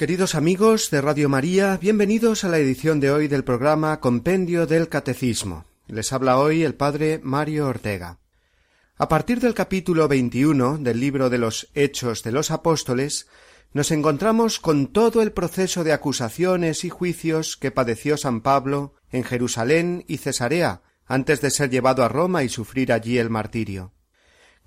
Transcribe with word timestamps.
Queridos 0.00 0.34
amigos 0.34 0.88
de 0.90 1.02
Radio 1.02 1.28
María, 1.28 1.76
bienvenidos 1.78 2.44
a 2.44 2.48
la 2.48 2.56
edición 2.56 3.00
de 3.00 3.10
hoy 3.10 3.28
del 3.28 3.44
programa 3.44 4.00
Compendio 4.00 4.66
del 4.66 4.88
Catecismo. 4.88 5.66
Les 5.88 6.14
habla 6.14 6.38
hoy 6.38 6.62
el 6.62 6.74
Padre 6.74 7.20
Mario 7.22 7.66
Ortega. 7.66 8.18
A 8.96 9.08
partir 9.08 9.40
del 9.40 9.52
capítulo 9.52 10.08
21 10.08 10.78
del 10.78 11.00
libro 11.00 11.28
de 11.28 11.36
los 11.36 11.68
Hechos 11.74 12.22
de 12.22 12.32
los 12.32 12.50
Apóstoles, 12.50 13.28
nos 13.74 13.90
encontramos 13.90 14.58
con 14.58 14.86
todo 14.86 15.20
el 15.20 15.32
proceso 15.32 15.84
de 15.84 15.92
acusaciones 15.92 16.82
y 16.86 16.88
juicios 16.88 17.58
que 17.58 17.70
padeció 17.70 18.16
San 18.16 18.40
Pablo 18.40 18.94
en 19.12 19.22
Jerusalén 19.22 20.06
y 20.08 20.16
Cesarea 20.16 20.80
antes 21.04 21.42
de 21.42 21.50
ser 21.50 21.68
llevado 21.68 22.04
a 22.04 22.08
Roma 22.08 22.42
y 22.42 22.48
sufrir 22.48 22.90
allí 22.90 23.18
el 23.18 23.28
martirio. 23.28 23.92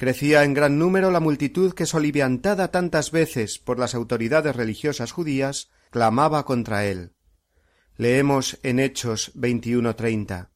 Crecía 0.03 0.43
en 0.43 0.53
gran 0.53 0.79
número 0.79 1.11
la 1.11 1.21
multitud 1.21 1.73
que, 1.73 1.85
soliviantada 1.85 2.71
tantas 2.71 3.11
veces 3.11 3.57
por 3.57 3.79
las 3.79 3.95
autoridades 3.95 4.53
religiosas 4.53 5.13
judías, 5.13 5.69
clamaba 5.91 6.43
contra 6.43 6.83
él. 6.83 7.13
Leemos 7.95 8.59
en 8.63 8.81
Hechos 8.81 9.31
21:30. 9.33 10.49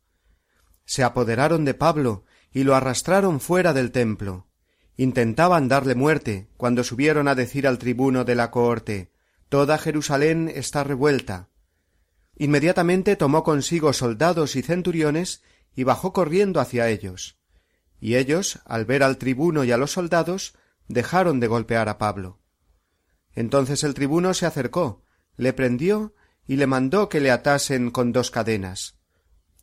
Se 0.84 1.02
apoderaron 1.02 1.64
de 1.64 1.73
Pablo 1.75 2.25
y 2.52 2.66
lo 2.66 2.75
arrastraron 2.75 3.40
fuera 3.40 3.72
del 3.72 3.94
templo. 3.94 4.50
Intentaban 4.98 5.70
darle 5.70 5.95
muerte 5.95 6.50
cuando 6.58 6.84
subieron 6.84 7.30
a 7.30 7.34
decir 7.34 7.68
al 7.68 7.78
tribuno 7.78 8.25
de 8.25 8.36
la 8.36 8.52
cohorte 8.52 9.14
Toda 9.48 9.78
Jerusalén 9.78 10.52
está 10.53 10.84
revuelta. 10.84 11.48
Inmediatamente 12.36 13.16
tomó 13.16 13.44
consigo 13.44 13.94
soldados 13.94 14.58
y 14.58 14.62
centuriones 14.62 15.42
y 15.73 15.86
bajó 15.86 16.12
corriendo 16.12 16.59
hacia 16.59 16.90
ellos 16.90 17.37
y 18.00 18.16
ellos, 18.16 18.59
al 18.66 18.86
ver 18.86 19.03
al 19.03 19.17
tribuno 19.17 19.64
y 19.64 19.72
a 19.72 19.78
los 19.78 19.92
soldados, 19.92 20.56
dejaron 20.88 21.40
de 21.40 21.48
golpear 21.48 21.90
a 21.90 21.98
Pablo. 21.98 22.40
Entonces 23.34 23.84
el 23.84 23.94
tribuno 23.94 24.34
se 24.34 24.45
acercó, 24.45 25.03
le 25.36 25.53
prendió 25.53 26.14
y 26.48 26.56
le 26.56 26.68
mandó 26.68 27.09
que 27.09 27.20
le 27.20 27.31
atasen 27.31 27.92
con 27.92 28.12
dos 28.12 28.31
cadenas, 28.31 28.98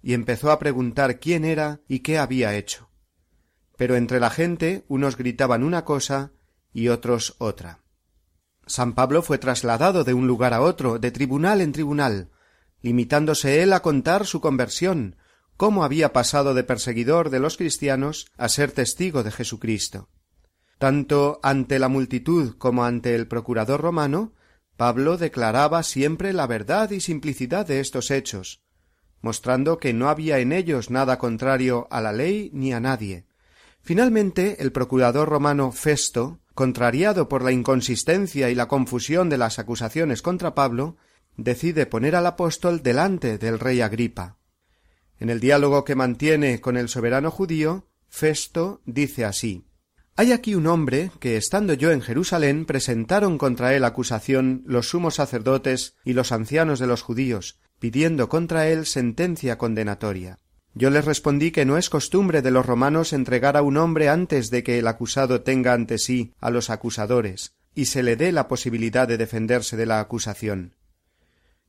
y 0.03 0.15
empezó 0.15 0.51
a 0.51 0.59
preguntar 0.59 1.19
quién 1.19 1.45
era 1.45 1.81
y 1.89 2.01
qué 2.01 2.19
había 2.19 2.55
hecho. 2.55 2.91
Pero 3.77 3.97
entre 3.97 4.21
la 4.21 4.31
gente 4.31 4.85
unos 4.89 5.17
gritaban 5.17 5.65
una 5.65 5.85
cosa 5.85 6.33
y 6.73 6.89
otros 6.89 7.37
otra. 7.39 7.81
San 8.67 8.95
Pablo 8.95 9.23
fue 9.23 9.39
trasladado 9.39 10.05
de 10.05 10.15
un 10.15 10.27
lugar 10.27 10.55
a 10.55 10.61
otro, 10.61 10.99
de 10.99 11.11
tribunal 11.11 11.61
en 11.61 11.73
tribunal, 11.73 12.31
limitándose 12.81 13.63
él 13.63 13.73
a 13.73 13.81
contar 13.81 14.27
su 14.27 14.41
conversión, 14.41 15.17
cómo 15.57 15.85
había 15.85 16.13
pasado 16.13 16.55
de 16.55 16.65
perseguidor 16.65 17.31
de 17.31 17.41
los 17.41 17.57
cristianos 17.57 18.27
a 18.37 18.49
ser 18.49 18.73
testigo 18.73 19.23
de 19.23 19.31
Jesucristo. 19.31 20.09
Tanto 20.79 21.41
ante 21.43 21.79
la 21.79 21.89
multitud 21.89 22.57
como 22.59 22.85
ante 22.85 23.15
el 23.15 23.29
procurador 23.29 23.81
romano, 23.81 24.35
Pablo 24.77 25.17
declaraba 25.17 25.83
siempre 25.83 26.33
la 26.33 26.47
verdad 26.47 26.91
y 26.91 27.01
simplicidad 27.01 27.67
de 27.67 27.81
estos 27.81 28.11
hechos, 28.11 28.61
mostrando 29.21 29.79
que 29.79 29.93
no 29.93 30.09
había 30.09 30.41
en 30.41 30.53
ellos 30.53 30.91
nada 30.91 31.19
contrario 31.19 31.87
a 31.91 32.01
la 32.01 32.13
ley 32.13 32.51
ni 32.53 32.73
a 32.73 32.81
nadie. 32.81 33.27
Finalmente, 33.81 34.63
el 34.63 34.73
procurador 34.73 35.29
romano 35.29 35.71
Festo, 35.71 36.41
contrariado 36.55 37.29
por 37.29 37.45
la 37.45 37.53
inconsistencia 37.53 38.51
y 38.51 38.55
la 38.55 38.67
confusión 38.67 39.29
de 39.29 39.39
las 39.39 39.59
acusaciones 39.59 40.23
contra 40.23 40.55
Pablo, 40.55 40.97
decide 41.37 41.87
poner 41.87 42.17
al 42.17 42.27
apóstol 42.27 42.83
delante 42.83 43.39
del 43.39 43.61
rey 43.61 43.81
Agripa. 43.81 44.39
En 45.25 45.31
el 45.31 45.41
diálogo 45.41 45.87
que 45.87 45.95
mantiene 45.95 46.61
con 46.61 46.77
el 46.77 46.91
soberano 46.91 47.31
judío, 47.31 47.87
Festo 48.11 48.83
dice 48.85 49.25
así 49.25 49.65
Hay 50.17 50.33
aquí 50.33 50.55
un 50.55 50.67
hombre 50.67 51.13
que, 51.19 51.39
estando 51.39 51.73
yo 51.73 51.93
en 51.93 52.03
Jerusalén, 52.03 52.67
presentaron 52.67 53.39
contra 53.39 53.75
él 53.75 53.85
acusación 53.85 54.63
los 54.67 54.91
sumos 54.91 55.15
sacerdotes 55.15 55.95
y 56.05 56.13
los 56.13 56.31
ancianos 56.31 56.79
de 56.79 56.89
los 56.89 57.01
judíos, 57.01 57.59
pidiendo 57.79 58.29
contra 58.29 58.69
él 58.69 58.85
sentencia 58.85 59.57
condenatoria. 59.57 60.41
Yo 60.75 60.91
les 60.91 61.07
respondí 61.07 61.53
que 61.53 61.65
no 61.65 61.79
es 61.79 61.89
costumbre 61.89 62.43
de 62.43 62.51
los 62.51 62.67
romanos 62.67 63.15
entregar 63.15 63.57
a 63.57 63.63
un 63.63 63.79
hombre 63.79 64.11
antes 64.11 64.51
de 64.51 64.63
que 64.63 64.79
el 64.79 64.87
acusado 64.87 65.41
tenga 65.41 65.73
ante 65.73 65.97
sí 65.97 66.35
a 66.39 66.51
los 66.51 66.69
acusadores, 66.69 67.55
y 67.75 67.87
se 67.87 68.03
le 68.03 68.17
dé 68.17 68.31
la 68.31 68.47
posibilidad 68.47 69.09
de 69.09 69.17
defenderse 69.17 69.79
de 69.79 69.87
la 69.87 70.01
acusación. 70.01 70.75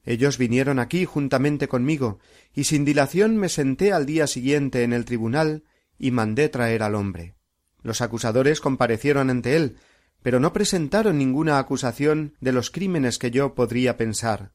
Ellos 0.05 0.37
vinieron 0.37 0.79
aquí 0.79 1.05
juntamente 1.05 1.67
conmigo, 1.67 2.19
y 2.53 2.65
sin 2.65 2.85
dilación 2.85 3.37
me 3.37 3.49
senté 3.49 3.91
al 3.91 4.05
día 4.05 4.27
siguiente 4.27 4.83
en 4.83 4.93
el 4.93 5.05
tribunal 5.05 5.63
y 5.97 6.11
mandé 6.11 6.47
traer 6.49 6.83
al 6.83 6.95
hombre. 6.95 7.35
Los 7.81 8.01
acusadores 8.01 8.61
comparecieron 8.61 9.29
ante 9.29 9.55
él, 9.55 9.77
pero 10.21 10.39
no 10.39 10.53
presentaron 10.53 11.17
ninguna 11.17 11.59
acusación 11.59 12.35
de 12.39 12.51
los 12.51 12.71
crímenes 12.71 13.17
que 13.17 13.31
yo 13.31 13.55
podría 13.55 13.97
pensar. 13.97 14.53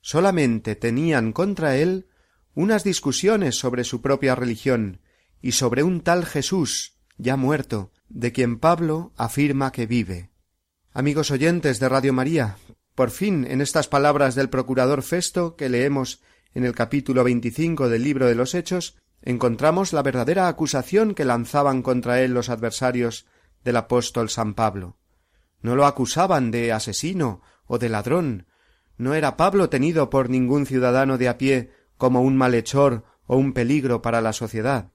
Solamente 0.00 0.76
tenían 0.76 1.32
contra 1.32 1.76
él 1.76 2.06
unas 2.54 2.84
discusiones 2.84 3.56
sobre 3.58 3.84
su 3.84 4.00
propia 4.00 4.34
religión 4.34 5.00
y 5.42 5.52
sobre 5.52 5.82
un 5.82 6.00
tal 6.00 6.26
Jesús, 6.26 6.98
ya 7.16 7.36
muerto, 7.36 7.92
de 8.08 8.32
quien 8.32 8.58
Pablo 8.58 9.12
afirma 9.16 9.72
que 9.72 9.86
vive. 9.86 10.30
Amigos 10.92 11.30
oyentes 11.30 11.80
de 11.80 11.88
Radio 11.88 12.12
María, 12.12 12.56
por 12.94 13.10
fin, 13.10 13.46
en 13.48 13.60
estas 13.60 13.88
palabras 13.88 14.34
del 14.34 14.50
procurador 14.50 15.02
Festo 15.02 15.56
que 15.56 15.68
leemos 15.68 16.22
en 16.54 16.64
el 16.64 16.74
capítulo 16.74 17.24
veinticinco 17.24 17.88
del 17.88 18.04
libro 18.04 18.26
de 18.26 18.34
los 18.34 18.54
Hechos, 18.54 18.98
encontramos 19.22 19.92
la 19.92 20.02
verdadera 20.02 20.48
acusación 20.48 21.14
que 21.14 21.24
lanzaban 21.24 21.82
contra 21.82 22.20
él 22.22 22.32
los 22.32 22.48
adversarios 22.48 23.26
del 23.64 23.76
apóstol 23.76 24.30
San 24.30 24.54
Pablo. 24.54 24.96
No 25.62 25.76
lo 25.76 25.86
acusaban 25.86 26.50
de 26.50 26.72
asesino 26.72 27.42
o 27.66 27.78
de 27.78 27.88
ladrón. 27.88 28.46
No 28.96 29.14
era 29.14 29.36
Pablo 29.36 29.68
tenido 29.68 30.10
por 30.10 30.30
ningún 30.30 30.66
ciudadano 30.66 31.18
de 31.18 31.28
a 31.28 31.38
pie 31.38 31.70
como 31.96 32.22
un 32.22 32.36
malhechor 32.36 33.04
o 33.26 33.36
un 33.36 33.52
peligro 33.52 34.02
para 34.02 34.20
la 34.20 34.32
sociedad. 34.32 34.92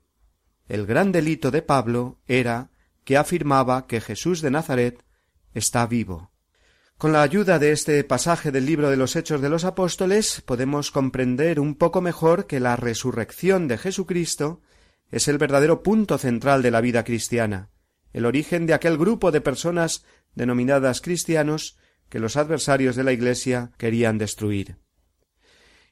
El 0.68 0.86
gran 0.86 1.12
delito 1.12 1.52
de 1.52 1.62
Pablo 1.62 2.20
era 2.28 2.72
que 3.04 3.18
afirmaba 3.18 3.86
que 3.86 4.02
Jesús 4.02 4.42
de 4.42 4.52
Nazaret 4.52 5.06
está 5.54 5.86
vivo. 5.86 6.32
Con 6.98 7.12
la 7.12 7.24
ayuda 7.24 7.60
de 7.60 7.74
este 7.74 8.02
pasaje 8.06 8.54
del 8.54 8.66
libro 8.66 8.90
de 8.90 8.96
los 8.96 9.18
Hechos 9.18 9.42
de 9.42 9.50
los 9.50 9.66
Apóstoles 9.66 10.42
podemos 10.46 10.92
comprender 10.92 11.60
un 11.60 11.76
poco 11.76 12.00
mejor 12.00 12.48
que 12.48 12.62
la 12.62 12.78
resurrección 12.78 13.68
de 13.68 13.78
Jesucristo 13.78 14.62
es 15.12 15.28
el 15.28 15.38
verdadero 15.38 15.84
punto 15.84 16.18
central 16.18 16.62
de 16.62 16.72
la 16.72 16.80
vida 16.80 17.04
cristiana, 17.04 17.70
el 18.14 18.26
origen 18.26 18.66
de 18.66 18.74
aquel 18.74 18.98
grupo 18.98 19.34
de 19.34 19.42
personas 19.42 20.06
denominadas 20.36 21.02
cristianos 21.02 21.78
que 22.08 22.20
los 22.20 22.38
adversarios 22.38 22.96
de 22.96 23.04
la 23.04 23.12
Iglesia 23.12 23.74
querían 23.78 24.18
destruir. 24.18 24.78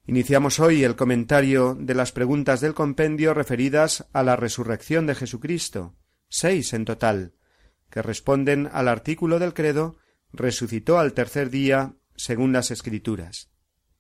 Iniciamos 0.06 0.62
hoy 0.62 0.86
el 0.86 0.96
comentario 0.96 1.76
de 1.78 1.96
las 1.96 2.14
preguntas 2.14 2.62
del 2.62 2.74
compendio 2.74 3.34
referidas 3.34 4.08
a 4.14 4.24
la 4.24 4.38
resurrección 4.38 5.06
de 5.06 5.16
Jesucristo, 5.16 5.98
seis 6.30 6.72
en 6.72 6.86
total, 6.86 7.34
que 7.90 8.02
responden 8.02 8.70
al 8.72 8.88
artículo 8.88 9.38
del 9.38 9.54
credo 9.54 9.98
resucitó 10.34 11.00
al 11.00 11.14
tercer 11.14 11.50
día 11.50 11.94
según 12.16 12.52
las 12.52 12.72
Escrituras. 12.72 13.50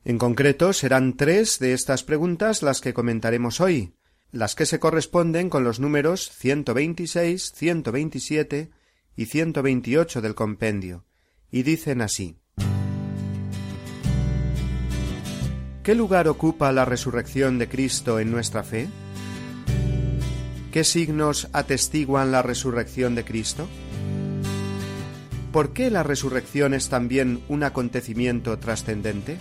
En 0.03 0.17
concreto 0.17 0.73
serán 0.73 1.15
tres 1.15 1.59
de 1.59 1.73
estas 1.73 2.03
preguntas 2.03 2.61
las 2.61 2.81
que 2.81 2.93
comentaremos 2.93 3.61
hoy, 3.61 3.93
las 4.31 4.55
que 4.55 4.65
se 4.65 4.79
corresponden 4.79 5.49
con 5.49 5.63
los 5.63 5.79
números 5.79 6.29
126, 6.31 7.53
127 7.55 8.71
y 9.15 9.25
128 9.25 10.21
del 10.21 10.35
compendio, 10.35 11.05
y 11.51 11.63
dicen 11.63 12.01
así. 12.01 12.37
¿Qué 15.83 15.95
lugar 15.95 16.27
ocupa 16.27 16.71
la 16.71 16.85
resurrección 16.85 17.59
de 17.59 17.69
Cristo 17.69 18.19
en 18.19 18.31
nuestra 18.31 18.63
fe? 18.63 18.89
¿Qué 20.71 20.83
signos 20.83 21.49
atestiguan 21.53 22.31
la 22.31 22.41
resurrección 22.41 23.15
de 23.15 23.23
Cristo? 23.23 23.67
¿Por 25.53 25.71
qué 25.71 25.91
la 25.91 26.01
resurrección 26.01 26.73
es 26.73 26.89
también 26.89 27.43
un 27.47 27.61
acontecimiento 27.61 28.57
trascendente? 28.57 29.37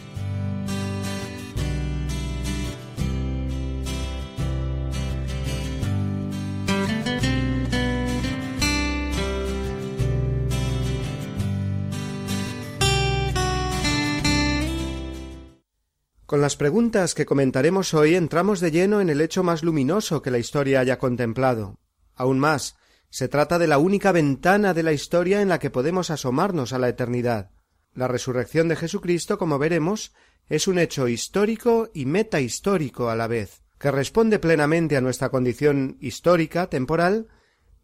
Con 16.26 16.42
las 16.42 16.56
preguntas 16.56 17.14
que 17.14 17.24
comentaremos 17.24 17.94
hoy 17.94 18.16
entramos 18.16 18.60
de 18.60 18.70
lleno 18.70 19.00
en 19.00 19.08
el 19.08 19.22
hecho 19.22 19.42
más 19.42 19.62
luminoso 19.62 20.20
que 20.20 20.30
la 20.30 20.38
historia 20.38 20.80
haya 20.80 20.98
contemplado. 20.98 21.78
Aún 22.14 22.38
más, 22.38 22.76
se 23.12 23.28
trata 23.28 23.58
de 23.58 23.66
la 23.66 23.76
única 23.76 24.10
ventana 24.10 24.72
de 24.72 24.82
la 24.82 24.94
historia 24.94 25.42
en 25.42 25.50
la 25.50 25.58
que 25.58 25.68
podemos 25.68 26.10
asomarnos 26.10 26.72
a 26.72 26.78
la 26.78 26.88
eternidad. 26.88 27.50
La 27.92 28.08
resurrección 28.08 28.68
de 28.68 28.76
Jesucristo, 28.76 29.36
como 29.36 29.58
veremos, 29.58 30.14
es 30.48 30.66
un 30.66 30.78
hecho 30.78 31.08
histórico 31.08 31.90
y 31.92 32.06
metahistórico 32.06 33.10
a 33.10 33.14
la 33.14 33.26
vez, 33.26 33.64
que 33.78 33.90
responde 33.90 34.38
plenamente 34.38 34.96
a 34.96 35.02
nuestra 35.02 35.28
condición 35.28 35.98
histórica, 36.00 36.68
temporal, 36.68 37.28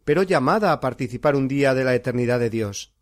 pero 0.03 0.23
llamada 0.23 0.71
a 0.71 0.79
participar 0.79 1.35
un 1.35 1.47
día 1.47 1.75
de 1.75 1.83
la 1.83 1.93
eternidad 1.93 2.39
de 2.39 2.49
Dios. 2.49 2.95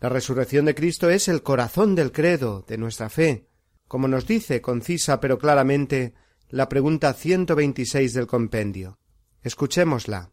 La 0.00 0.08
resurrección 0.08 0.64
de 0.64 0.74
Cristo 0.74 1.10
es 1.10 1.28
el 1.28 1.44
corazón 1.44 1.94
del 1.94 2.10
credo, 2.10 2.64
de 2.66 2.76
nuestra 2.76 3.08
fe, 3.08 3.46
como 3.86 4.08
nos 4.08 4.26
dice 4.26 4.60
concisa 4.60 5.20
pero 5.20 5.38
claramente 5.38 6.14
la 6.48 6.68
pregunta 6.68 7.12
126 7.12 8.14
del 8.14 8.26
compendio. 8.26 8.98
Escuchémosla. 9.42 10.32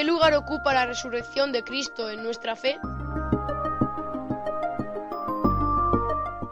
¿Qué 0.00 0.06
lugar 0.06 0.32
ocupa 0.32 0.72
la 0.72 0.86
resurrección 0.86 1.52
de 1.52 1.62
Cristo 1.62 2.08
en 2.08 2.22
nuestra 2.22 2.56
fe? 2.56 2.78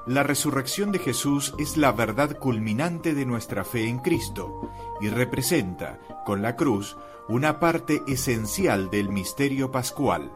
La 0.06 0.22
resurrección 0.22 0.92
de 0.92 0.98
Jesús 0.98 1.54
es 1.58 1.78
la 1.78 1.92
verdad 1.92 2.36
culminante 2.36 3.14
de 3.14 3.24
nuestra 3.24 3.64
fe 3.64 3.88
en 3.88 4.00
Cristo 4.00 4.70
y 5.00 5.08
representa, 5.08 5.98
con 6.26 6.42
la 6.42 6.56
cruz, 6.56 6.98
una 7.26 7.58
parte 7.58 8.02
esencial 8.06 8.90
del 8.90 9.08
misterio 9.08 9.72
pascual. 9.72 10.30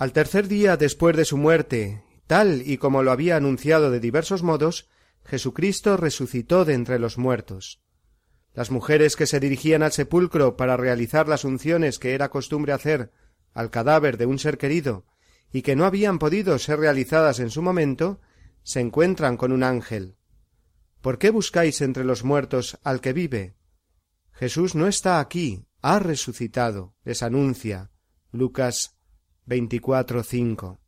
Al 0.00 0.14
tercer 0.14 0.48
día 0.48 0.78
después 0.78 1.14
de 1.14 1.26
su 1.26 1.36
muerte, 1.36 2.02
tal 2.26 2.62
y 2.64 2.78
como 2.78 3.02
lo 3.02 3.10
había 3.12 3.36
anunciado 3.36 3.90
de 3.90 4.00
diversos 4.00 4.42
modos, 4.42 4.88
Jesucristo 5.26 5.98
resucitó 5.98 6.64
de 6.64 6.72
entre 6.72 6.98
los 6.98 7.18
muertos. 7.18 7.82
Las 8.54 8.70
mujeres 8.70 9.14
que 9.14 9.26
se 9.26 9.40
dirigían 9.40 9.82
al 9.82 9.92
sepulcro 9.92 10.56
para 10.56 10.78
realizar 10.78 11.28
las 11.28 11.44
unciones 11.44 11.98
que 11.98 12.14
era 12.14 12.30
costumbre 12.30 12.72
hacer 12.72 13.12
al 13.52 13.68
cadáver 13.68 14.16
de 14.16 14.24
un 14.24 14.38
ser 14.38 14.56
querido 14.56 15.04
y 15.52 15.60
que 15.60 15.76
no 15.76 15.84
habían 15.84 16.18
podido 16.18 16.58
ser 16.58 16.80
realizadas 16.80 17.38
en 17.38 17.50
su 17.50 17.60
momento, 17.60 18.22
se 18.62 18.80
encuentran 18.80 19.36
con 19.36 19.52
un 19.52 19.62
ángel. 19.62 20.16
¿Por 21.02 21.18
qué 21.18 21.28
buscáis 21.28 21.82
entre 21.82 22.04
los 22.04 22.24
muertos 22.24 22.78
al 22.84 23.02
que 23.02 23.12
vive? 23.12 23.54
Jesús 24.32 24.74
no 24.74 24.86
está 24.86 25.20
aquí, 25.20 25.66
ha 25.82 25.98
resucitado, 25.98 26.94
les 27.04 27.22
anuncia. 27.22 27.90
Lucas 28.32 28.96
24.5. 29.46 30.78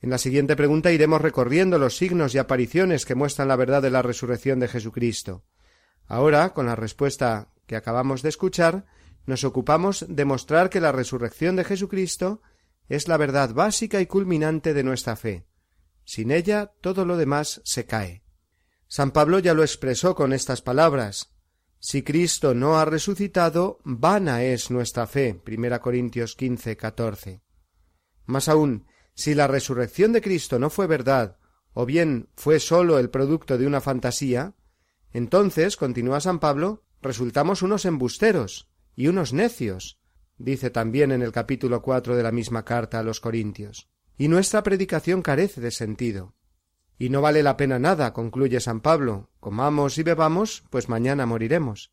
En 0.00 0.10
la 0.10 0.18
siguiente 0.18 0.56
pregunta 0.56 0.90
iremos 0.90 1.20
recorriendo 1.20 1.78
los 1.78 1.96
signos 1.96 2.34
y 2.34 2.38
apariciones 2.38 3.06
que 3.06 3.14
muestran 3.14 3.48
la 3.48 3.56
verdad 3.56 3.82
de 3.82 3.90
la 3.90 4.02
resurrección 4.02 4.58
de 4.58 4.68
Jesucristo. 4.68 5.44
Ahora, 6.06 6.52
con 6.52 6.66
la 6.66 6.74
respuesta 6.74 7.52
que 7.66 7.76
acabamos 7.76 8.22
de 8.22 8.28
escuchar, 8.28 8.84
nos 9.26 9.44
ocupamos 9.44 10.04
de 10.08 10.24
mostrar 10.24 10.70
que 10.70 10.80
la 10.80 10.92
resurrección 10.92 11.54
de 11.54 11.64
Jesucristo 11.64 12.42
es 12.88 13.06
la 13.06 13.16
verdad 13.16 13.54
básica 13.54 14.00
y 14.00 14.06
culminante 14.06 14.74
de 14.74 14.82
nuestra 14.82 15.16
fe. 15.16 15.46
Sin 16.04 16.32
ella 16.32 16.72
todo 16.80 17.04
lo 17.04 17.16
demás 17.16 17.62
se 17.64 17.86
cae. 17.86 18.24
San 18.88 19.12
Pablo 19.12 19.38
ya 19.38 19.54
lo 19.54 19.62
expresó 19.62 20.14
con 20.14 20.32
estas 20.32 20.60
palabras 20.60 21.30
Si 21.78 22.02
Cristo 22.02 22.54
no 22.54 22.78
ha 22.78 22.84
resucitado, 22.84 23.78
vana 23.84 24.42
es 24.42 24.70
nuestra 24.70 25.06
fe. 25.06 25.40
Corintios 25.80 26.36
15, 26.36 26.76
14. 26.76 27.41
Más 28.32 28.48
aún, 28.48 28.86
si 29.12 29.34
la 29.34 29.46
resurrección 29.46 30.14
de 30.14 30.22
Cristo 30.22 30.58
no 30.58 30.70
fue 30.70 30.86
verdad, 30.86 31.36
o 31.74 31.84
bien 31.84 32.30
fue 32.34 32.60
sólo 32.60 32.98
el 32.98 33.10
producto 33.10 33.58
de 33.58 33.66
una 33.66 33.82
fantasía, 33.82 34.54
entonces, 35.12 35.76
continúa 35.76 36.18
San 36.18 36.38
Pablo, 36.38 36.82
resultamos 37.02 37.60
unos 37.60 37.84
embusteros 37.84 38.70
y 38.96 39.08
unos 39.08 39.34
necios, 39.34 40.00
dice 40.38 40.70
también 40.70 41.12
en 41.12 41.20
el 41.20 41.30
capítulo 41.30 41.82
cuatro 41.82 42.16
de 42.16 42.22
la 42.22 42.32
misma 42.32 42.64
carta 42.64 43.00
a 43.00 43.02
los 43.02 43.20
Corintios. 43.20 43.90
Y 44.16 44.28
nuestra 44.28 44.62
predicación 44.62 45.20
carece 45.20 45.60
de 45.60 45.70
sentido. 45.70 46.34
Y 46.98 47.10
no 47.10 47.20
vale 47.20 47.42
la 47.42 47.58
pena 47.58 47.78
nada, 47.78 48.14
concluye 48.14 48.60
San 48.60 48.80
Pablo, 48.80 49.28
comamos 49.40 49.98
y 49.98 50.04
bebamos, 50.04 50.64
pues 50.70 50.88
mañana 50.88 51.26
moriremos. 51.26 51.92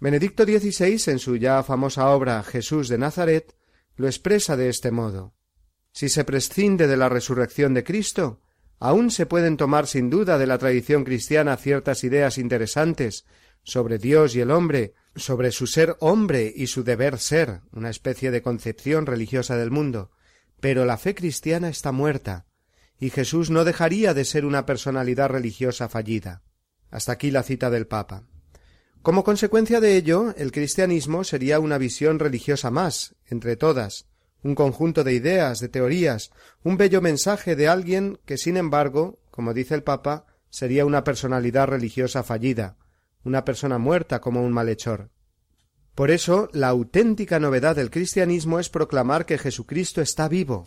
Benedicto 0.00 0.42
XVI, 0.42 1.12
en 1.12 1.20
su 1.20 1.36
ya 1.36 1.62
famosa 1.62 2.10
obra 2.10 2.42
Jesús 2.42 2.88
de 2.88 2.98
Nazaret, 2.98 3.54
lo 3.94 4.08
expresa 4.08 4.56
de 4.56 4.68
este 4.68 4.90
modo. 4.90 5.34
Si 5.92 6.08
se 6.08 6.24
prescinde 6.24 6.86
de 6.86 6.96
la 6.96 7.08
resurrección 7.08 7.74
de 7.74 7.84
Cristo, 7.84 8.40
aún 8.78 9.10
se 9.10 9.26
pueden 9.26 9.56
tomar 9.56 9.86
sin 9.86 10.10
duda 10.10 10.38
de 10.38 10.46
la 10.46 10.58
tradición 10.58 11.04
cristiana 11.04 11.56
ciertas 11.56 12.04
ideas 12.04 12.38
interesantes 12.38 13.26
sobre 13.62 13.98
Dios 13.98 14.34
y 14.34 14.40
el 14.40 14.50
hombre, 14.50 14.94
sobre 15.16 15.52
su 15.52 15.66
ser 15.66 15.96
hombre 16.00 16.52
y 16.54 16.66
su 16.66 16.82
deber 16.82 17.18
ser, 17.18 17.60
una 17.72 17.90
especie 17.90 18.30
de 18.30 18.42
concepción 18.42 19.06
religiosa 19.06 19.56
del 19.56 19.70
mundo, 19.70 20.10
pero 20.60 20.84
la 20.84 20.96
fe 20.96 21.14
cristiana 21.14 21.68
está 21.68 21.92
muerta, 21.92 22.46
y 22.98 23.10
Jesús 23.10 23.50
no 23.50 23.64
dejaría 23.64 24.14
de 24.14 24.24
ser 24.24 24.44
una 24.44 24.66
personalidad 24.66 25.28
religiosa 25.28 25.88
fallida. 25.88 26.42
Hasta 26.90 27.12
aquí 27.12 27.30
la 27.30 27.42
cita 27.42 27.70
del 27.70 27.86
Papa. 27.86 28.24
Como 29.02 29.24
consecuencia 29.24 29.80
de 29.80 29.96
ello, 29.96 30.34
el 30.36 30.52
cristianismo 30.52 31.24
sería 31.24 31.60
una 31.60 31.78
visión 31.78 32.18
religiosa 32.18 32.70
más, 32.70 33.14
entre 33.26 33.56
todas, 33.56 34.06
un 34.42 34.54
conjunto 34.54 35.04
de 35.04 35.12
ideas, 35.12 35.60
de 35.60 35.68
teorías, 35.68 36.30
un 36.62 36.76
bello 36.76 37.00
mensaje 37.00 37.56
de 37.56 37.68
alguien 37.68 38.18
que, 38.24 38.38
sin 38.38 38.56
embargo, 38.56 39.18
como 39.30 39.54
dice 39.54 39.74
el 39.74 39.82
Papa, 39.82 40.26
sería 40.48 40.84
una 40.84 41.04
personalidad 41.04 41.68
religiosa 41.68 42.22
fallida, 42.22 42.76
una 43.24 43.44
persona 43.44 43.78
muerta 43.78 44.20
como 44.20 44.42
un 44.42 44.52
malhechor. 44.52 45.10
Por 45.94 46.10
eso, 46.10 46.48
la 46.52 46.68
auténtica 46.68 47.38
novedad 47.38 47.76
del 47.76 47.90
cristianismo 47.90 48.58
es 48.58 48.68
proclamar 48.68 49.26
que 49.26 49.38
Jesucristo 49.38 50.00
está 50.00 50.28
vivo. 50.28 50.66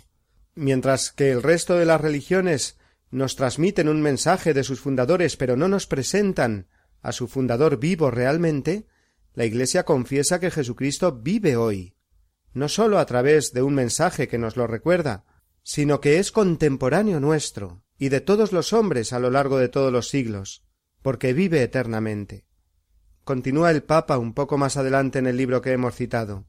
Mientras 0.56 1.12
que 1.12 1.32
el 1.32 1.42
resto 1.42 1.76
de 1.76 1.86
las 1.86 2.00
religiones 2.00 2.78
nos 3.10 3.36
transmiten 3.36 3.90
un 3.90 4.02
mensaje 4.02 4.54
de 4.54 4.64
sus 4.64 4.80
fundadores, 4.80 5.36
pero 5.38 5.56
no 5.56 5.68
nos 5.68 5.88
presentan 5.88 6.68
a 7.02 7.12
su 7.12 7.28
fundador 7.28 7.78
vivo 7.78 8.12
realmente, 8.12 8.86
la 9.34 9.46
Iglesia 9.46 9.84
confiesa 9.84 10.40
que 10.40 10.52
Jesucristo 10.52 11.12
vive 11.12 11.56
hoy 11.56 11.96
no 12.54 12.70
sólo 12.70 13.00
a 13.00 13.06
través 13.06 13.54
de 13.54 13.62
un 13.62 13.76
mensaje 13.76 14.28
que 14.28 14.38
nos 14.38 14.58
lo 14.58 14.68
recuerda, 14.68 15.26
sino 15.64 16.02
que 16.02 16.20
es 16.20 16.32
contemporáneo 16.32 17.20
nuestro 17.20 17.84
y 17.98 18.10
de 18.10 18.22
todos 18.22 18.52
los 18.52 18.74
hombres 18.74 19.14
a 19.14 19.20
lo 19.20 19.30
largo 19.30 19.58
de 19.58 19.70
todos 19.70 19.92
los 19.92 20.10
siglos, 20.10 20.64
porque 21.02 21.34
vive 21.34 21.64
eternamente. 21.64 22.46
Continúa 23.24 23.72
el 23.72 23.84
Papa 23.84 24.18
un 24.18 24.34
poco 24.34 24.58
más 24.58 24.76
adelante 24.78 25.20
en 25.20 25.28
el 25.28 25.38
libro 25.38 25.62
que 25.62 25.72
hemos 25.72 25.96
citado. 25.96 26.46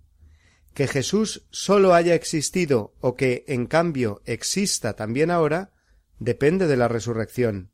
Que 0.75 0.89
Jesús 0.89 1.47
sólo 1.51 1.95
haya 1.95 2.15
existido 2.15 2.95
o 3.01 3.15
que, 3.15 3.45
en 3.47 3.67
cambio, 3.67 4.23
exista 4.25 4.95
también 4.95 5.31
ahora, 5.31 5.73
depende 6.19 6.67
de 6.67 6.77
la 6.77 6.89
resurrección. 6.89 7.71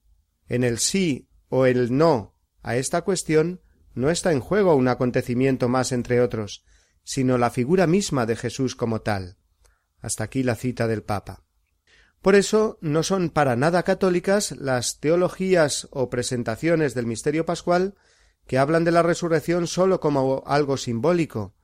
En 0.48 0.64
el 0.64 0.78
sí 0.78 1.28
o 1.48 1.64
el 1.64 1.96
no 1.96 2.36
a 2.62 2.76
esta 2.76 3.02
cuestión 3.02 3.62
no 3.94 4.10
está 4.10 4.32
en 4.32 4.40
juego 4.40 4.74
un 4.74 4.88
acontecimiento 4.88 5.68
más 5.68 5.92
entre 5.92 6.20
otros, 6.20 6.64
sino 7.04 7.38
la 7.38 7.50
figura 7.50 7.86
misma 7.86 8.26
de 8.26 8.36
Jesús 8.36 8.76
como 8.76 9.00
tal. 9.00 9.36
Hasta 10.00 10.24
aquí 10.24 10.42
la 10.42 10.54
cita 10.54 10.86
del 10.86 11.02
Papa. 11.02 11.44
Por 12.22 12.34
eso 12.34 12.78
no 12.82 13.02
son 13.02 13.30
para 13.30 13.56
nada 13.56 13.82
católicas 13.82 14.52
las 14.52 15.00
teologías 15.00 15.88
o 15.90 16.10
presentaciones 16.10 16.94
del 16.94 17.06
misterio 17.06 17.46
pascual 17.46 17.94
que 18.46 18.58
hablan 18.58 18.84
de 18.84 18.90
la 18.90 19.02
resurrección 19.02 19.66
sólo 19.66 20.00
como 20.00 20.42
algo 20.46 20.76
simbólico, 20.76 21.54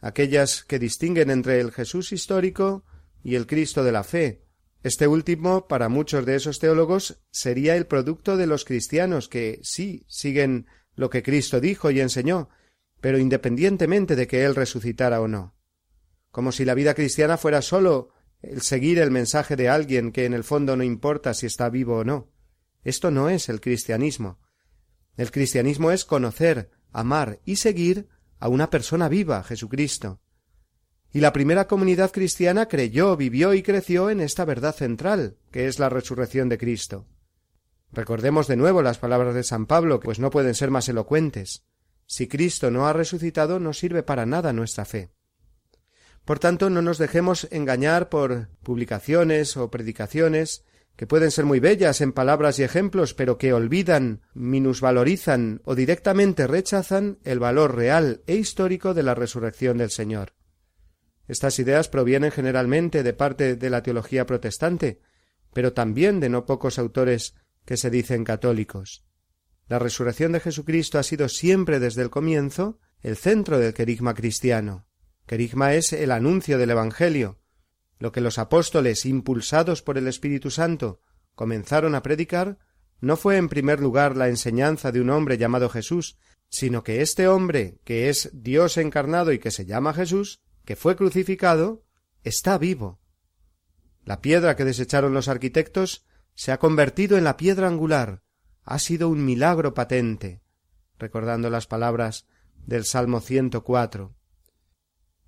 aquellas 0.00 0.64
que 0.64 0.78
distinguen 0.78 1.30
entre 1.30 1.60
el 1.60 1.72
Jesús 1.72 2.12
histórico 2.12 2.84
y 3.22 3.36
el 3.36 3.46
Cristo 3.46 3.84
de 3.84 3.92
la 3.92 4.04
fe. 4.04 4.44
Este 4.82 5.08
último, 5.08 5.66
para 5.66 5.88
muchos 5.88 6.26
de 6.26 6.36
esos 6.36 6.58
teólogos, 6.58 7.20
sería 7.30 7.76
el 7.76 7.86
producto 7.86 8.36
de 8.36 8.46
los 8.46 8.64
cristianos 8.64 9.28
que 9.28 9.60
sí 9.62 10.04
siguen 10.08 10.66
lo 10.94 11.10
que 11.10 11.22
Cristo 11.22 11.60
dijo 11.60 11.90
y 11.90 12.00
enseñó, 12.00 12.50
pero 13.00 13.18
independientemente 13.18 14.16
de 14.16 14.26
que 14.26 14.44
él 14.44 14.54
resucitara 14.54 15.20
o 15.20 15.28
no. 15.28 15.54
Como 16.30 16.52
si 16.52 16.64
la 16.64 16.74
vida 16.74 16.94
cristiana 16.94 17.36
fuera 17.36 17.62
sólo 17.62 18.10
el 18.42 18.62
seguir 18.62 18.98
el 18.98 19.10
mensaje 19.10 19.56
de 19.56 19.68
alguien 19.68 20.12
que 20.12 20.24
en 20.24 20.34
el 20.34 20.44
fondo 20.44 20.76
no 20.76 20.84
importa 20.84 21.34
si 21.34 21.46
está 21.46 21.68
vivo 21.68 21.98
o 21.98 22.04
no. 22.04 22.30
Esto 22.84 23.10
no 23.10 23.28
es 23.28 23.48
el 23.48 23.60
cristianismo. 23.60 24.38
El 25.16 25.30
cristianismo 25.30 25.90
es 25.90 26.04
conocer, 26.04 26.70
amar 26.92 27.40
y 27.44 27.56
seguir 27.56 28.08
a 28.38 28.48
una 28.48 28.70
persona 28.70 29.08
viva, 29.08 29.42
Jesucristo. 29.42 30.20
Y 31.12 31.20
la 31.20 31.32
primera 31.32 31.66
comunidad 31.66 32.12
cristiana 32.12 32.66
creyó, 32.66 33.16
vivió 33.16 33.54
y 33.54 33.62
creció 33.62 34.10
en 34.10 34.20
esta 34.20 34.44
verdad 34.44 34.74
central, 34.74 35.38
que 35.50 35.66
es 35.66 35.78
la 35.78 35.88
resurrección 35.88 36.48
de 36.48 36.58
Cristo. 36.58 37.06
Recordemos 37.92 38.46
de 38.46 38.56
nuevo 38.56 38.82
las 38.82 38.98
palabras 38.98 39.34
de 39.34 39.42
San 39.42 39.66
Pablo, 39.66 40.00
pues 40.00 40.18
no 40.18 40.30
pueden 40.30 40.54
ser 40.54 40.70
más 40.70 40.88
elocuentes. 40.88 41.64
Si 42.06 42.28
Cristo 42.28 42.70
no 42.70 42.86
ha 42.86 42.92
resucitado, 42.92 43.58
no 43.58 43.72
sirve 43.72 44.02
para 44.02 44.26
nada 44.26 44.52
nuestra 44.52 44.84
fe. 44.84 45.10
Por 46.24 46.38
tanto, 46.38 46.70
no 46.70 46.82
nos 46.82 46.98
dejemos 46.98 47.46
engañar 47.50 48.08
por 48.08 48.48
publicaciones 48.62 49.56
o 49.56 49.70
predicaciones 49.70 50.64
que 50.96 51.06
pueden 51.06 51.30
ser 51.30 51.44
muy 51.44 51.60
bellas 51.60 52.00
en 52.00 52.12
palabras 52.12 52.58
y 52.58 52.62
ejemplos, 52.62 53.12
pero 53.12 53.36
que 53.36 53.52
olvidan, 53.52 54.22
minusvalorizan 54.34 55.60
o 55.64 55.74
directamente 55.74 56.46
rechazan 56.46 57.18
el 57.22 57.38
valor 57.38 57.76
real 57.76 58.22
e 58.26 58.34
histórico 58.34 58.94
de 58.94 59.02
la 59.02 59.14
resurrección 59.14 59.76
del 59.76 59.90
Señor. 59.90 60.32
Estas 61.28 61.58
ideas 61.58 61.88
provienen 61.88 62.30
generalmente 62.30 63.02
de 63.02 63.12
parte 63.12 63.56
de 63.56 63.70
la 63.70 63.82
teología 63.82 64.26
protestante, 64.26 65.00
pero 65.52 65.72
también 65.72 66.18
de 66.18 66.28
no 66.28 66.46
pocos 66.46 66.78
autores 66.78 67.34
que 67.64 67.76
se 67.76 67.90
dicen 67.90 68.24
católicos. 68.24 69.04
La 69.68 69.78
resurrección 69.78 70.32
de 70.32 70.40
Jesucristo 70.40 70.98
ha 70.98 71.02
sido 71.02 71.28
siempre 71.28 71.80
desde 71.80 72.02
el 72.02 72.10
comienzo 72.10 72.78
el 73.00 73.16
centro 73.16 73.58
del 73.58 73.74
querigma 73.74 74.14
cristiano. 74.14 74.86
Querigma 75.26 75.74
es 75.74 75.92
el 75.92 76.12
anuncio 76.12 76.56
del 76.56 76.70
Evangelio, 76.70 77.40
lo 77.98 78.12
que 78.12 78.20
los 78.20 78.38
apóstoles, 78.38 79.06
impulsados 79.06 79.82
por 79.82 79.98
el 79.98 80.06
Espíritu 80.06 80.50
Santo, 80.50 81.00
comenzaron 81.34 81.94
a 81.94 82.02
predicar, 82.02 82.58
no 83.00 83.16
fue 83.16 83.36
en 83.36 83.48
primer 83.48 83.80
lugar 83.80 84.16
la 84.16 84.28
enseñanza 84.28 84.92
de 84.92 85.00
un 85.00 85.10
hombre 85.10 85.38
llamado 85.38 85.68
Jesús, 85.68 86.16
sino 86.48 86.82
que 86.82 87.00
este 87.02 87.28
hombre, 87.28 87.78
que 87.84 88.08
es 88.08 88.30
Dios 88.32 88.76
encarnado 88.76 89.32
y 89.32 89.38
que 89.38 89.50
se 89.50 89.66
llama 89.66 89.94
Jesús, 89.94 90.42
que 90.64 90.76
fue 90.76 90.96
crucificado, 90.96 91.84
está 92.22 92.58
vivo. 92.58 93.00
La 94.04 94.20
piedra 94.20 94.56
que 94.56 94.64
desecharon 94.64 95.12
los 95.12 95.28
arquitectos 95.28 96.06
se 96.34 96.52
ha 96.52 96.58
convertido 96.58 97.18
en 97.18 97.24
la 97.24 97.36
piedra 97.36 97.66
angular. 97.66 98.22
Ha 98.66 98.80
sido 98.80 99.08
un 99.08 99.24
milagro 99.24 99.74
patente, 99.74 100.42
recordando 100.98 101.50
las 101.50 101.68
palabras 101.68 102.26
del 102.66 102.84
Salmo 102.84 103.20
104. 103.20 104.12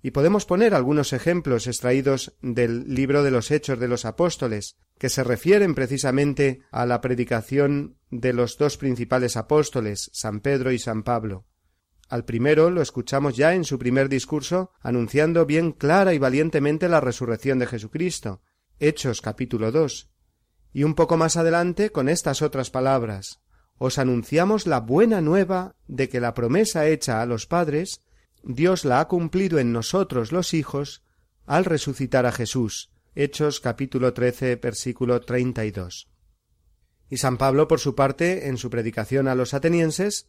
Y 0.01 0.11
podemos 0.11 0.45
poner 0.45 0.73
algunos 0.75 1.13
ejemplos 1.13 1.65
extraídos 1.65 2.37
del 2.41 2.93
libro 2.93 3.23
de 3.23 3.31
los 3.31 3.49
Hechos 3.49 3.79
de 3.79 3.87
los 3.87 4.03
Apóstoles, 4.03 4.75
que 4.97 5.07
se 5.07 5.23
refieren 5.23 5.73
precisamente 5.73 6.63
a 6.69 6.85
la 6.85 6.99
predicación 6.99 7.97
de 8.11 8.33
los 8.33 8.57
dos 8.57 8.77
principales 8.77 9.37
apóstoles, 9.37 10.11
San 10.13 10.41
Pedro 10.41 10.73
y 10.73 10.79
San 10.79 11.03
Pablo. 11.03 11.45
Al 12.09 12.25
primero 12.25 12.69
lo 12.69 12.81
escuchamos 12.81 13.37
ya 13.37 13.53
en 13.53 13.63
su 13.63 13.79
primer 13.79 14.09
discurso, 14.09 14.71
anunciando 14.81 15.45
bien 15.45 15.71
clara 15.71 16.13
y 16.13 16.17
valientemente 16.17 16.89
la 16.89 16.99
resurrección 16.99 17.59
de 17.59 17.67
Jesucristo. 17.67 18.41
Hechos 18.79 19.21
capítulo 19.21 19.71
2. 19.71 20.09
Y 20.73 20.83
un 20.83 20.95
poco 20.95 21.17
más 21.17 21.37
adelante 21.37 21.91
con 21.91 22.09
estas 22.09 22.41
otras 22.41 22.69
palabras. 22.69 23.39
Os 23.77 23.97
anunciamos 23.97 24.67
la 24.67 24.79
buena 24.79 25.21
nueva 25.21 25.75
de 25.87 26.09
que 26.09 26.19
la 26.19 26.33
promesa 26.33 26.87
hecha 26.87 27.21
a 27.21 27.25
los 27.25 27.47
padres, 27.47 28.01
Dios 28.43 28.85
la 28.85 28.99
ha 28.99 29.07
cumplido 29.07 29.59
en 29.59 29.71
nosotros 29.71 30.31
los 30.31 30.53
hijos, 30.53 31.03
al 31.45 31.65
resucitar 31.65 32.25
a 32.25 32.31
Jesús. 32.31 32.91
Hechos 33.15 33.59
capítulo 33.59 34.13
13 34.13 34.57
versículo 34.57 35.21
32. 35.21 36.09
Y 37.09 37.17
San 37.17 37.37
Pablo, 37.37 37.67
por 37.67 37.79
su 37.79 37.95
parte, 37.95 38.47
en 38.47 38.57
su 38.57 38.69
predicación 38.69 39.27
a 39.27 39.35
los 39.35 39.53
atenienses, 39.53 40.27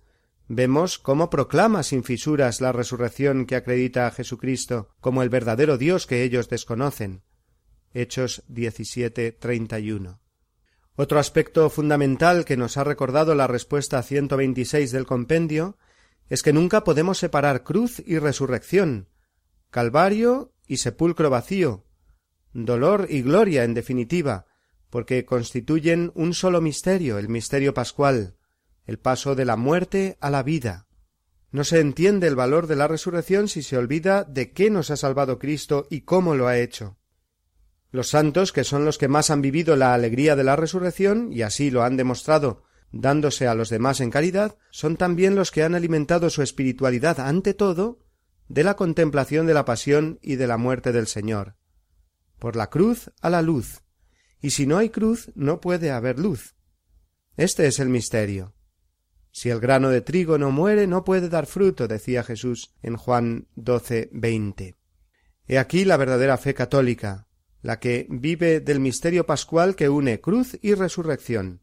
Vemos 0.53 0.99
cómo 0.99 1.31
proclama 1.31 1.85
sin 1.85 2.03
fisuras 2.03 2.61
la 2.61 2.73
resurrección 2.73 3.47
que 3.47 3.55
acredita 3.55 4.09
a 4.09 4.11
Jesucristo 4.11 4.89
como 4.99 5.23
el 5.23 5.29
verdadero 5.29 5.79
Dios 5.79 6.09
que 6.09 6.25
ellos 6.25 6.49
desconocen. 6.49 7.23
Hechos 7.95 8.43
17, 8.49 9.31
31. 9.31 10.20
Otro 11.03 11.19
aspecto 11.19 11.71
fundamental 11.71 12.45
que 12.45 12.59
nos 12.59 12.77
ha 12.77 12.85
recordado 12.85 13.35
la 13.35 13.47
respuesta 13.47 14.03
126 14.03 14.93
del 14.93 15.07
compendio 15.07 15.79
es 16.29 16.43
que 16.43 16.53
nunca 16.53 16.85
podemos 16.85 17.17
separar 17.17 17.65
cruz 17.65 18.03
y 18.05 18.19
resurrección, 18.19 19.09
calvario 19.71 20.53
y 20.67 20.77
sepulcro 20.77 21.31
vacío, 21.31 21.87
dolor 22.53 23.07
y 23.09 23.23
gloria 23.23 23.65
en 23.65 23.73
definitiva, 23.73 24.45
porque 24.91 25.25
constituyen 25.25 26.13
un 26.15 26.35
solo 26.35 26.61
misterio, 26.61 27.17
el 27.17 27.31
misterio 27.31 27.73
pascual 27.73 28.37
el 28.85 28.99
paso 28.99 29.35
de 29.35 29.47
la 29.47 29.57
muerte 29.57 30.19
a 30.21 30.29
la 30.29 30.43
vida. 30.43 30.87
No 31.51 31.65
se 31.65 31.81
entiende 31.81 32.27
el 32.27 32.37
valor 32.37 32.67
de 32.67 32.77
la 32.77 32.89
resurrección 32.89 33.49
si 33.49 33.63
se 33.63 33.79
olvida 33.79 34.25
de 34.25 34.53
qué 34.53 34.69
nos 34.69 34.91
ha 34.91 34.99
salvado 34.99 35.39
Cristo 35.39 35.87
y 35.89 36.03
cómo 36.03 36.35
lo 36.35 36.47
ha 36.47 36.59
hecho. 36.59 37.00
Los 37.91 38.09
santos, 38.09 38.53
que 38.53 38.65
son 38.65 38.85
los 38.85 38.99
que 38.99 39.09
más 39.09 39.31
han 39.31 39.43
vivido 39.43 39.77
la 39.77 39.95
alegría 39.95 40.37
de 40.37 40.45
la 40.45 40.57
resurrección, 40.57 41.33
y 41.33 41.43
así 41.43 41.71
lo 41.71 41.83
han 41.83 41.97
demostrado 41.97 42.63
dándose 42.93 43.47
a 43.47 43.55
los 43.55 43.69
demás 43.69 44.01
en 44.01 44.11
caridad, 44.11 44.57
son 44.71 44.97
también 44.97 45.35
los 45.35 45.51
que 45.51 45.63
han 45.63 45.75
alimentado 45.75 46.31
su 46.31 46.43
espiritualidad 46.43 47.21
ante 47.21 47.55
todo 47.55 48.01
de 48.49 48.65
la 48.65 48.75
contemplación 48.75 49.47
de 49.47 49.55
la 49.55 49.65
pasión 49.65 50.19
y 50.23 50.37
de 50.37 50.47
la 50.47 50.57
muerte 50.57 50.93
del 50.93 51.07
Señor. 51.07 51.57
Por 52.39 52.57
la 52.57 52.69
cruz 52.69 53.11
a 53.21 53.31
la 53.31 53.43
luz, 53.43 53.83
y 54.41 54.51
si 54.51 54.67
no 54.67 54.79
hay 54.79 54.91
cruz 54.91 55.31
no 55.35 55.61
puede 55.61 55.91
haber 55.91 56.19
luz. 56.19 56.57
Este 57.37 57.67
es 57.67 57.79
el 57.79 57.89
misterio. 57.89 58.55
Si 59.31 59.51
el 59.51 59.61
grano 59.61 59.91
de 59.91 60.01
trigo 60.01 60.39
no 60.39 60.51
muere, 60.51 60.87
no 60.87 61.05
puede 61.05 61.29
dar 61.29 61.47
fruto, 61.47 61.87
decía 61.87 62.25
Jesús 62.25 62.75
en 62.83 62.97
Juan 62.97 63.47
12, 63.55 64.11
20. 64.13 64.77
He 65.47 65.59
aquí 65.59 65.85
la 65.85 65.97
verdadera 65.97 66.37
fe 66.37 66.55
católica, 66.55 67.29
la 67.63 67.79
que 67.79 68.07
vive 68.09 68.61
del 68.61 68.81
misterio 68.81 69.27
pascual 69.27 69.77
que 69.77 69.89
une 69.89 70.21
cruz 70.21 70.59
y 70.63 70.75
resurrección. 70.75 71.61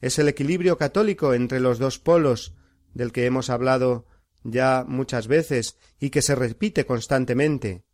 Es 0.00 0.18
el 0.18 0.28
equilibrio 0.28 0.78
católico 0.78 1.34
entre 1.34 1.60
los 1.60 1.78
dos 1.78 1.98
polos, 1.98 2.54
del 2.94 3.12
que 3.12 3.26
hemos 3.26 3.50
hablado 3.50 4.06
ya 4.44 4.84
muchas 4.86 5.26
veces 5.26 5.76
y 5.98 6.10
que 6.10 6.22
se 6.22 6.34
repite 6.34 6.86
constantemente. 6.86 7.84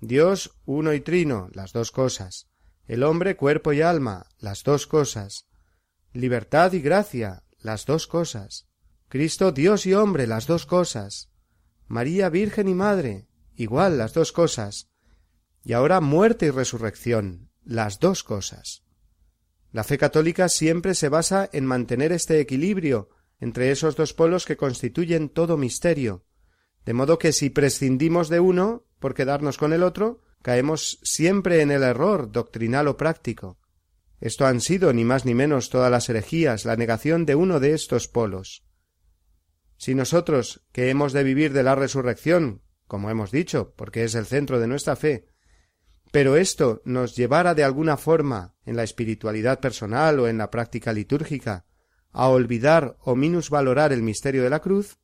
Dios 0.00 0.56
uno 0.64 0.94
y 0.94 1.00
trino, 1.00 1.48
las 1.52 1.72
dos 1.72 1.90
cosas. 1.90 2.48
El 2.86 3.02
hombre 3.02 3.36
cuerpo 3.36 3.72
y 3.72 3.82
alma, 3.82 4.26
las 4.38 4.62
dos 4.62 4.86
cosas. 4.86 5.46
Libertad 6.12 6.72
y 6.72 6.80
gracia, 6.80 7.44
las 7.58 7.84
dos 7.86 8.06
cosas. 8.06 8.66
Cristo 9.08 9.52
Dios 9.52 9.86
y 9.86 9.94
hombre, 9.94 10.26
las 10.26 10.46
dos 10.46 10.66
cosas. 10.66 11.30
María 11.86 12.28
Virgen 12.28 12.68
y 12.68 12.74
Madre, 12.74 13.26
igual 13.56 13.98
las 13.98 14.14
dos 14.14 14.32
cosas. 14.32 14.89
Y 15.64 15.72
ahora 15.72 16.00
muerte 16.00 16.46
y 16.46 16.50
resurrección, 16.50 17.50
las 17.64 18.00
dos 18.00 18.24
cosas. 18.24 18.84
La 19.72 19.84
fe 19.84 19.98
católica 19.98 20.48
siempre 20.48 20.94
se 20.94 21.08
basa 21.08 21.48
en 21.52 21.64
mantener 21.66 22.12
este 22.12 22.40
equilibrio 22.40 23.10
entre 23.38 23.70
esos 23.70 23.96
dos 23.96 24.12
polos 24.12 24.44
que 24.44 24.56
constituyen 24.56 25.28
todo 25.28 25.56
misterio, 25.56 26.24
de 26.84 26.92
modo 26.92 27.18
que 27.18 27.32
si 27.32 27.50
prescindimos 27.50 28.28
de 28.28 28.40
uno 28.40 28.86
por 28.98 29.14
quedarnos 29.14 29.58
con 29.58 29.72
el 29.72 29.82
otro, 29.82 30.22
caemos 30.42 30.98
siempre 31.02 31.62
en 31.62 31.70
el 31.70 31.82
error 31.82 32.32
doctrinal 32.32 32.88
o 32.88 32.96
práctico. 32.96 33.58
Esto 34.20 34.46
han 34.46 34.60
sido 34.60 34.92
ni 34.92 35.04
más 35.04 35.24
ni 35.24 35.34
menos 35.34 35.70
todas 35.70 35.90
las 35.90 36.08
herejías, 36.08 36.64
la 36.64 36.76
negación 36.76 37.24
de 37.24 37.34
uno 37.34 37.60
de 37.60 37.72
estos 37.72 38.08
polos. 38.08 38.64
Si 39.78 39.94
nosotros, 39.94 40.66
que 40.72 40.90
hemos 40.90 41.12
de 41.12 41.24
vivir 41.24 41.54
de 41.54 41.62
la 41.62 41.74
resurrección, 41.74 42.62
como 42.86 43.08
hemos 43.08 43.30
dicho, 43.30 43.72
porque 43.76 44.04
es 44.04 44.14
el 44.14 44.26
centro 44.26 44.60
de 44.60 44.66
nuestra 44.66 44.96
fe, 44.96 45.29
pero 46.12 46.36
esto 46.36 46.82
nos 46.84 47.14
llevara 47.16 47.54
de 47.54 47.64
alguna 47.64 47.96
forma, 47.96 48.54
en 48.64 48.76
la 48.76 48.82
espiritualidad 48.82 49.60
personal 49.60 50.18
o 50.20 50.28
en 50.28 50.38
la 50.38 50.50
práctica 50.50 50.92
litúrgica, 50.92 51.66
a 52.12 52.28
olvidar 52.28 52.96
o 53.00 53.14
minusvalorar 53.14 53.92
el 53.92 54.02
misterio 54.02 54.42
de 54.42 54.50
la 54.50 54.60
cruz, 54.60 54.98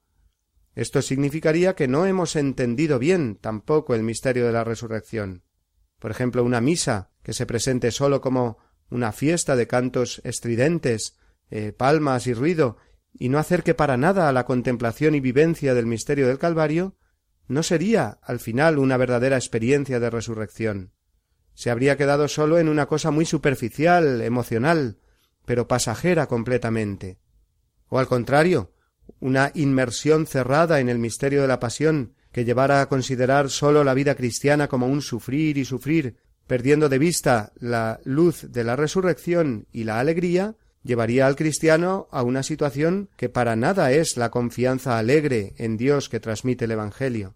esto 0.74 1.00
significaría 1.00 1.74
que 1.74 1.88
no 1.88 2.04
hemos 2.04 2.36
entendido 2.36 2.98
bien 2.98 3.36
tampoco 3.36 3.94
el 3.94 4.02
misterio 4.02 4.46
de 4.46 4.52
la 4.52 4.64
resurrección. 4.64 5.42
Por 5.98 6.10
ejemplo, 6.10 6.44
una 6.44 6.60
misa 6.60 7.10
que 7.22 7.32
se 7.32 7.46
presente 7.46 7.90
sólo 7.90 8.20
como 8.20 8.58
una 8.90 9.12
fiesta 9.12 9.56
de 9.56 9.66
cantos 9.66 10.20
estridentes, 10.24 11.16
eh, 11.50 11.72
palmas 11.72 12.26
y 12.26 12.34
ruido, 12.34 12.76
y 13.14 13.30
no 13.30 13.38
acerque 13.38 13.74
para 13.74 13.96
nada 13.96 14.28
a 14.28 14.32
la 14.32 14.44
contemplación 14.44 15.14
y 15.14 15.20
vivencia 15.20 15.72
del 15.72 15.86
misterio 15.86 16.28
del 16.28 16.38
Calvario, 16.38 16.96
no 17.48 17.62
sería 17.62 18.18
al 18.22 18.40
final 18.40 18.78
una 18.78 18.96
verdadera 18.96 19.36
experiencia 19.36 20.00
de 20.00 20.10
resurrección. 20.10 20.92
Se 21.56 21.70
habría 21.70 21.96
quedado 21.96 22.28
solo 22.28 22.58
en 22.58 22.68
una 22.68 22.84
cosa 22.84 23.10
muy 23.10 23.24
superficial, 23.24 24.20
emocional, 24.20 24.98
pero 25.46 25.66
pasajera 25.66 26.26
completamente. 26.26 27.18
O 27.88 27.98
al 27.98 28.06
contrario, 28.06 28.74
una 29.20 29.52
inmersión 29.54 30.26
cerrada 30.26 30.80
en 30.80 30.90
el 30.90 30.98
misterio 30.98 31.40
de 31.40 31.48
la 31.48 31.58
pasión, 31.58 32.12
que 32.30 32.44
llevara 32.44 32.82
a 32.82 32.90
considerar 32.90 33.48
sólo 33.48 33.84
la 33.84 33.94
vida 33.94 34.14
cristiana 34.16 34.68
como 34.68 34.86
un 34.86 35.00
sufrir 35.00 35.56
y 35.56 35.64
sufrir, 35.64 36.16
perdiendo 36.46 36.90
de 36.90 36.98
vista 36.98 37.54
la 37.58 38.00
luz 38.04 38.52
de 38.52 38.62
la 38.62 38.76
resurrección 38.76 39.66
y 39.72 39.84
la 39.84 39.98
alegría, 39.98 40.56
llevaría 40.82 41.26
al 41.26 41.36
cristiano 41.36 42.06
a 42.10 42.22
una 42.22 42.42
situación 42.42 43.08
que 43.16 43.30
para 43.30 43.56
nada 43.56 43.92
es 43.92 44.18
la 44.18 44.30
confianza 44.30 44.98
alegre 44.98 45.54
en 45.56 45.78
Dios 45.78 46.10
que 46.10 46.20
transmite 46.20 46.66
el 46.66 46.72
Evangelio. 46.72 47.34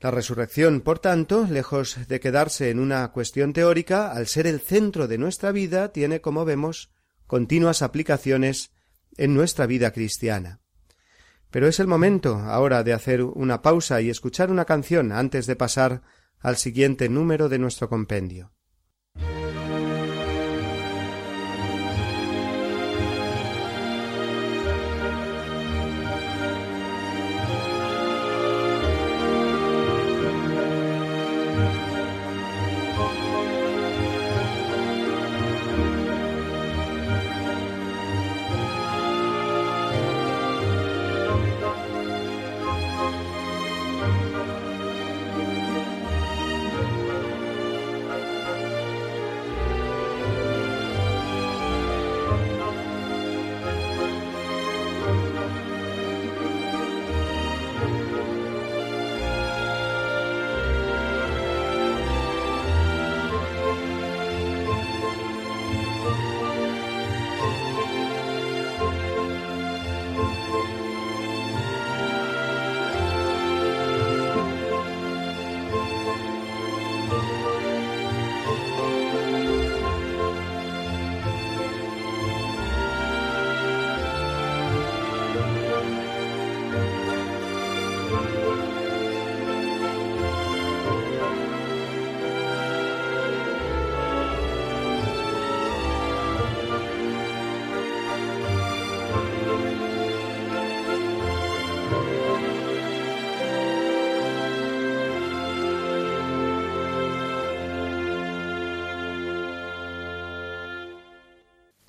La 0.00 0.10
resurrección, 0.10 0.80
por 0.80 0.98
tanto, 0.98 1.46
lejos 1.46 2.08
de 2.08 2.20
quedarse 2.20 2.70
en 2.70 2.78
una 2.78 3.12
cuestión 3.12 3.52
teórica, 3.52 4.10
al 4.12 4.26
ser 4.26 4.46
el 4.46 4.60
centro 4.60 5.06
de 5.08 5.18
nuestra 5.18 5.52
vida, 5.52 5.92
tiene, 5.92 6.22
como 6.22 6.46
vemos, 6.46 6.90
continuas 7.26 7.82
aplicaciones 7.82 8.72
en 9.18 9.34
nuestra 9.34 9.66
vida 9.66 9.92
cristiana. 9.92 10.60
Pero 11.50 11.68
es 11.68 11.80
el 11.80 11.86
momento 11.86 12.36
ahora 12.36 12.82
de 12.82 12.94
hacer 12.94 13.22
una 13.22 13.60
pausa 13.60 14.00
y 14.00 14.08
escuchar 14.08 14.50
una 14.50 14.64
canción 14.64 15.12
antes 15.12 15.46
de 15.46 15.56
pasar 15.56 16.00
al 16.38 16.56
siguiente 16.56 17.10
número 17.10 17.50
de 17.50 17.58
nuestro 17.58 17.90
compendio. 17.90 18.52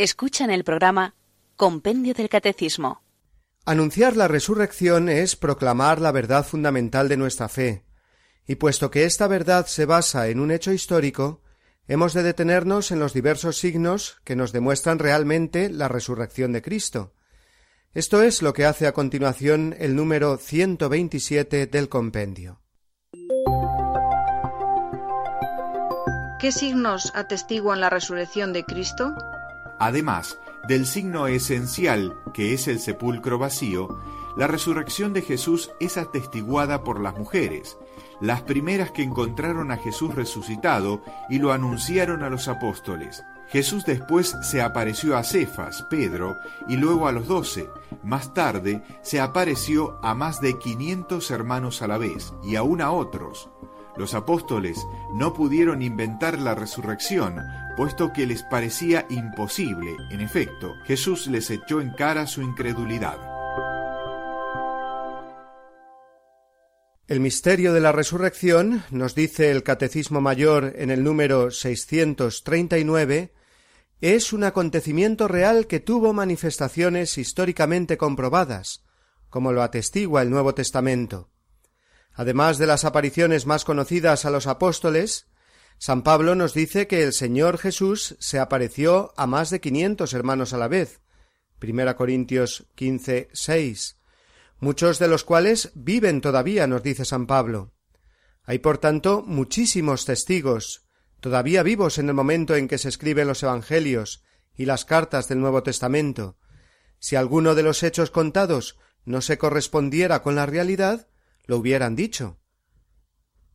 Escuchan 0.01 0.49
el 0.49 0.63
programa 0.63 1.13
Compendio 1.55 2.15
del 2.15 2.27
Catecismo. 2.27 3.03
Anunciar 3.67 4.17
la 4.17 4.27
resurrección 4.27 5.09
es 5.09 5.35
proclamar 5.35 6.01
la 6.01 6.11
verdad 6.11 6.43
fundamental 6.43 7.07
de 7.07 7.17
nuestra 7.17 7.47
fe, 7.47 7.85
y 8.47 8.55
puesto 8.55 8.89
que 8.89 9.03
esta 9.03 9.27
verdad 9.27 9.67
se 9.67 9.85
basa 9.85 10.29
en 10.29 10.39
un 10.39 10.49
hecho 10.49 10.71
histórico, 10.73 11.43
hemos 11.87 12.15
de 12.15 12.23
detenernos 12.23 12.89
en 12.89 12.99
los 12.99 13.13
diversos 13.13 13.59
signos 13.59 14.19
que 14.23 14.35
nos 14.35 14.51
demuestran 14.51 14.97
realmente 14.97 15.69
la 15.69 15.87
resurrección 15.87 16.51
de 16.51 16.63
Cristo. 16.63 17.13
Esto 17.93 18.23
es 18.23 18.41
lo 18.41 18.53
que 18.53 18.65
hace 18.65 18.87
a 18.87 18.93
continuación 18.93 19.75
el 19.77 19.95
número 19.95 20.37
127 20.37 21.67
del 21.67 21.89
compendio. 21.89 22.59
¿Qué 26.39 26.51
signos 26.51 27.11
atestiguan 27.13 27.79
la 27.79 27.91
resurrección 27.91 28.51
de 28.51 28.63
Cristo? 28.63 29.13
Además 29.81 30.37
del 30.67 30.85
signo 30.85 31.25
esencial 31.25 32.15
que 32.35 32.53
es 32.53 32.67
el 32.67 32.79
sepulcro 32.79 33.39
vacío, 33.39 33.99
la 34.37 34.45
resurrección 34.45 35.11
de 35.11 35.23
Jesús 35.23 35.71
es 35.79 35.97
atestiguada 35.97 36.83
por 36.83 37.01
las 37.01 37.17
mujeres, 37.17 37.79
las 38.21 38.43
primeras 38.43 38.91
que 38.91 39.01
encontraron 39.01 39.71
a 39.71 39.77
Jesús 39.77 40.13
resucitado 40.13 41.01
y 41.31 41.39
lo 41.39 41.51
anunciaron 41.51 42.21
a 42.21 42.29
los 42.29 42.47
apóstoles. 42.47 43.23
Jesús 43.49 43.83
después 43.83 44.37
se 44.43 44.61
apareció 44.61 45.17
a 45.17 45.23
Cefas, 45.23 45.81
Pedro, 45.89 46.37
y 46.67 46.77
luego 46.77 47.07
a 47.07 47.11
los 47.11 47.27
doce. 47.27 47.67
Más 48.03 48.35
tarde 48.35 48.83
se 49.01 49.19
apareció 49.19 49.99
a 50.03 50.13
más 50.13 50.41
de 50.41 50.59
quinientos 50.59 51.31
hermanos 51.31 51.81
a 51.81 51.87
la 51.87 51.97
vez, 51.97 52.33
y 52.43 52.55
aún 52.55 52.81
a 52.81 52.91
otros. 52.91 53.49
Los 53.97 54.13
apóstoles 54.13 54.77
no 55.13 55.33
pudieron 55.33 55.81
inventar 55.81 56.39
la 56.39 56.55
resurrección, 56.55 57.37
puesto 57.75 58.13
que 58.13 58.25
les 58.25 58.43
parecía 58.43 59.05
imposible. 59.09 59.95
En 60.09 60.21
efecto, 60.21 60.73
Jesús 60.85 61.27
les 61.27 61.49
echó 61.49 61.81
en 61.81 61.91
cara 61.91 62.25
su 62.27 62.41
incredulidad. 62.41 63.19
El 67.07 67.19
misterio 67.19 67.73
de 67.73 67.81
la 67.81 67.91
resurrección, 67.91 68.83
nos 68.89 69.15
dice 69.15 69.51
el 69.51 69.63
Catecismo 69.63 70.21
Mayor 70.21 70.71
en 70.77 70.91
el 70.91 71.03
número 71.03 71.51
639, 71.51 73.33
es 73.99 74.31
un 74.31 74.45
acontecimiento 74.45 75.27
real 75.27 75.67
que 75.67 75.81
tuvo 75.81 76.13
manifestaciones 76.13 77.17
históricamente 77.17 77.97
comprobadas, 77.97 78.85
como 79.29 79.51
lo 79.51 79.61
atestigua 79.61 80.21
el 80.21 80.29
Nuevo 80.29 80.55
Testamento. 80.55 81.29
Además 82.13 82.57
de 82.57 82.67
las 82.67 82.85
apariciones 82.85 83.45
más 83.45 83.65
conocidas 83.65 84.25
a 84.25 84.29
los 84.29 84.47
apóstoles, 84.47 85.27
San 85.77 86.03
Pablo 86.03 86.35
nos 86.35 86.53
dice 86.53 86.87
que 86.87 87.03
el 87.03 87.13
Señor 87.13 87.57
Jesús 87.57 88.15
se 88.19 88.39
apareció 88.39 89.13
a 89.17 89.25
más 89.25 89.49
de 89.49 89.61
quinientos 89.61 90.13
hermanos 90.13 90.53
a 90.53 90.57
la 90.57 90.67
vez. 90.67 91.01
Primera 91.57 91.95
Corintios 91.95 92.67
15, 92.75 93.29
6. 93.31 93.97
Muchos 94.59 94.99
de 94.99 95.07
los 95.07 95.23
cuales 95.23 95.71
viven 95.73 96.21
todavía, 96.21 96.67
nos 96.67 96.83
dice 96.83 97.03
San 97.05 97.25
Pablo. 97.25 97.73
Hay, 98.43 98.59
por 98.59 98.77
tanto, 98.77 99.23
muchísimos 99.25 100.05
testigos, 100.05 100.85
todavía 101.19 101.63
vivos 101.63 101.97
en 101.97 102.09
el 102.09 102.13
momento 102.13 102.55
en 102.55 102.67
que 102.67 102.77
se 102.77 102.89
escriben 102.89 103.27
los 103.27 103.41
Evangelios 103.43 104.23
y 104.55 104.65
las 104.65 104.85
cartas 104.85 105.27
del 105.27 105.39
Nuevo 105.39 105.63
Testamento. 105.63 106.37
Si 106.99 107.15
alguno 107.15 107.55
de 107.55 107.63
los 107.63 107.81
hechos 107.81 108.11
contados 108.11 108.77
no 109.05 109.21
se 109.21 109.37
correspondiera 109.37 110.21
con 110.21 110.35
la 110.35 110.45
realidad, 110.45 111.07
lo 111.45 111.57
hubieran 111.57 111.95
dicho. 111.95 112.39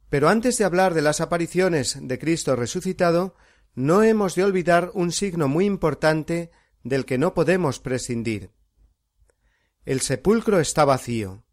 Pero 0.08 0.28
antes 0.28 0.58
de 0.58 0.64
hablar 0.64 0.94
de 0.94 1.02
las 1.02 1.20
apariciones 1.20 1.98
de 2.00 2.18
Cristo 2.18 2.56
resucitado, 2.56 3.34
no 3.74 4.02
hemos 4.02 4.34
de 4.34 4.44
olvidar 4.44 4.90
un 4.94 5.12
signo 5.12 5.48
muy 5.48 5.66
importante 5.66 6.50
del 6.82 7.04
que 7.04 7.18
no 7.18 7.34
podemos 7.34 7.80
prescindir. 7.80 8.52
El 9.84 10.00
sepulcro 10.00 10.60
está 10.60 10.84
vacío. 10.84 11.44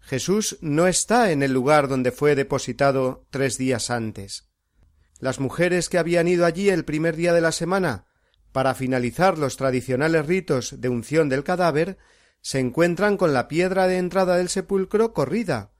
Jesús 0.00 0.58
no 0.60 0.86
está 0.86 1.30
en 1.30 1.42
el 1.42 1.52
lugar 1.52 1.88
donde 1.88 2.12
fue 2.12 2.34
depositado 2.34 3.26
tres 3.30 3.58
días 3.58 3.90
antes. 3.90 4.48
Las 5.18 5.38
mujeres 5.38 5.88
que 5.88 5.98
habían 5.98 6.28
ido 6.28 6.46
allí 6.46 6.70
el 6.70 6.84
primer 6.84 7.16
día 7.16 7.32
de 7.32 7.42
la 7.42 7.52
semana 7.52 8.06
para 8.52 8.74
finalizar 8.74 9.38
los 9.38 9.56
tradicionales 9.56 10.26
ritos 10.26 10.80
de 10.80 10.88
unción 10.88 11.28
del 11.28 11.44
cadáver 11.44 11.98
se 12.42 12.58
encuentran 12.58 13.16
con 13.16 13.32
la 13.32 13.48
piedra 13.48 13.86
de 13.86 13.98
entrada 13.98 14.36
del 14.36 14.48
sepulcro 14.48 15.12
corrida 15.12 15.72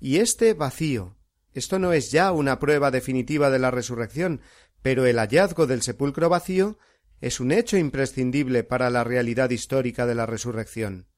y 0.00 0.18
éste 0.18 0.54
vacío. 0.54 1.16
Esto 1.52 1.78
no 1.78 1.92
es 1.92 2.10
ya 2.10 2.32
una 2.32 2.58
prueba 2.58 2.90
definitiva 2.90 3.50
de 3.50 3.58
la 3.58 3.70
resurrección, 3.70 4.40
pero 4.82 5.06
el 5.06 5.18
hallazgo 5.18 5.66
del 5.66 5.82
sepulcro 5.82 6.28
vacío 6.28 6.78
es 7.20 7.40
un 7.40 7.50
hecho 7.52 7.76
imprescindible 7.76 8.64
para 8.64 8.90
la 8.90 9.04
realidad 9.04 9.50
histórica 9.50 10.06
de 10.06 10.14
la 10.14 10.26
resurrección. 10.26 11.08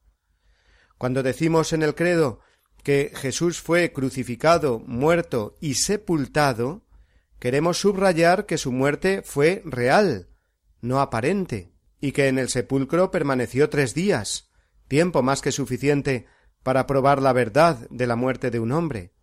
Cuando 0.97 1.23
decimos 1.23 1.73
en 1.73 1.83
el 1.83 1.95
credo 1.95 2.41
que 2.83 3.13
Jesús 3.15 3.61
fue 3.61 3.93
crucificado, 3.93 4.81
muerto 4.81 5.57
y 5.61 5.75
sepultado, 5.75 6.87
queremos 7.39 7.79
subrayar 7.79 8.47
que 8.47 8.59
su 8.59 8.73
muerte 8.73 9.23
fue 9.23 9.63
real, 9.65 10.29
no 10.81 11.01
aparente, 11.01 11.73
y 12.01 12.13
que 12.13 12.29
en 12.29 12.39
el 12.39 12.49
sepulcro 12.49 13.11
permaneció 13.11 13.69
tres 13.69 13.95
días, 13.95 14.50
tiempo 14.91 15.23
más 15.23 15.41
que 15.41 15.53
suficiente 15.53 16.27
para 16.65 16.87
probar 16.89 17.23
la 17.23 17.33
verdad 17.33 17.89
de 17.91 18.09
la 18.09 18.17
muerte 18.17 18.51
de 18.51 18.59
un 18.59 18.73
hombre. 18.73 19.15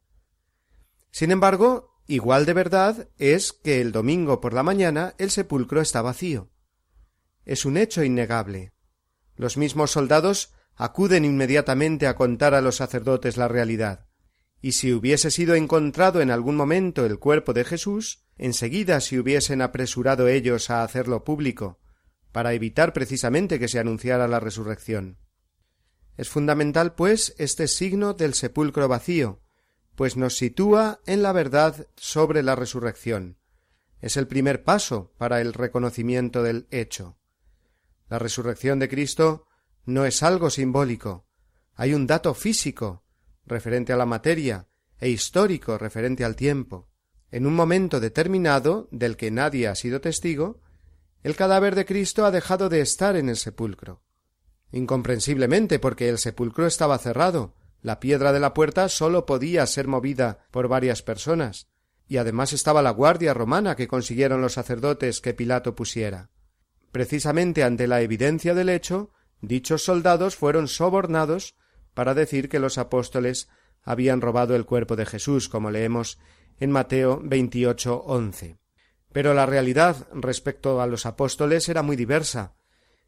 Sin 1.11 1.29
embargo, 1.29 1.99
igual 2.07 2.45
de 2.45 2.53
verdad 2.53 3.09
es 3.17 3.51
que 3.51 3.81
el 3.81 3.91
domingo 3.91 4.39
por 4.39 4.53
la 4.53 4.63
mañana 4.63 5.13
el 5.17 5.29
sepulcro 5.29 5.81
está 5.81 6.01
vacío. 6.01 6.49
Es 7.43 7.65
un 7.65 7.75
hecho 7.75 8.01
innegable. 8.01 8.71
Los 9.35 9.57
mismos 9.57 9.91
soldados 9.91 10.53
acuden 10.77 11.25
inmediatamente 11.25 12.07
a 12.07 12.15
contar 12.15 12.53
a 12.53 12.61
los 12.61 12.77
sacerdotes 12.77 13.35
la 13.35 13.49
realidad. 13.49 14.07
Y 14.61 14.71
si 14.71 14.93
hubiese 14.93 15.31
sido 15.31 15.53
encontrado 15.53 16.21
en 16.21 16.31
algún 16.31 16.55
momento 16.55 17.05
el 17.05 17.19
cuerpo 17.19 17.51
de 17.51 17.65
Jesús, 17.65 18.23
enseguida 18.37 19.01
se 19.01 19.19
hubiesen 19.19 19.61
apresurado 19.61 20.29
ellos 20.29 20.69
a 20.69 20.83
hacerlo 20.83 21.25
público, 21.25 21.81
para 22.31 22.53
evitar 22.53 22.93
precisamente 22.93 23.59
que 23.59 23.67
se 23.67 23.79
anunciara 23.79 24.29
la 24.29 24.39
resurrección. 24.39 25.17
Es 26.17 26.29
fundamental, 26.29 26.95
pues, 26.95 27.35
este 27.37 27.67
signo 27.67 28.13
del 28.13 28.33
sepulcro 28.33 28.87
vacío, 28.87 29.39
pues 29.95 30.17
nos 30.17 30.35
sitúa 30.35 30.99
en 31.05 31.21
la 31.23 31.31
verdad 31.31 31.87
sobre 31.95 32.43
la 32.43 32.55
resurrección. 32.55 33.37
Es 34.01 34.17
el 34.17 34.27
primer 34.27 34.63
paso 34.63 35.13
para 35.17 35.41
el 35.41 35.53
reconocimiento 35.53 36.43
del 36.43 36.67
hecho. 36.71 37.17
La 38.09 38.19
resurrección 38.19 38.79
de 38.79 38.89
Cristo 38.89 39.45
no 39.85 40.05
es 40.05 40.23
algo 40.23 40.49
simbólico. 40.49 41.25
Hay 41.75 41.93
un 41.93 42.07
dato 42.07 42.33
físico 42.33 43.03
referente 43.45 43.93
a 43.93 43.97
la 43.97 44.05
materia 44.05 44.67
e 44.99 45.09
histórico 45.09 45.77
referente 45.77 46.25
al 46.25 46.35
tiempo. 46.35 46.89
En 47.29 47.45
un 47.45 47.55
momento 47.55 47.99
determinado, 47.99 48.87
del 48.91 49.17
que 49.17 49.31
nadie 49.31 49.67
ha 49.67 49.75
sido 49.75 50.01
testigo, 50.01 50.61
el 51.23 51.35
cadáver 51.35 51.75
de 51.75 51.85
Cristo 51.85 52.25
ha 52.25 52.31
dejado 52.31 52.69
de 52.69 52.81
estar 52.81 53.15
en 53.15 53.29
el 53.29 53.37
sepulcro. 53.37 54.03
Incomprensiblemente, 54.71 55.79
porque 55.79 56.09
el 56.09 56.17
sepulcro 56.17 56.67
estaba 56.67 56.97
cerrado, 56.97 57.53
la 57.81 57.99
piedra 57.99 58.33
de 58.33 58.39
la 58.39 58.53
puerta 58.53 58.89
sólo 58.89 59.25
podía 59.25 59.65
ser 59.65 59.87
movida 59.87 60.45
por 60.51 60.67
varias 60.67 61.01
personas, 61.01 61.67
y 62.07 62.17
además 62.17 62.53
estaba 62.53 62.81
la 62.81 62.91
guardia 62.91 63.33
romana 63.33 63.75
que 63.75 63.87
consiguieron 63.87 64.41
los 64.41 64.53
sacerdotes 64.53 65.21
que 65.21 65.33
Pilato 65.33 65.75
pusiera. 65.75 66.29
Precisamente 66.91 67.63
ante 67.63 67.87
la 67.87 68.01
evidencia 68.01 68.53
del 68.53 68.69
hecho, 68.69 69.11
dichos 69.41 69.83
soldados 69.83 70.35
fueron 70.35 70.67
sobornados 70.67 71.55
para 71.93 72.13
decir 72.13 72.49
que 72.49 72.59
los 72.59 72.77
apóstoles 72.77 73.49
habían 73.83 74.21
robado 74.21 74.55
el 74.55 74.65
cuerpo 74.65 74.95
de 74.95 75.05
Jesús, 75.05 75.47
como 75.49 75.71
leemos 75.71 76.19
en 76.59 76.71
Mateo 76.71 77.21
28, 77.23 78.05
Pero 79.11 79.33
la 79.33 79.45
realidad 79.45 80.07
respecto 80.13 80.81
a 80.81 80.87
los 80.87 81.05
apóstoles 81.05 81.69
era 81.69 81.83
muy 81.83 81.95
diversa. 81.95 82.55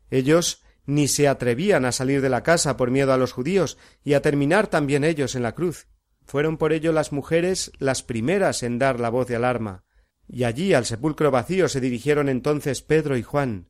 Ellos 0.09 0.63
ni 0.89 1.07
se 1.07 1.27
atrevían 1.27 1.85
a 1.85 1.91
salir 1.91 2.19
de 2.19 2.29
la 2.29 2.41
casa 2.41 2.75
por 2.75 2.89
miedo 2.89 3.13
a 3.13 3.17
los 3.17 3.31
judíos 3.31 3.77
y 4.03 4.13
a 4.13 4.21
terminar 4.21 4.67
también 4.67 5.03
ellos 5.03 5.35
en 5.35 5.43
la 5.43 5.53
cruz. 5.53 5.87
Fueron 6.25 6.57
por 6.57 6.73
ello 6.73 6.91
las 6.91 7.11
mujeres 7.11 7.71
las 7.77 8.01
primeras 8.01 8.63
en 8.63 8.79
dar 8.79 8.99
la 8.99 9.09
voz 9.09 9.27
de 9.27 9.35
alarma, 9.35 9.83
y 10.27 10.45
allí 10.45 10.73
al 10.73 10.85
sepulcro 10.85 11.29
vacío 11.29 11.69
se 11.69 11.79
dirigieron 11.79 12.27
entonces 12.27 12.81
Pedro 12.81 13.17
y 13.17 13.23
Juan. 13.23 13.69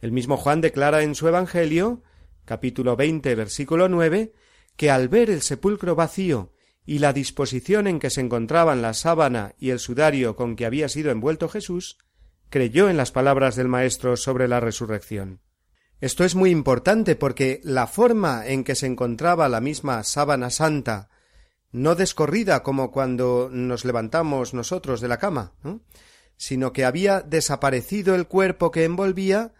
El 0.00 0.12
mismo 0.12 0.38
Juan 0.38 0.62
declara 0.62 1.02
en 1.02 1.14
su 1.14 1.28
Evangelio, 1.28 2.02
capítulo 2.46 2.96
veinte, 2.96 3.34
versículo 3.34 3.90
nueve, 3.90 4.32
que 4.76 4.90
al 4.90 5.08
ver 5.08 5.28
el 5.28 5.42
sepulcro 5.42 5.94
vacío 5.94 6.54
y 6.86 6.98
la 6.98 7.12
disposición 7.12 7.86
en 7.86 7.98
que 7.98 8.08
se 8.08 8.22
encontraban 8.22 8.80
la 8.80 8.94
sábana 8.94 9.54
y 9.58 9.68
el 9.68 9.80
sudario 9.80 10.34
con 10.34 10.56
que 10.56 10.64
había 10.64 10.88
sido 10.88 11.10
envuelto 11.10 11.50
Jesús, 11.50 11.98
creyó 12.48 12.88
en 12.88 12.96
las 12.96 13.12
palabras 13.12 13.54
del 13.54 13.68
Maestro 13.68 14.16
sobre 14.16 14.48
la 14.48 14.60
resurrección. 14.60 15.43
Esto 16.04 16.22
es 16.24 16.34
muy 16.34 16.50
importante 16.50 17.16
porque 17.16 17.62
la 17.64 17.86
forma 17.86 18.46
en 18.46 18.62
que 18.62 18.74
se 18.74 18.84
encontraba 18.84 19.48
la 19.48 19.62
misma 19.62 20.04
sábana 20.04 20.50
santa, 20.50 21.08
no 21.72 21.94
descorrida 21.94 22.62
como 22.62 22.90
cuando 22.90 23.48
nos 23.50 23.86
levantamos 23.86 24.52
nosotros 24.52 25.00
de 25.00 25.08
la 25.08 25.16
cama, 25.16 25.54
sino 26.36 26.74
que 26.74 26.84
había 26.84 27.22
desaparecido 27.22 28.14
el 28.14 28.26
cuerpo 28.26 28.70
que 28.70 28.84
envolvía 28.84 29.54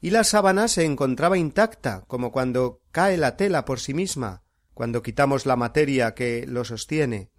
y 0.00 0.10
la 0.10 0.22
sábana 0.22 0.68
se 0.68 0.84
encontraba 0.84 1.36
intacta, 1.36 2.04
como 2.06 2.30
cuando 2.30 2.80
cae 2.92 3.16
la 3.16 3.36
tela 3.36 3.64
por 3.64 3.80
sí 3.80 3.92
misma, 3.92 4.44
cuando 4.74 5.02
quitamos 5.02 5.46
la 5.46 5.56
materia 5.56 6.14
que 6.14 6.46
lo 6.46 6.64
sostiene. 6.64 7.32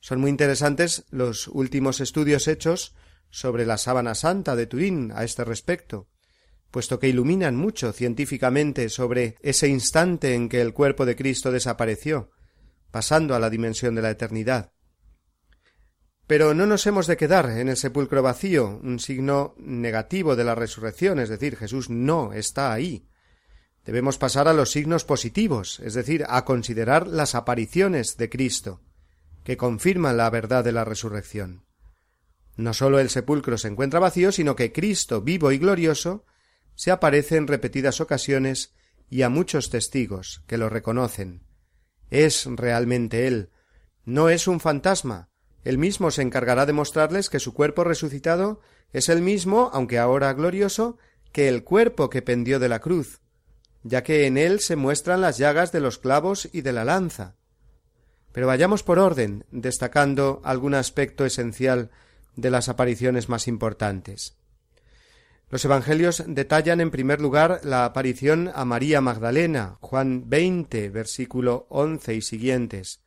Son 0.00 0.20
muy 0.20 0.30
interesantes 0.30 1.04
los 1.10 1.46
últimos 1.46 2.00
estudios 2.00 2.48
hechos 2.48 2.96
sobre 3.30 3.64
la 3.64 3.78
sábana 3.78 4.16
santa 4.16 4.56
de 4.56 4.66
Turín 4.66 5.12
a 5.14 5.22
este 5.22 5.44
respecto, 5.44 6.08
puesto 6.70 6.98
que 6.98 7.08
iluminan 7.08 7.56
mucho 7.56 7.92
científicamente 7.92 8.88
sobre 8.88 9.36
ese 9.40 9.68
instante 9.68 10.34
en 10.34 10.48
que 10.48 10.60
el 10.60 10.72
cuerpo 10.72 11.06
de 11.06 11.16
Cristo 11.16 11.50
desapareció, 11.50 12.30
pasando 12.90 13.34
a 13.34 13.38
la 13.38 13.50
dimensión 13.50 13.94
de 13.94 14.02
la 14.02 14.10
eternidad. 14.10 14.72
Pero 16.26 16.52
no 16.52 16.66
nos 16.66 16.86
hemos 16.86 17.06
de 17.06 17.16
quedar 17.16 17.48
en 17.48 17.70
el 17.70 17.76
sepulcro 17.78 18.22
vacío, 18.22 18.80
un 18.82 19.00
signo 19.00 19.54
negativo 19.56 20.36
de 20.36 20.44
la 20.44 20.54
resurrección, 20.54 21.20
es 21.20 21.30
decir, 21.30 21.56
Jesús 21.56 21.88
no 21.88 22.34
está 22.34 22.72
ahí. 22.72 23.08
Debemos 23.86 24.18
pasar 24.18 24.46
a 24.48 24.52
los 24.52 24.70
signos 24.70 25.04
positivos, 25.04 25.80
es 25.80 25.94
decir, 25.94 26.26
a 26.28 26.44
considerar 26.44 27.06
las 27.06 27.34
apariciones 27.34 28.18
de 28.18 28.28
Cristo, 28.28 28.82
que 29.42 29.56
confirman 29.56 30.18
la 30.18 30.28
verdad 30.28 30.62
de 30.62 30.72
la 30.72 30.84
resurrección. 30.84 31.64
No 32.56 32.74
sólo 32.74 32.98
el 32.98 33.08
sepulcro 33.08 33.56
se 33.56 33.68
encuentra 33.68 33.98
vacío, 33.98 34.30
sino 34.30 34.54
que 34.54 34.72
Cristo, 34.72 35.22
vivo 35.22 35.50
y 35.52 35.56
glorioso, 35.56 36.26
se 36.78 36.92
aparece 36.92 37.34
en 37.34 37.48
repetidas 37.48 38.00
ocasiones 38.00 38.72
y 39.10 39.22
a 39.22 39.28
muchos 39.28 39.68
testigos 39.68 40.44
que 40.46 40.58
lo 40.58 40.68
reconocen. 40.68 41.42
Es 42.08 42.46
realmente 42.46 43.26
Él, 43.26 43.50
no 44.04 44.28
es 44.28 44.46
un 44.46 44.60
fantasma. 44.60 45.28
Él 45.64 45.76
mismo 45.76 46.12
se 46.12 46.22
encargará 46.22 46.66
de 46.66 46.72
mostrarles 46.72 47.30
que 47.30 47.40
su 47.40 47.52
cuerpo 47.52 47.82
resucitado 47.82 48.60
es 48.92 49.08
el 49.08 49.22
mismo, 49.22 49.70
aunque 49.72 49.98
ahora 49.98 50.32
glorioso, 50.34 50.98
que 51.32 51.48
el 51.48 51.64
cuerpo 51.64 52.10
que 52.10 52.22
pendió 52.22 52.60
de 52.60 52.68
la 52.68 52.78
cruz, 52.78 53.22
ya 53.82 54.04
que 54.04 54.26
en 54.26 54.38
él 54.38 54.60
se 54.60 54.76
muestran 54.76 55.20
las 55.20 55.36
llagas 55.36 55.72
de 55.72 55.80
los 55.80 55.98
clavos 55.98 56.48
y 56.52 56.60
de 56.60 56.72
la 56.72 56.84
lanza. 56.84 57.34
Pero 58.30 58.46
vayamos 58.46 58.84
por 58.84 59.00
orden, 59.00 59.44
destacando 59.50 60.40
algún 60.44 60.74
aspecto 60.74 61.26
esencial 61.26 61.90
de 62.36 62.50
las 62.52 62.68
apariciones 62.68 63.28
más 63.28 63.48
importantes. 63.48 64.37
Los 65.50 65.64
Evangelios 65.64 66.24
detallan 66.26 66.80
en 66.80 66.90
primer 66.90 67.20
lugar 67.20 67.60
la 67.64 67.86
aparición 67.86 68.50
a 68.54 68.66
María 68.66 69.00
Magdalena, 69.00 69.78
Juan 69.80 70.28
veinte, 70.28 70.90
versículo 70.90 71.66
once 71.70 72.14
y 72.14 72.20
siguientes. 72.20 73.02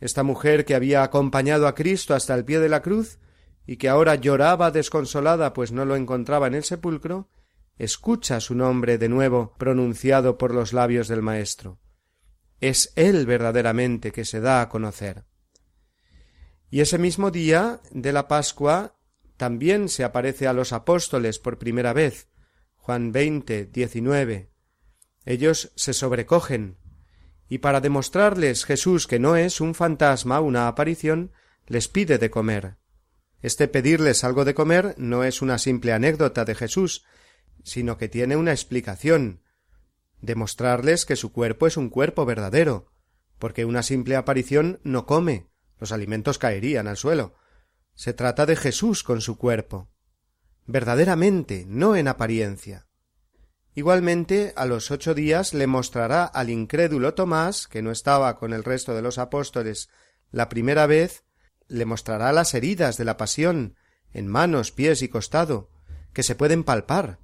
Esta 0.00 0.24
mujer 0.24 0.64
que 0.64 0.74
había 0.74 1.04
acompañado 1.04 1.68
a 1.68 1.74
Cristo 1.74 2.14
hasta 2.14 2.34
el 2.34 2.44
pie 2.44 2.58
de 2.58 2.68
la 2.68 2.82
cruz 2.82 3.18
y 3.66 3.76
que 3.76 3.88
ahora 3.88 4.16
lloraba 4.16 4.72
desconsolada 4.72 5.52
pues 5.52 5.70
no 5.70 5.84
lo 5.84 5.94
encontraba 5.94 6.48
en 6.48 6.54
el 6.54 6.64
sepulcro, 6.64 7.30
escucha 7.78 8.40
su 8.40 8.54
nombre 8.54 8.98
de 8.98 9.08
nuevo 9.08 9.54
pronunciado 9.56 10.38
por 10.38 10.52
los 10.52 10.72
labios 10.72 11.06
del 11.06 11.22
Maestro. 11.22 11.78
Es 12.60 12.92
Él 12.96 13.26
verdaderamente 13.26 14.10
que 14.10 14.24
se 14.24 14.40
da 14.40 14.60
a 14.60 14.68
conocer. 14.68 15.24
Y 16.68 16.80
ese 16.80 16.98
mismo 16.98 17.30
día 17.30 17.80
de 17.92 18.12
la 18.12 18.26
Pascua 18.26 18.95
también 19.36 19.88
se 19.88 20.04
aparece 20.04 20.46
a 20.46 20.52
los 20.52 20.72
apóstoles 20.72 21.38
por 21.38 21.58
primera 21.58 21.92
vez. 21.92 22.28
Juan 22.76 23.12
veinte, 23.12 23.66
diecinueve. 23.66 24.50
Ellos 25.24 25.72
se 25.74 25.92
sobrecogen, 25.92 26.78
y 27.48 27.58
para 27.58 27.80
demostrarles 27.80 28.64
Jesús 28.64 29.06
que 29.06 29.18
no 29.18 29.36
es 29.36 29.60
un 29.60 29.74
fantasma, 29.74 30.40
una 30.40 30.68
aparición, 30.68 31.32
les 31.66 31.88
pide 31.88 32.18
de 32.18 32.30
comer. 32.30 32.76
Este 33.42 33.68
pedirles 33.68 34.24
algo 34.24 34.44
de 34.44 34.54
comer 34.54 34.94
no 34.98 35.24
es 35.24 35.42
una 35.42 35.58
simple 35.58 35.92
anécdota 35.92 36.44
de 36.44 36.54
Jesús, 36.54 37.04
sino 37.64 37.98
que 37.98 38.08
tiene 38.08 38.36
una 38.36 38.52
explicación 38.52 39.42
demostrarles 40.20 41.04
que 41.04 41.16
su 41.16 41.32
cuerpo 41.32 41.66
es 41.66 41.76
un 41.76 41.88
cuerpo 41.88 42.24
verdadero, 42.24 42.92
porque 43.38 43.64
una 43.64 43.82
simple 43.82 44.16
aparición 44.16 44.80
no 44.82 45.06
come, 45.06 45.46
los 45.78 45.92
alimentos 45.92 46.38
caerían 46.38 46.88
al 46.88 46.96
suelo. 46.96 47.34
Se 47.96 48.12
trata 48.12 48.46
de 48.46 48.54
Jesús 48.54 49.02
con 49.02 49.20
su 49.20 49.36
cuerpo, 49.36 49.88
verdaderamente, 50.66 51.64
no 51.66 51.96
en 51.96 52.06
apariencia. 52.06 52.86
Igualmente, 53.74 54.52
a 54.54 54.64
los 54.66 54.92
ocho 54.92 55.12
días 55.12 55.52
le 55.52 55.66
mostrará 55.66 56.24
al 56.24 56.48
incrédulo 56.48 57.14
Tomás, 57.14 57.66
que 57.66 57.82
no 57.82 57.90
estaba 57.90 58.38
con 58.38 58.52
el 58.52 58.62
resto 58.62 58.94
de 58.94 59.02
los 59.02 59.18
apóstoles 59.18 59.88
la 60.30 60.48
primera 60.48 60.86
vez, 60.86 61.24
le 61.66 61.84
mostrará 61.84 62.32
las 62.32 62.54
heridas 62.54 62.96
de 62.96 63.04
la 63.04 63.16
pasión 63.16 63.74
en 64.12 64.28
manos, 64.28 64.70
pies 64.70 65.02
y 65.02 65.08
costado, 65.08 65.70
que 66.12 66.22
se 66.22 66.36
pueden 66.36 66.62
palpar, 66.62 67.18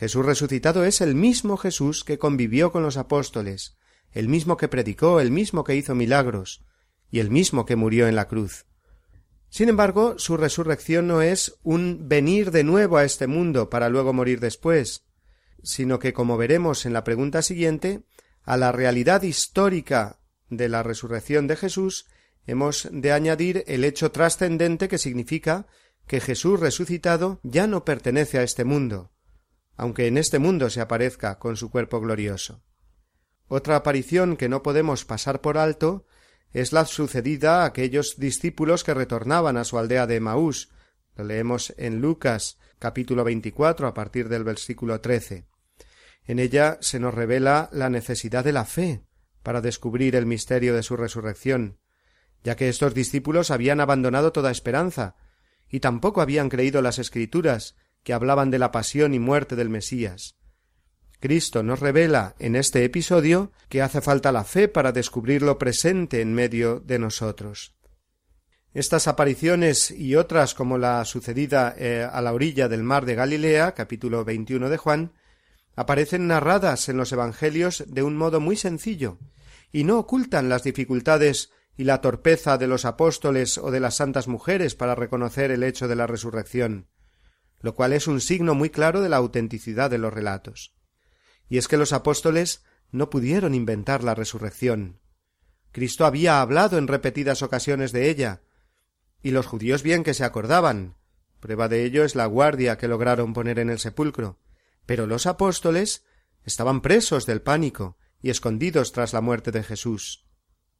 Jesús 0.00 0.24
resucitado 0.24 0.84
es 0.86 1.02
el 1.02 1.14
mismo 1.14 1.58
Jesús 1.58 2.04
que 2.04 2.18
convivió 2.18 2.72
con 2.72 2.82
los 2.82 2.96
apóstoles, 2.96 3.76
el 4.12 4.28
mismo 4.28 4.56
que 4.56 4.66
predicó, 4.66 5.20
el 5.20 5.30
mismo 5.30 5.62
que 5.62 5.76
hizo 5.76 5.94
milagros, 5.94 6.64
y 7.10 7.18
el 7.18 7.30
mismo 7.30 7.66
que 7.66 7.76
murió 7.76 8.08
en 8.08 8.16
la 8.16 8.26
cruz. 8.26 8.64
Sin 9.50 9.68
embargo, 9.68 10.16
su 10.18 10.36
resurrección 10.36 11.08
no 11.08 11.22
es 11.22 11.58
un 11.64 12.08
venir 12.08 12.52
de 12.52 12.62
nuevo 12.62 12.96
a 12.96 13.04
este 13.04 13.26
mundo 13.26 13.68
para 13.68 13.88
luego 13.88 14.12
morir 14.12 14.38
después, 14.38 15.04
sino 15.62 15.98
que, 15.98 16.12
como 16.12 16.36
veremos 16.36 16.86
en 16.86 16.92
la 16.92 17.02
pregunta 17.02 17.42
siguiente, 17.42 18.04
a 18.44 18.56
la 18.56 18.70
realidad 18.70 19.22
histórica 19.22 20.20
de 20.48 20.68
la 20.68 20.84
resurrección 20.84 21.48
de 21.48 21.56
Jesús 21.56 22.06
hemos 22.46 22.88
de 22.90 23.12
añadir 23.12 23.64
el 23.66 23.84
hecho 23.84 24.12
trascendente 24.12 24.88
que 24.88 24.98
significa 24.98 25.66
que 26.06 26.20
Jesús 26.20 26.58
resucitado 26.58 27.40
ya 27.42 27.66
no 27.66 27.84
pertenece 27.84 28.38
a 28.38 28.42
este 28.42 28.64
mundo, 28.64 29.12
aunque 29.76 30.06
en 30.06 30.16
este 30.16 30.38
mundo 30.38 30.70
se 30.70 30.80
aparezca 30.80 31.38
con 31.38 31.56
su 31.56 31.70
cuerpo 31.70 32.00
glorioso. 32.00 32.62
Otra 33.48 33.76
aparición 33.76 34.36
que 34.36 34.48
no 34.48 34.62
podemos 34.62 35.04
pasar 35.04 35.40
por 35.40 35.58
alto 35.58 36.06
es 36.52 36.72
la 36.72 36.84
sucedida 36.84 37.62
a 37.62 37.66
aquellos 37.66 38.18
discípulos 38.18 38.84
que 38.84 38.94
retornaban 38.94 39.56
a 39.56 39.64
su 39.64 39.78
aldea 39.78 40.06
de 40.06 40.20
Maús. 40.20 40.70
Lo 41.16 41.24
leemos 41.24 41.72
en 41.76 42.00
Lucas 42.00 42.58
capítulo 42.78 43.24
24 43.24 43.86
a 43.86 43.94
partir 43.94 44.28
del 44.28 44.42
versículo 44.42 45.00
13. 45.00 45.46
En 46.24 46.38
ella 46.38 46.78
se 46.80 46.98
nos 46.98 47.14
revela 47.14 47.68
la 47.72 47.90
necesidad 47.90 48.44
de 48.44 48.52
la 48.52 48.64
fe 48.64 49.04
para 49.42 49.60
descubrir 49.60 50.16
el 50.16 50.26
misterio 50.26 50.74
de 50.74 50.82
su 50.82 50.96
resurrección, 50.96 51.78
ya 52.42 52.56
que 52.56 52.68
estos 52.68 52.94
discípulos 52.94 53.50
habían 53.50 53.80
abandonado 53.80 54.32
toda 54.32 54.50
esperanza 54.50 55.16
y 55.68 55.80
tampoco 55.80 56.20
habían 56.20 56.48
creído 56.48 56.82
las 56.82 56.98
escrituras 56.98 57.76
que 58.02 58.12
hablaban 58.12 58.50
de 58.50 58.58
la 58.58 58.72
pasión 58.72 59.14
y 59.14 59.18
muerte 59.18 59.56
del 59.56 59.68
Mesías. 59.68 60.39
Cristo 61.20 61.62
nos 61.62 61.80
revela 61.80 62.34
en 62.38 62.56
este 62.56 62.82
episodio 62.82 63.52
que 63.68 63.82
hace 63.82 64.00
falta 64.00 64.32
la 64.32 64.44
fe 64.44 64.68
para 64.68 64.90
descubrir 64.90 65.42
lo 65.42 65.58
presente 65.58 66.22
en 66.22 66.32
medio 66.32 66.80
de 66.80 66.98
nosotros. 66.98 67.76
Estas 68.72 69.06
apariciones 69.06 69.90
y 69.90 70.16
otras 70.16 70.54
como 70.54 70.78
la 70.78 71.04
sucedida 71.04 71.74
eh, 71.76 72.08
a 72.10 72.22
la 72.22 72.32
orilla 72.32 72.68
del 72.68 72.82
mar 72.82 73.04
de 73.04 73.16
Galilea, 73.16 73.74
capítulo 73.74 74.24
21 74.24 74.70
de 74.70 74.76
Juan, 74.78 75.12
aparecen 75.76 76.26
narradas 76.26 76.88
en 76.88 76.96
los 76.96 77.12
Evangelios 77.12 77.84
de 77.86 78.02
un 78.02 78.16
modo 78.16 78.40
muy 78.40 78.56
sencillo 78.56 79.18
y 79.72 79.84
no 79.84 79.98
ocultan 79.98 80.48
las 80.48 80.62
dificultades 80.62 81.50
y 81.76 81.84
la 81.84 82.00
torpeza 82.00 82.56
de 82.56 82.66
los 82.66 82.86
apóstoles 82.86 83.58
o 83.58 83.70
de 83.70 83.80
las 83.80 83.96
santas 83.96 84.26
mujeres 84.26 84.74
para 84.74 84.94
reconocer 84.94 85.50
el 85.50 85.64
hecho 85.64 85.86
de 85.86 85.96
la 85.96 86.06
resurrección, 86.06 86.88
lo 87.60 87.74
cual 87.74 87.92
es 87.92 88.06
un 88.06 88.22
signo 88.22 88.54
muy 88.54 88.70
claro 88.70 89.02
de 89.02 89.10
la 89.10 89.18
autenticidad 89.18 89.90
de 89.90 89.98
los 89.98 90.14
relatos. 90.14 90.79
Y 91.50 91.58
es 91.58 91.68
que 91.68 91.76
los 91.76 91.92
apóstoles 91.92 92.64
no 92.90 93.10
pudieron 93.10 93.54
inventar 93.54 94.02
la 94.02 94.14
resurrección. 94.14 95.00
Cristo 95.72 96.06
había 96.06 96.40
hablado 96.40 96.78
en 96.78 96.88
repetidas 96.88 97.42
ocasiones 97.42 97.92
de 97.92 98.08
ella, 98.08 98.40
y 99.22 99.32
los 99.32 99.46
judíos 99.46 99.82
bien 99.82 100.02
que 100.02 100.14
se 100.14 100.24
acordaban. 100.24 100.96
Prueba 101.38 101.68
de 101.68 101.84
ello 101.84 102.04
es 102.04 102.14
la 102.14 102.26
guardia 102.26 102.78
que 102.78 102.88
lograron 102.88 103.34
poner 103.34 103.58
en 103.58 103.68
el 103.68 103.78
sepulcro. 103.78 104.38
Pero 104.86 105.06
los 105.06 105.26
apóstoles 105.26 106.04
estaban 106.44 106.80
presos 106.80 107.26
del 107.26 107.42
pánico 107.42 107.98
y 108.22 108.30
escondidos 108.30 108.92
tras 108.92 109.12
la 109.12 109.20
muerte 109.20 109.50
de 109.50 109.62
Jesús. 109.62 110.26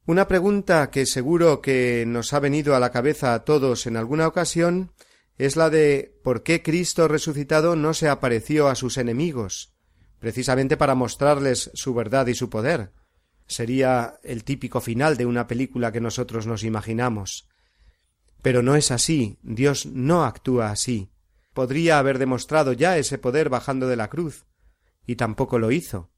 Una 0.05 0.27
pregunta 0.27 0.89
que 0.89 1.05
seguro 1.05 1.61
que 1.61 2.05
nos 2.07 2.33
ha 2.33 2.39
venido 2.39 2.75
a 2.75 2.79
la 2.79 2.91
cabeza 2.91 3.33
a 3.33 3.43
todos 3.45 3.85
en 3.85 3.97
alguna 3.97 4.27
ocasión 4.27 4.93
es 5.37 5.55
la 5.55 5.69
de 5.69 6.19
por 6.23 6.43
qué 6.43 6.63
Cristo 6.63 7.07
resucitado 7.07 7.75
no 7.75 7.93
se 7.93 8.09
apareció 8.09 8.67
a 8.67 8.75
sus 8.75 8.97
enemigos, 8.97 9.70
precisamente 10.21 10.77
para 10.77 10.93
mostrarles 10.93 11.71
su 11.73 11.95
verdad 11.95 12.27
y 12.27 12.35
su 12.35 12.49
poder. 12.49 12.91
Sería 13.47 14.19
el 14.23 14.43
típico 14.43 14.79
final 14.79 15.17
de 15.17 15.25
una 15.25 15.47
película 15.47 15.91
que 15.91 15.99
nosotros 15.99 16.45
nos 16.45 16.63
imaginamos. 16.63 17.49
Pero 18.43 18.61
no 18.61 18.75
es 18.75 18.91
así, 18.91 19.39
Dios 19.41 19.87
no 19.87 20.23
actúa 20.23 20.69
así. 20.69 21.09
Podría 21.53 21.97
haber 21.97 22.19
demostrado 22.19 22.71
ya 22.71 22.99
ese 22.99 23.17
poder 23.17 23.49
bajando 23.49 23.87
de 23.87 23.95
la 23.95 24.09
cruz, 24.09 24.45
y 25.07 25.15
tampoco 25.15 25.57
lo 25.57 25.71
hizo. 25.71 26.11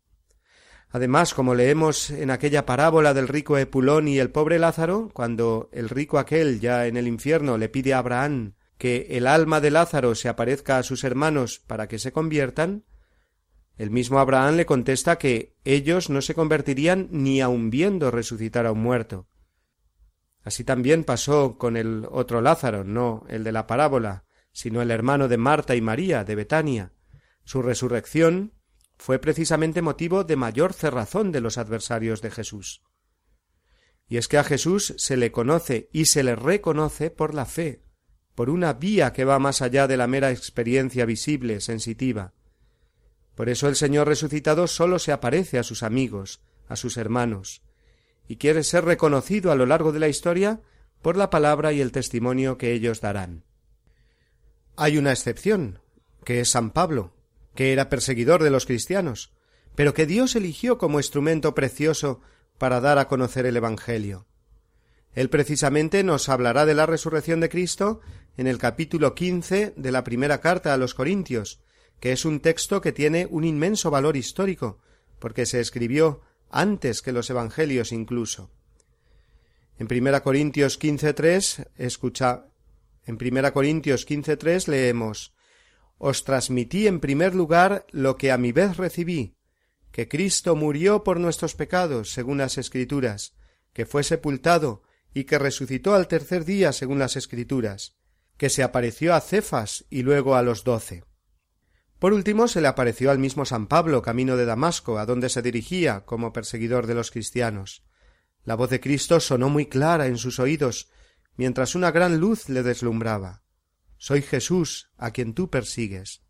Además, 0.89 1.34
como 1.34 1.56
leemos 1.56 2.10
en 2.10 2.30
aquella 2.30 2.66
parábola 2.66 3.13
del 3.13 3.30
rico 3.30 3.58
Epulón 3.58 4.10
y 4.10 4.20
el 4.20 4.32
pobre 4.32 4.60
Lázaro, 4.60 5.10
cuando 5.13 5.70
el 5.72 5.88
rico 5.88 6.20
aquel 6.20 6.60
ya 6.60 6.88
en 6.88 6.98
el 6.98 7.08
infierno 7.08 7.58
le 7.58 7.70
pide 7.70 7.94
a 7.94 8.00
Abraham 8.00 8.56
que 8.78 9.08
el 9.12 9.28
alma 9.28 9.62
de 9.62 9.72
Lázaro 9.72 10.13
se 10.13 10.28
aparezca 10.28 10.78
a 10.78 10.84
sus 10.84 11.06
hermanos 11.06 11.60
para 11.66 11.88
que 11.88 12.00
se 12.00 12.12
conviertan, 12.12 12.84
el 13.78 13.90
mismo 13.90 14.20
Abraham 14.20 14.56
le 14.56 14.66
contesta 14.66 15.18
que 15.18 15.56
ellos 15.64 16.10
no 16.10 16.22
se 16.22 16.36
convertirían 16.36 17.08
ni 17.12 17.42
aun 17.42 17.70
viendo 17.70 18.12
resucitar 18.12 18.66
a 18.66 18.72
un 18.72 18.82
muerto. 18.82 19.28
Así 20.44 20.64
también 20.64 21.04
pasó 21.04 21.58
con 21.58 21.78
el 21.78 22.06
otro 22.12 22.42
Lázaro, 22.42 22.84
no 22.84 23.26
el 23.30 23.44
de 23.44 23.52
la 23.52 23.66
parábola, 23.66 24.26
sino 24.52 24.82
el 24.82 24.92
hermano 24.92 25.28
de 25.28 25.38
Marta 25.38 25.76
y 25.76 25.82
María 25.82 26.24
de 26.24 26.36
Betania. 26.36 26.92
Su 27.46 27.62
resurrección 27.62 28.54
fue 28.98 29.20
precisamente 29.20 29.82
motivo 29.82 30.24
de 30.24 30.36
mayor 30.36 30.74
cerrazón 30.74 31.32
de 31.32 31.42
los 31.42 31.58
adversarios 31.58 32.22
de 32.22 32.32
Jesús. 32.32 32.84
Y 34.08 34.18
es 34.18 34.28
que 34.28 34.38
a 34.38 34.44
Jesús 34.44 34.94
se 34.98 35.18
le 35.18 35.32
conoce 35.32 35.90
y 35.92 36.06
se 36.06 36.24
le 36.24 36.36
reconoce 36.36 37.10
por 37.10 37.34
la 37.34 37.46
fe, 37.46 37.82
por 38.36 38.50
una 38.50 38.74
vía 38.74 39.14
que 39.14 39.26
va 39.26 39.40
más 39.40 39.62
allá 39.62 39.88
de 39.88 39.98
la 39.98 40.08
mera 40.08 40.32
experiencia 40.32 41.06
visible, 41.06 41.62
sensitiva. 41.62 42.34
Por 43.36 43.50
eso 43.50 43.67
el 43.67 43.76
Señor 43.76 44.08
resucitado 44.08 44.67
sólo 44.67 45.00
se 45.00 45.12
aparece 45.12 45.58
a 45.58 45.63
sus 45.63 45.84
amigos, 45.84 46.41
a 46.67 46.76
sus 46.76 46.98
hermanos, 46.98 47.62
y 48.28 48.38
quiere 48.38 48.63
ser 48.63 48.86
reconocido 48.86 49.52
a 49.52 49.56
lo 49.56 49.65
largo 49.65 49.91
de 49.91 50.00
la 50.00 50.08
historia 50.08 50.62
por 51.02 51.17
la 51.17 51.30
palabra 51.30 51.74
y 51.74 51.82
el 51.82 51.91
testimonio 51.91 52.58
que 52.58 52.72
ellos 52.72 53.02
darán. 53.02 53.43
Hay 54.76 54.98
una 54.98 55.12
excepción, 55.12 55.80
que 56.24 56.39
es 56.39 56.50
San 56.50 56.72
Pablo, 56.72 57.13
que 57.56 57.74
era 57.74 57.89
perseguidor 57.89 58.41
de 58.43 58.50
los 58.50 58.65
cristianos, 58.65 59.34
pero 59.76 59.93
que 59.93 60.06
Dios 60.06 60.36
eligió 60.36 60.78
como 60.78 61.00
instrumento 61.00 61.54
precioso 61.54 62.22
para 62.58 62.80
dar 62.80 62.98
a 62.98 63.08
conocer 63.08 63.46
el 63.46 63.58
Evangelio. 63.58 64.28
Él 65.13 65.30
precisamente 65.30 66.04
nos 66.04 66.30
hablará 66.30 66.65
de 66.65 66.74
la 66.74 66.86
resurrección 66.86 67.39
de 67.39 67.50
Cristo 67.50 68.02
en 68.38 68.48
el 68.48 68.58
capítulo 68.58 69.13
quince 69.13 69.74
de 69.76 69.91
la 69.91 70.04
primera 70.04 70.41
carta 70.41 70.74
a 70.74 70.78
los 70.78 70.96
Corintios, 70.96 71.60
que 72.04 72.12
es 72.12 72.26
un 72.26 72.42
texto 72.42 72.82
que 72.82 72.92
tiene 72.92 73.28
un 73.32 73.46
inmenso 73.46 73.89
valor 73.89 74.18
histórico, 74.18 74.78
porque 75.20 75.46
se 75.46 75.62
escribió 75.62 76.20
antes 76.50 77.02
que 77.02 77.13
los 77.13 77.30
Evangelios 77.30 77.94
incluso. 77.94 78.52
En 79.80 79.88
primera 79.88 80.22
Corintios 80.22 80.78
quince 80.78 81.13
tres 81.13 81.66
escucha 81.78 82.48
en 83.06 83.18
primera 83.18 83.54
Corintios 83.54 84.04
quince 84.04 84.36
tres 84.36 84.68
leemos 84.68 85.34
Os 85.98 86.26
transmití 86.26 86.88
en 86.88 87.00
primer 87.00 87.36
lugar 87.36 87.86
lo 87.92 88.18
que 88.18 88.34
a 88.34 88.38
mi 88.38 88.52
vez 88.52 88.76
recibí, 88.76 89.38
que 89.94 90.10
Cristo 90.10 90.58
murió 90.58 91.06
por 91.06 91.22
nuestros 91.22 91.56
pecados, 91.56 92.12
según 92.12 92.39
las 92.39 92.58
Escrituras, 92.58 93.34
que 93.72 93.86
fue 93.86 94.04
sepultado 94.04 94.84
y 95.13 95.24
que 95.24 95.39
resucitó 95.39 95.96
al 95.96 96.10
tercer 96.10 96.44
día, 96.44 96.74
según 96.74 97.00
las 97.00 97.16
Escrituras, 97.16 97.96
que 98.36 98.50
se 98.50 98.62
apareció 98.62 99.13
a 99.13 99.22
Cefas 99.22 99.86
y 99.89 100.02
luego 100.02 100.36
a 100.36 100.42
los 100.42 100.66
doce. 100.66 101.06
Por 102.04 102.12
último, 102.12 102.50
se 102.50 102.60
le 102.60 102.68
apareció 102.68 103.12
al 103.12 103.18
mismo 103.18 103.46
San 103.46 103.68
Pablo 103.68 104.02
camino 104.02 104.36
de 104.36 104.44
Damasco, 104.44 105.00
a 105.00 105.06
donde 105.06 105.30
se 105.30 105.42
dirigía 105.42 106.04
como 106.04 106.34
perseguidor 106.34 106.86
de 106.86 106.96
los 106.96 107.12
cristianos. 107.12 107.86
La 108.44 108.56
voz 108.56 108.72
de 108.72 108.82
Cristo 108.82 109.22
sonó 109.22 109.48
muy 109.48 109.68
clara 109.68 110.08
en 110.08 110.18
sus 110.18 110.38
oídos, 110.38 110.92
mientras 111.38 111.76
una 111.76 111.92
gran 111.92 112.18
luz 112.18 112.50
le 112.50 112.62
deslumbraba. 112.62 113.44
Soy 113.96 114.22
Jesús, 114.22 114.92
a 114.98 115.12
quien 115.12 115.34
tú 115.34 115.50
persigues. 115.50 116.24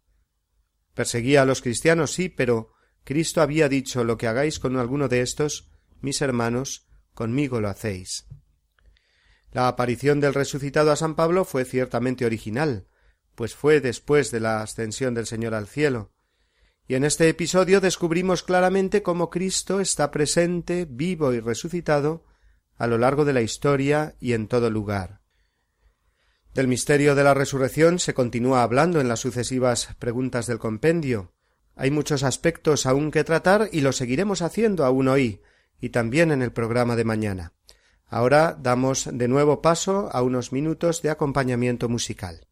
Perseguía 0.93 1.41
a 1.41 1.45
los 1.45 1.63
cristianos, 1.63 2.11
sí, 2.11 2.29
pero 2.29 2.73
Cristo 3.03 3.41
había 3.41 3.67
dicho 3.67 4.03
lo 4.03 4.15
que 4.15 4.27
hagáis 4.27 4.59
con 4.59 4.77
alguno 4.77 5.07
de 5.07 5.21
estos, 5.21 5.71
mis 6.01 6.21
hermanos, 6.21 6.85
conmigo 7.15 7.61
lo 7.61 7.69
hacéis. 7.69 8.27
La 9.51 9.67
aparición 9.67 10.19
del 10.19 10.35
resucitado 10.35 10.91
a 10.91 10.95
San 10.95 11.15
Pablo 11.15 11.45
fue 11.45 11.65
ciertamente 11.65 12.27
original, 12.27 12.85
pues 13.35 13.55
fue 13.55 13.81
después 13.81 14.31
de 14.31 14.39
la 14.39 14.61
ascensión 14.61 15.13
del 15.13 15.25
Señor 15.25 15.53
al 15.53 15.67
cielo. 15.67 16.11
Y 16.87 16.95
en 16.95 17.05
este 17.05 17.29
episodio 17.29 17.79
descubrimos 17.79 18.43
claramente 18.43 19.03
cómo 19.03 19.29
Cristo 19.29 19.79
está 19.79 20.11
presente, 20.11 20.85
vivo 20.89 21.33
y 21.33 21.39
resucitado 21.39 22.25
a 22.77 22.87
lo 22.87 22.97
largo 22.97 23.23
de 23.25 23.33
la 23.33 23.41
historia 23.41 24.15
y 24.19 24.33
en 24.33 24.47
todo 24.47 24.69
lugar. 24.69 25.21
Del 26.53 26.67
misterio 26.67 27.15
de 27.15 27.23
la 27.23 27.33
resurrección 27.33 27.99
se 27.99 28.13
continúa 28.13 28.63
hablando 28.63 29.01
en 29.01 29.07
las 29.07 29.21
sucesivas 29.21 29.89
preguntas 29.97 30.45
del 30.45 30.59
compendio. 30.59 31.33
Hay 31.75 31.89
muchos 31.89 32.23
aspectos 32.23 32.85
aún 32.85 33.09
que 33.09 33.23
tratar 33.23 33.69
y 33.71 33.81
lo 33.81 33.91
seguiremos 33.91 34.41
haciendo 34.41 34.85
aún 34.85 35.07
hoy 35.07 35.41
y 35.81 35.89
también 35.89 36.31
en 36.31 36.41
el 36.41 36.51
programa 36.51 36.95
de 36.95 37.05
mañana. 37.05 37.53
Ahora 38.05 38.55
damos 38.59 39.09
de 39.11 39.27
nuevo 39.27 39.61
paso 39.61 40.09
a 40.11 40.21
unos 40.21 40.51
minutos 40.51 41.01
de 41.01 41.09
acompañamiento 41.09 41.89
musical. 41.89 42.47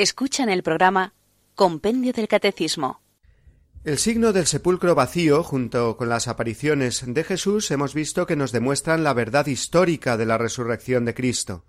Escuchan 0.00 0.48
el 0.48 0.62
programa 0.62 1.12
Compendio 1.54 2.14
del 2.14 2.26
Catecismo. 2.26 3.02
El 3.84 3.98
signo 3.98 4.32
del 4.32 4.46
sepulcro 4.46 4.94
vacío, 4.94 5.42
junto 5.42 5.98
con 5.98 6.08
las 6.08 6.26
apariciones 6.26 7.04
de 7.06 7.22
Jesús, 7.22 7.70
hemos 7.70 7.92
visto 7.92 8.26
que 8.26 8.34
nos 8.34 8.50
demuestran 8.50 9.04
la 9.04 9.12
verdad 9.12 9.46
histórica 9.46 10.16
de 10.16 10.24
la 10.24 10.38
resurrección 10.38 11.04
de 11.04 11.12
Cristo. 11.12 11.66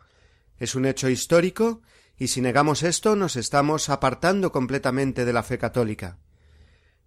Es 0.60 0.76
un 0.76 0.86
hecho 0.86 1.10
histórico, 1.10 1.82
y 2.18 2.30
si 2.30 2.40
negamos 2.40 2.84
esto 2.84 3.18
nos 3.18 3.36
estamos 3.36 3.90
apartando 3.90 4.54
completamente 4.54 5.26
de 5.26 5.34
la 5.34 5.44
fe 5.44 5.58
católica. 5.58 6.18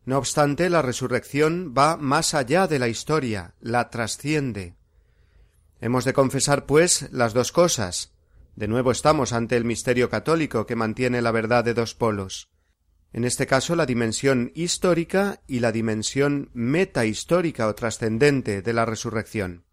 No 0.05 0.19
obstante, 0.19 0.69
la 0.69 0.83
resurrección 0.83 1.73
va 1.75 1.97
más 1.97 2.35
allá 2.35 2.67
de 2.67 2.79
la 2.79 2.89
historia, 2.89 3.55
la 3.61 3.89
trasciende. 3.89 4.75
Hemos 5.81 6.05
de 6.05 6.13
confesar, 6.13 6.67
pues, 6.67 7.09
las 7.13 7.33
dos 7.33 7.51
cosas. 7.51 8.14
De 8.57 8.69
nuevo 8.69 8.93
estamos 8.93 9.33
ante 9.33 9.57
el 9.57 9.65
misterio 9.65 10.09
católico 10.09 10.67
que 10.67 10.77
mantiene 10.77 11.23
la 11.23 11.33
verdad 11.33 11.65
de 11.65 11.75
dos 11.75 11.95
polos. 11.95 12.51
En 13.13 13.25
este 13.25 13.47
caso, 13.47 13.77
la 13.77 13.87
dimensión 13.87 14.53
histórica 14.55 15.41
y 15.47 15.61
la 15.61 15.73
dimensión 15.73 16.51
metahistórica 16.53 17.69
o 17.69 17.75
trascendente 17.75 18.63
de 18.63 18.73
la 18.73 18.85
resurrección. 18.85 19.65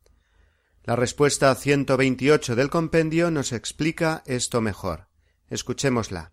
La 0.84 0.96
respuesta 0.96 1.54
128 1.54 2.56
del 2.56 2.70
compendio 2.70 3.30
nos 3.30 3.52
explica 3.52 4.24
esto 4.26 4.62
mejor. 4.62 5.08
Escuchémosla. 5.50 6.32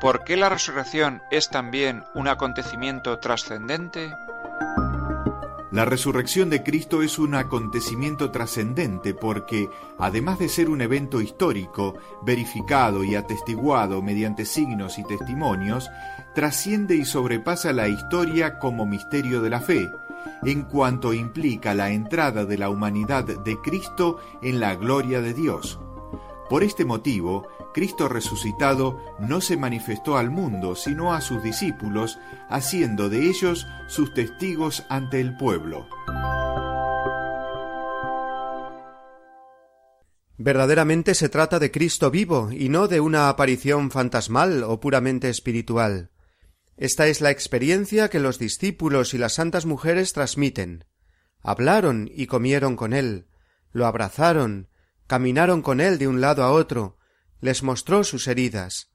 ¿Por 0.00 0.24
qué 0.24 0.36
la 0.36 0.50
resurrección 0.50 1.22
es 1.30 1.48
también 1.48 2.04
un 2.14 2.28
acontecimiento 2.28 3.18
trascendente? 3.20 4.10
La 5.74 5.84
resurrección 5.84 6.50
de 6.50 6.62
Cristo 6.62 7.02
es 7.02 7.18
un 7.18 7.34
acontecimiento 7.34 8.30
trascendente 8.30 9.12
porque, 9.12 9.68
además 9.98 10.38
de 10.38 10.48
ser 10.48 10.70
un 10.70 10.80
evento 10.80 11.20
histórico, 11.20 11.94
verificado 12.22 13.02
y 13.02 13.16
atestiguado 13.16 14.00
mediante 14.00 14.44
signos 14.44 15.00
y 15.00 15.02
testimonios, 15.02 15.90
trasciende 16.32 16.94
y 16.94 17.04
sobrepasa 17.04 17.72
la 17.72 17.88
historia 17.88 18.60
como 18.60 18.86
misterio 18.86 19.42
de 19.42 19.50
la 19.50 19.58
fe, 19.58 19.90
en 20.44 20.62
cuanto 20.62 21.12
implica 21.12 21.74
la 21.74 21.90
entrada 21.90 22.44
de 22.44 22.56
la 22.56 22.68
humanidad 22.68 23.24
de 23.24 23.56
Cristo 23.60 24.20
en 24.42 24.60
la 24.60 24.76
gloria 24.76 25.20
de 25.22 25.34
Dios. 25.34 25.80
Por 26.48 26.62
este 26.62 26.84
motivo, 26.84 27.48
Cristo 27.74 28.08
resucitado 28.08 29.04
no 29.18 29.40
se 29.40 29.56
manifestó 29.56 30.16
al 30.16 30.30
mundo, 30.30 30.76
sino 30.76 31.12
a 31.12 31.20
sus 31.20 31.42
discípulos, 31.42 32.20
haciendo 32.48 33.08
de 33.08 33.28
ellos 33.28 33.66
sus 33.88 34.14
testigos 34.14 34.84
ante 34.88 35.20
el 35.20 35.36
pueblo. 35.36 35.88
Verdaderamente 40.38 41.16
se 41.16 41.28
trata 41.28 41.58
de 41.58 41.72
Cristo 41.72 42.12
vivo 42.12 42.50
y 42.52 42.68
no 42.68 42.86
de 42.86 43.00
una 43.00 43.28
aparición 43.28 43.90
fantasmal 43.90 44.62
o 44.62 44.78
puramente 44.78 45.28
espiritual. 45.28 46.10
Esta 46.76 47.08
es 47.08 47.20
la 47.20 47.32
experiencia 47.32 48.08
que 48.08 48.20
los 48.20 48.38
discípulos 48.38 49.14
y 49.14 49.18
las 49.18 49.34
santas 49.34 49.66
mujeres 49.66 50.12
transmiten. 50.12 50.84
Hablaron 51.42 52.08
y 52.14 52.26
comieron 52.26 52.76
con 52.76 52.92
él, 52.92 53.26
lo 53.72 53.86
abrazaron, 53.86 54.68
caminaron 55.08 55.60
con 55.60 55.80
él 55.80 55.98
de 55.98 56.06
un 56.06 56.20
lado 56.20 56.44
a 56.44 56.52
otro, 56.52 56.98
les 57.44 57.62
mostró 57.62 58.04
sus 58.04 58.26
heridas. 58.26 58.88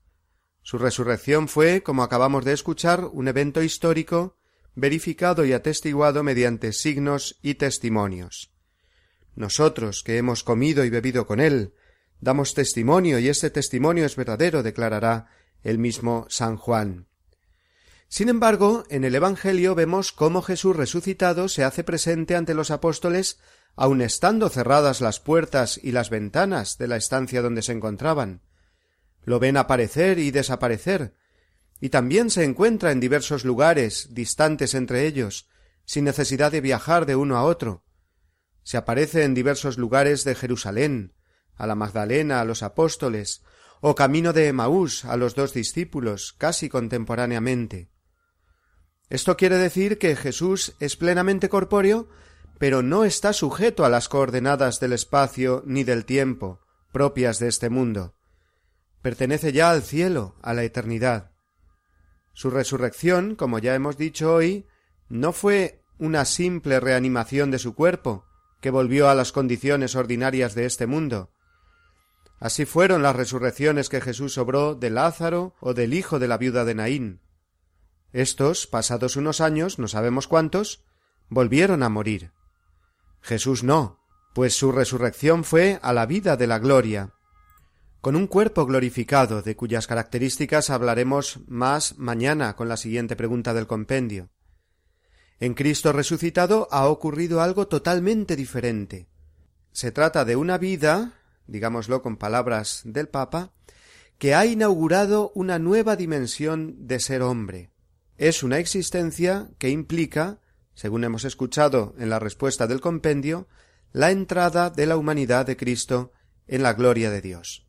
Su 0.62 0.76
resurrección 0.76 1.46
fue, 1.46 1.84
como 1.84 2.02
acabamos 2.02 2.44
de 2.44 2.52
escuchar, 2.52 3.04
un 3.04 3.28
evento 3.28 3.62
histórico 3.62 4.38
verificado 4.74 5.44
y 5.44 5.52
atestiguado 5.52 6.24
mediante 6.24 6.72
signos 6.72 7.38
y 7.42 7.54
testimonios. 7.54 8.52
Nosotros, 9.36 10.02
que 10.02 10.18
hemos 10.18 10.42
comido 10.42 10.84
y 10.84 10.90
bebido 10.90 11.28
con 11.28 11.38
él, 11.38 11.74
damos 12.18 12.54
testimonio 12.54 13.20
y 13.20 13.28
ese 13.28 13.50
testimonio 13.50 14.04
es 14.04 14.16
verdadero, 14.16 14.64
declarará 14.64 15.28
el 15.62 15.78
mismo 15.78 16.26
San 16.28 16.56
Juan. 16.56 17.06
Sin 18.08 18.28
embargo, 18.28 18.82
en 18.90 19.04
el 19.04 19.14
Evangelio 19.14 19.76
vemos 19.76 20.10
cómo 20.10 20.42
Jesús 20.42 20.74
resucitado 20.74 21.48
se 21.48 21.62
hace 21.62 21.84
presente 21.84 22.34
ante 22.34 22.54
los 22.54 22.72
apóstoles 22.72 23.38
aun 23.76 24.02
estando 24.02 24.48
cerradas 24.48 25.00
las 25.00 25.20
puertas 25.20 25.80
y 25.82 25.92
las 25.92 26.10
ventanas 26.10 26.78
de 26.78 26.88
la 26.88 26.96
estancia 26.96 27.42
donde 27.42 27.62
se 27.62 27.72
encontraban. 27.72 28.42
Lo 29.22 29.38
ven 29.38 29.56
aparecer 29.56 30.18
y 30.18 30.30
desaparecer, 30.30 31.14
y 31.80 31.88
también 31.88 32.30
se 32.30 32.44
encuentra 32.44 32.92
en 32.92 33.00
diversos 33.00 33.44
lugares 33.44 34.08
distantes 34.10 34.74
entre 34.74 35.06
ellos, 35.06 35.48
sin 35.84 36.04
necesidad 36.04 36.52
de 36.52 36.60
viajar 36.60 37.06
de 37.06 37.16
uno 37.16 37.36
a 37.36 37.44
otro. 37.44 37.84
Se 38.62 38.76
aparece 38.76 39.24
en 39.24 39.34
diversos 39.34 39.78
lugares 39.78 40.24
de 40.24 40.34
Jerusalén, 40.34 41.14
a 41.56 41.66
la 41.66 41.74
Magdalena, 41.74 42.40
a 42.40 42.44
los 42.44 42.62
apóstoles, 42.62 43.42
o 43.80 43.94
camino 43.94 44.32
de 44.32 44.48
Emaús 44.48 45.04
a 45.04 45.16
los 45.16 45.34
dos 45.34 45.54
discípulos, 45.54 46.34
casi 46.36 46.68
contemporáneamente. 46.68 47.90
Esto 49.08 49.36
quiere 49.36 49.56
decir 49.56 49.98
que 49.98 50.14
Jesús 50.16 50.74
es 50.80 50.96
plenamente 50.96 51.48
corpóreo 51.48 52.08
pero 52.60 52.82
no 52.82 53.06
está 53.06 53.32
sujeto 53.32 53.86
a 53.86 53.88
las 53.88 54.10
coordenadas 54.10 54.80
del 54.80 54.92
espacio 54.92 55.62
ni 55.64 55.82
del 55.82 56.04
tiempo 56.04 56.60
propias 56.92 57.38
de 57.38 57.48
este 57.48 57.70
mundo. 57.70 58.16
Pertenece 59.00 59.52
ya 59.52 59.70
al 59.70 59.82
cielo, 59.82 60.36
a 60.42 60.52
la 60.52 60.62
eternidad. 60.62 61.32
Su 62.34 62.50
resurrección, 62.50 63.34
como 63.34 63.58
ya 63.60 63.74
hemos 63.74 63.96
dicho 63.96 64.34
hoy, 64.34 64.66
no 65.08 65.32
fue 65.32 65.82
una 65.98 66.26
simple 66.26 66.80
reanimación 66.80 67.50
de 67.50 67.58
su 67.58 67.74
cuerpo, 67.74 68.26
que 68.60 68.68
volvió 68.68 69.08
a 69.08 69.14
las 69.14 69.32
condiciones 69.32 69.96
ordinarias 69.96 70.54
de 70.54 70.66
este 70.66 70.86
mundo. 70.86 71.32
Así 72.40 72.66
fueron 72.66 73.02
las 73.02 73.16
resurrecciones 73.16 73.88
que 73.88 74.02
Jesús 74.02 74.36
obró 74.36 74.74
de 74.74 74.90
Lázaro 74.90 75.54
o 75.60 75.72
del 75.72 75.94
hijo 75.94 76.18
de 76.18 76.28
la 76.28 76.36
viuda 76.36 76.66
de 76.66 76.74
Naín. 76.74 77.22
Estos, 78.12 78.66
pasados 78.66 79.16
unos 79.16 79.40
años, 79.40 79.78
no 79.78 79.88
sabemos 79.88 80.28
cuántos, 80.28 80.84
volvieron 81.30 81.82
a 81.82 81.88
morir. 81.88 82.32
Jesús 83.20 83.62
no, 83.62 84.00
pues 84.34 84.54
su 84.54 84.72
resurrección 84.72 85.44
fue 85.44 85.78
a 85.82 85.92
la 85.92 86.06
vida 86.06 86.36
de 86.36 86.46
la 86.46 86.58
gloria, 86.58 87.14
con 88.00 88.16
un 88.16 88.26
cuerpo 88.26 88.64
glorificado, 88.64 89.42
de 89.42 89.56
cuyas 89.56 89.86
características 89.86 90.70
hablaremos 90.70 91.40
más 91.46 91.98
mañana 91.98 92.56
con 92.56 92.68
la 92.68 92.78
siguiente 92.78 93.14
pregunta 93.14 93.52
del 93.52 93.66
compendio. 93.66 94.30
En 95.38 95.54
Cristo 95.54 95.92
resucitado 95.92 96.66
ha 96.70 96.88
ocurrido 96.88 97.42
algo 97.42 97.68
totalmente 97.68 98.36
diferente. 98.36 99.06
Se 99.72 99.92
trata 99.92 100.24
de 100.24 100.36
una 100.36 100.56
vida, 100.56 101.12
digámoslo 101.46 102.00
con 102.02 102.16
palabras 102.16 102.82
del 102.84 103.08
Papa, 103.08 103.52
que 104.16 104.34
ha 104.34 104.46
inaugurado 104.46 105.32
una 105.34 105.58
nueva 105.58 105.96
dimensión 105.96 106.86
de 106.86 107.00
ser 107.00 107.22
hombre. 107.22 107.70
Es 108.16 108.42
una 108.42 108.58
existencia 108.58 109.50
que 109.58 109.70
implica 109.70 110.40
según 110.74 111.04
hemos 111.04 111.24
escuchado 111.24 111.94
en 111.98 112.10
la 112.10 112.18
respuesta 112.18 112.66
del 112.66 112.80
compendio, 112.80 113.48
la 113.92 114.10
entrada 114.10 114.70
de 114.70 114.86
la 114.86 114.96
humanidad 114.96 115.46
de 115.46 115.56
Cristo 115.56 116.12
en 116.46 116.62
la 116.62 116.72
gloria 116.74 117.10
de 117.10 117.20
Dios. 117.20 117.66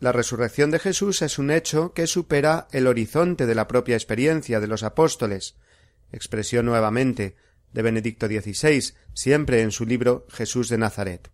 La 0.00 0.12
resurrección 0.12 0.70
de 0.70 0.78
Jesús 0.78 1.22
es 1.22 1.38
un 1.38 1.50
hecho 1.50 1.92
que 1.92 2.06
supera 2.06 2.68
el 2.72 2.86
horizonte 2.86 3.46
de 3.46 3.54
la 3.54 3.68
propia 3.68 3.96
experiencia 3.96 4.60
de 4.60 4.66
los 4.66 4.82
apóstoles, 4.82 5.56
expresión 6.12 6.66
nuevamente 6.66 7.36
de 7.72 7.82
Benedicto 7.82 8.26
XVI, 8.26 8.94
siempre 9.14 9.62
en 9.62 9.70
su 9.70 9.86
libro 9.86 10.26
Jesús 10.30 10.68
de 10.68 10.78
Nazaret. 10.78 11.30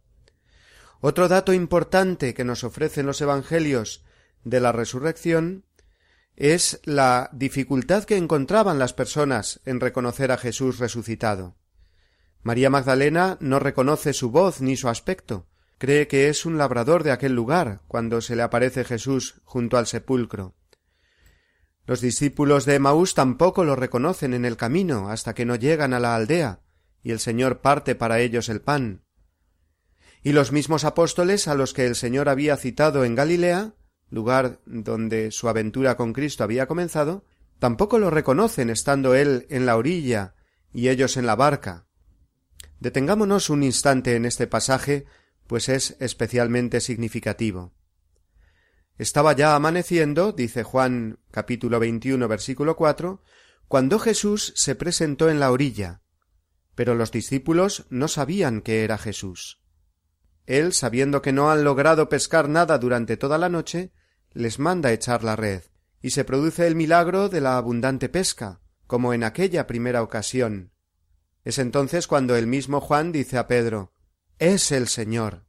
Otro 1.00 1.28
dato 1.28 1.52
importante 1.52 2.34
que 2.34 2.44
nos 2.44 2.62
ofrecen 2.62 3.06
los 3.06 3.20
Evangelios 3.20 4.04
de 4.44 4.60
la 4.60 4.72
resurrección 4.72 5.64
es 6.36 6.80
la 6.84 7.28
dificultad 7.32 8.04
que 8.04 8.16
encontraban 8.16 8.78
las 8.78 8.92
personas 8.92 9.60
en 9.64 9.80
reconocer 9.80 10.32
a 10.32 10.38
Jesús 10.38 10.78
resucitado. 10.78 11.56
María 12.42 12.70
Magdalena 12.70 13.36
no 13.40 13.58
reconoce 13.58 14.12
su 14.12 14.30
voz 14.30 14.60
ni 14.60 14.76
su 14.76 14.88
aspecto, 14.88 15.46
cree 15.78 16.08
que 16.08 16.28
es 16.28 16.46
un 16.46 16.56
labrador 16.56 17.04
de 17.04 17.10
aquel 17.10 17.34
lugar 17.34 17.82
cuando 17.88 18.20
se 18.20 18.36
le 18.36 18.42
aparece 18.42 18.84
Jesús 18.84 19.40
junto 19.44 19.76
al 19.76 19.86
sepulcro. 19.86 20.54
Los 21.86 22.00
discípulos 22.00 22.66
de 22.66 22.76
Emaús 22.76 23.14
tampoco 23.14 23.64
lo 23.64 23.76
reconocen 23.76 24.32
en 24.32 24.44
el 24.44 24.56
camino 24.56 25.10
hasta 25.10 25.34
que 25.34 25.44
no 25.44 25.56
llegan 25.56 25.92
a 25.92 26.00
la 26.00 26.14
aldea 26.14 26.60
y 27.02 27.10
el 27.10 27.20
Señor 27.20 27.60
parte 27.60 27.94
para 27.94 28.20
ellos 28.20 28.48
el 28.48 28.60
pan. 28.60 29.04
Y 30.22 30.32
los 30.32 30.52
mismos 30.52 30.84
apóstoles 30.84 31.48
a 31.48 31.54
los 31.54 31.72
que 31.72 31.86
el 31.86 31.96
Señor 31.96 32.28
había 32.28 32.56
citado 32.56 33.04
en 33.04 33.14
Galilea 33.14 33.74
lugar 34.10 34.60
donde 34.66 35.30
su 35.30 35.48
aventura 35.48 35.96
con 35.96 36.12
Cristo 36.12 36.44
había 36.44 36.66
comenzado, 36.66 37.24
tampoco 37.58 37.98
lo 37.98 38.10
reconocen 38.10 38.70
estando 38.70 39.14
él 39.14 39.46
en 39.50 39.66
la 39.66 39.76
orilla 39.76 40.34
y 40.72 40.88
ellos 40.88 41.16
en 41.16 41.26
la 41.26 41.36
barca. 41.36 41.86
Detengámonos 42.80 43.50
un 43.50 43.62
instante 43.62 44.16
en 44.16 44.24
este 44.24 44.46
pasaje, 44.46 45.06
pues 45.46 45.68
es 45.68 45.96
especialmente 46.00 46.80
significativo. 46.80 47.72
Estaba 48.98 49.32
ya 49.32 49.54
amaneciendo, 49.54 50.32
dice 50.32 50.62
Juan 50.62 51.18
capítulo 51.30 51.80
21 51.80 52.28
versículo 52.28 52.76
4, 52.76 53.22
cuando 53.68 53.98
Jesús 53.98 54.52
se 54.56 54.74
presentó 54.74 55.30
en 55.30 55.40
la 55.40 55.50
orilla, 55.50 56.02
pero 56.74 56.94
los 56.94 57.10
discípulos 57.12 57.86
no 57.90 58.08
sabían 58.08 58.62
que 58.62 58.84
era 58.84 58.98
Jesús. 58.98 59.62
él, 60.46 60.72
sabiendo 60.72 61.22
que 61.22 61.32
no 61.32 61.50
han 61.50 61.62
logrado 61.62 62.08
pescar 62.08 62.48
nada 62.48 62.78
durante 62.78 63.16
toda 63.16 63.38
la 63.38 63.48
noche, 63.48 63.92
les 64.32 64.58
manda 64.58 64.92
echar 64.92 65.24
la 65.24 65.36
red, 65.36 65.62
y 66.02 66.10
se 66.10 66.24
produce 66.24 66.66
el 66.66 66.74
milagro 66.74 67.28
de 67.28 67.40
la 67.40 67.56
abundante 67.56 68.08
pesca, 68.08 68.60
como 68.86 69.14
en 69.14 69.24
aquella 69.24 69.66
primera 69.66 70.02
ocasión. 70.02 70.72
Es 71.44 71.58
entonces 71.58 72.06
cuando 72.06 72.36
el 72.36 72.46
mismo 72.46 72.80
Juan 72.80 73.12
dice 73.12 73.38
a 73.38 73.46
Pedro 73.46 73.92
Es 74.38 74.72
el 74.72 74.88
Señor. 74.88 75.44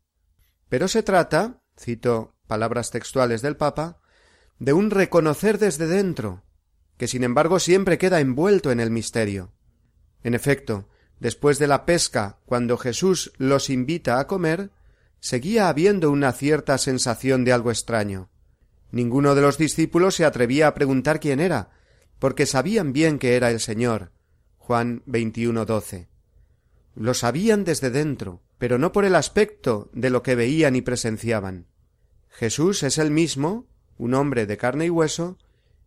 Pero 0.70 0.88
se 0.88 1.04
trata, 1.04 1.62
cito 1.78 2.36
palabras 2.48 2.92
textuales 2.92 3.42
del 3.42 3.58
Papa, 3.58 4.00
de 4.60 4.74
un 4.74 4.92
reconocer 4.92 5.58
desde 5.58 5.88
dentro, 5.88 6.44
que 6.98 7.08
sin 7.08 7.24
embargo 7.24 7.60
siempre 7.60 7.98
queda 7.98 8.20
envuelto 8.20 8.72
en 8.72 8.80
el 8.80 8.92
misterio. 8.92 9.54
En 10.24 10.34
efecto, 10.34 10.88
después 11.20 11.60
de 11.60 11.68
la 11.68 11.86
pesca, 11.86 12.40
cuando 12.46 12.78
Jesús 12.78 13.32
los 13.38 13.70
invita 13.70 14.20
a 14.20 14.28
comer, 14.28 14.72
seguía 15.20 15.68
habiendo 15.68 16.12
una 16.12 16.32
cierta 16.32 16.78
sensación 16.78 17.44
de 17.44 17.54
algo 17.54 17.72
extraño. 17.72 18.30
Ninguno 18.92 19.36
de 19.36 19.42
los 19.42 19.58
discípulos 19.58 20.16
se 20.16 20.26
atrevía 20.26 20.68
a 20.68 20.74
preguntar 20.74 21.20
quién 21.20 21.40
era, 21.40 21.70
porque 22.20 22.46
sabían 22.46 22.94
bien 22.94 23.20
que 23.20 23.36
era 23.36 23.50
el 23.50 23.60
Señor. 23.60 24.12
Juan 24.58 25.04
21:12. 25.06 26.08
Lo 26.96 27.14
sabían 27.14 27.64
desde 27.64 27.90
dentro, 27.90 28.42
pero 28.58 28.78
no 28.78 28.92
por 28.92 29.06
el 29.06 29.16
aspecto 29.16 29.90
de 29.94 30.10
lo 30.10 30.22
que 30.24 30.36
veían 30.36 30.76
y 30.76 30.82
presenciaban. 30.82 31.68
Jesús 32.30 32.84
es 32.84 32.98
el 32.98 33.12
mismo, 33.12 33.68
un 33.98 34.14
hombre 34.14 34.46
de 34.46 34.58
carne 34.58 34.86
y 34.86 34.90
hueso, 34.90 35.38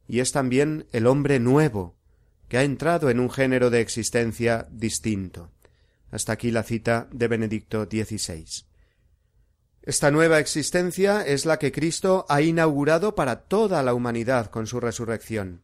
y 0.08 0.20
es 0.20 0.32
también 0.32 0.86
el 0.92 1.06
hombre 1.06 1.40
nuevo, 1.40 1.96
que 2.48 2.58
ha 2.58 2.64
entrado 2.64 3.10
en 3.10 3.20
un 3.20 3.30
género 3.30 3.70
de 3.70 3.80
existencia 3.80 4.66
distinto. 4.70 5.50
Hasta 6.10 6.32
aquí 6.32 6.50
la 6.50 6.62
cita 6.62 7.08
de 7.12 7.28
Benedicto 7.28 7.84
XVI. 7.84 8.44
Esta 9.86 10.10
nueva 10.10 10.38
existencia 10.38 11.20
es 11.26 11.44
la 11.44 11.58
que 11.58 11.70
Cristo 11.70 12.24
ha 12.30 12.40
inaugurado 12.40 13.14
para 13.14 13.42
toda 13.42 13.82
la 13.82 13.92
humanidad 13.92 14.46
con 14.46 14.66
su 14.66 14.80
resurrección. 14.80 15.62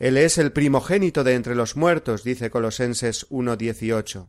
Él 0.00 0.16
es 0.16 0.36
el 0.36 0.50
primogénito 0.50 1.22
de 1.22 1.34
entre 1.34 1.54
los 1.54 1.76
muertos, 1.76 2.24
dice 2.24 2.50
Colosenses 2.50 3.30
1.18. 3.30 4.26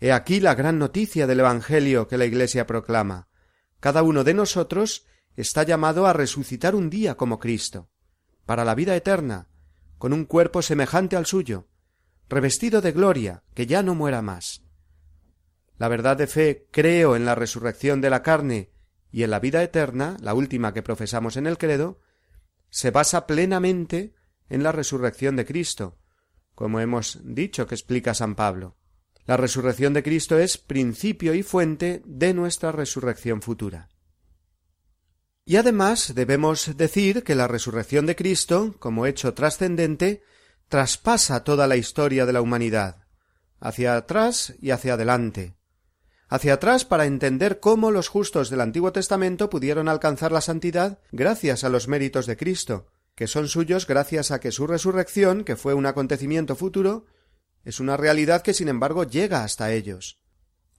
He 0.00 0.10
aquí 0.10 0.40
la 0.40 0.54
gran 0.54 0.78
noticia 0.78 1.26
del 1.26 1.40
Evangelio 1.40 2.08
que 2.08 2.16
la 2.16 2.24
Iglesia 2.24 2.66
proclama. 2.66 3.28
Cada 3.78 4.02
uno 4.02 4.24
de 4.24 4.32
nosotros 4.32 5.04
está 5.36 5.62
llamado 5.64 6.06
a 6.06 6.14
resucitar 6.14 6.74
un 6.74 6.88
día 6.88 7.18
como 7.18 7.38
Cristo, 7.38 7.90
para 8.46 8.64
la 8.64 8.74
vida 8.74 8.96
eterna, 8.96 9.48
con 9.98 10.14
un 10.14 10.24
cuerpo 10.24 10.62
semejante 10.62 11.14
al 11.14 11.26
suyo, 11.26 11.68
revestido 12.30 12.80
de 12.80 12.92
gloria, 12.92 13.42
que 13.52 13.66
ya 13.66 13.82
no 13.82 13.94
muera 13.94 14.22
más. 14.22 14.62
La 15.80 15.88
verdad 15.88 16.18
de 16.18 16.26
fe 16.26 16.68
creo 16.70 17.16
en 17.16 17.24
la 17.24 17.34
resurrección 17.34 18.02
de 18.02 18.10
la 18.10 18.22
carne 18.22 18.70
y 19.10 19.22
en 19.22 19.30
la 19.30 19.40
vida 19.40 19.62
eterna, 19.62 20.18
la 20.20 20.34
última 20.34 20.74
que 20.74 20.82
profesamos 20.82 21.38
en 21.38 21.46
el 21.46 21.56
credo, 21.56 22.00
se 22.68 22.90
basa 22.90 23.26
plenamente 23.26 24.14
en 24.50 24.62
la 24.62 24.72
resurrección 24.72 25.36
de 25.36 25.46
Cristo, 25.46 25.96
como 26.54 26.80
hemos 26.80 27.20
dicho 27.24 27.66
que 27.66 27.74
explica 27.74 28.12
San 28.12 28.34
Pablo. 28.34 28.76
La 29.24 29.38
resurrección 29.38 29.94
de 29.94 30.02
Cristo 30.02 30.38
es 30.38 30.58
principio 30.58 31.32
y 31.32 31.42
fuente 31.42 32.02
de 32.04 32.34
nuestra 32.34 32.72
resurrección 32.72 33.40
futura. 33.40 33.88
Y 35.46 35.56
además 35.56 36.12
debemos 36.14 36.76
decir 36.76 37.24
que 37.24 37.34
la 37.34 37.48
resurrección 37.48 38.04
de 38.04 38.16
Cristo, 38.16 38.74
como 38.80 39.06
hecho 39.06 39.32
trascendente, 39.32 40.24
traspasa 40.68 41.42
toda 41.42 41.66
la 41.66 41.76
historia 41.76 42.26
de 42.26 42.34
la 42.34 42.42
humanidad, 42.42 43.06
hacia 43.60 43.96
atrás 43.96 44.54
y 44.60 44.72
hacia 44.72 44.92
adelante, 44.92 45.56
hacia 46.30 46.54
atrás 46.54 46.84
para 46.84 47.06
entender 47.06 47.58
cómo 47.58 47.90
los 47.90 48.08
justos 48.08 48.50
del 48.50 48.60
Antiguo 48.60 48.92
Testamento 48.92 49.50
pudieron 49.50 49.88
alcanzar 49.88 50.30
la 50.30 50.40
santidad 50.40 51.00
gracias 51.10 51.64
a 51.64 51.68
los 51.68 51.88
méritos 51.88 52.26
de 52.26 52.36
Cristo, 52.36 52.86
que 53.16 53.26
son 53.26 53.48
suyos 53.48 53.86
gracias 53.86 54.30
a 54.30 54.38
que 54.38 54.52
su 54.52 54.68
resurrección, 54.68 55.42
que 55.42 55.56
fue 55.56 55.74
un 55.74 55.86
acontecimiento 55.86 56.54
futuro, 56.54 57.04
es 57.64 57.80
una 57.80 57.96
realidad 57.96 58.42
que 58.42 58.54
sin 58.54 58.68
embargo 58.68 59.02
llega 59.02 59.42
hasta 59.42 59.72
ellos. 59.72 60.22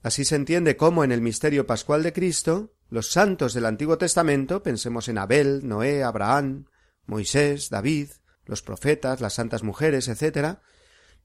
Así 0.02 0.24
se 0.24 0.36
entiende 0.36 0.76
cómo 0.76 1.04
en 1.04 1.12
el 1.12 1.20
misterio 1.20 1.66
pascual 1.66 2.02
de 2.02 2.14
Cristo, 2.14 2.72
los 2.88 3.12
santos 3.12 3.52
del 3.52 3.66
Antiguo 3.66 3.98
Testamento, 3.98 4.62
pensemos 4.62 5.06
en 5.08 5.18
Abel, 5.18 5.68
Noé, 5.68 6.02
Abraham, 6.02 6.64
Moisés, 7.04 7.68
David, 7.68 8.08
los 8.46 8.62
profetas, 8.62 9.20
las 9.20 9.34
santas 9.34 9.62
mujeres, 9.62 10.08
etc., 10.08 10.56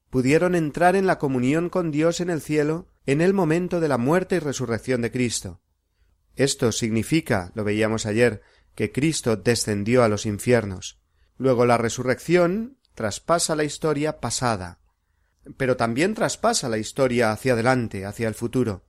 pudieron 0.09 0.53
entrar 0.53 0.97
en 0.97 1.07
la 1.07 1.17
comunión 1.17 1.69
con 1.69 1.91
Dios 1.91 2.19
en 2.19 2.29
el 2.29 2.41
cielo 2.41 2.87
en 3.07 3.21
el 3.21 3.33
momento 3.33 3.79
de 3.79 3.87
la 3.87 3.97
muerte 3.97 4.35
y 4.35 4.39
resurrección 4.39 5.01
de 5.01 5.11
Cristo. 5.11 5.61
Esto 6.35 6.73
significa, 6.73 7.51
lo 7.55 7.63
veíamos 7.63 8.05
ayer, 8.05 8.43
que 8.75 8.91
Cristo 8.91 9.37
descendió 9.37 10.03
a 10.03 10.09
los 10.09 10.25
infiernos. 10.25 10.99
Luego 11.37 11.65
la 11.65 11.77
resurrección 11.77 12.77
traspasa 12.95 13.55
la 13.55 13.63
historia 13.63 14.19
pasada, 14.19 14.81
pero 15.55 15.77
también 15.77 16.15
traspasa 16.15 16.67
la 16.67 16.79
historia 16.79 17.31
hacia 17.31 17.53
adelante, 17.53 18.05
hacia 18.05 18.27
el 18.27 18.35
futuro. 18.35 18.85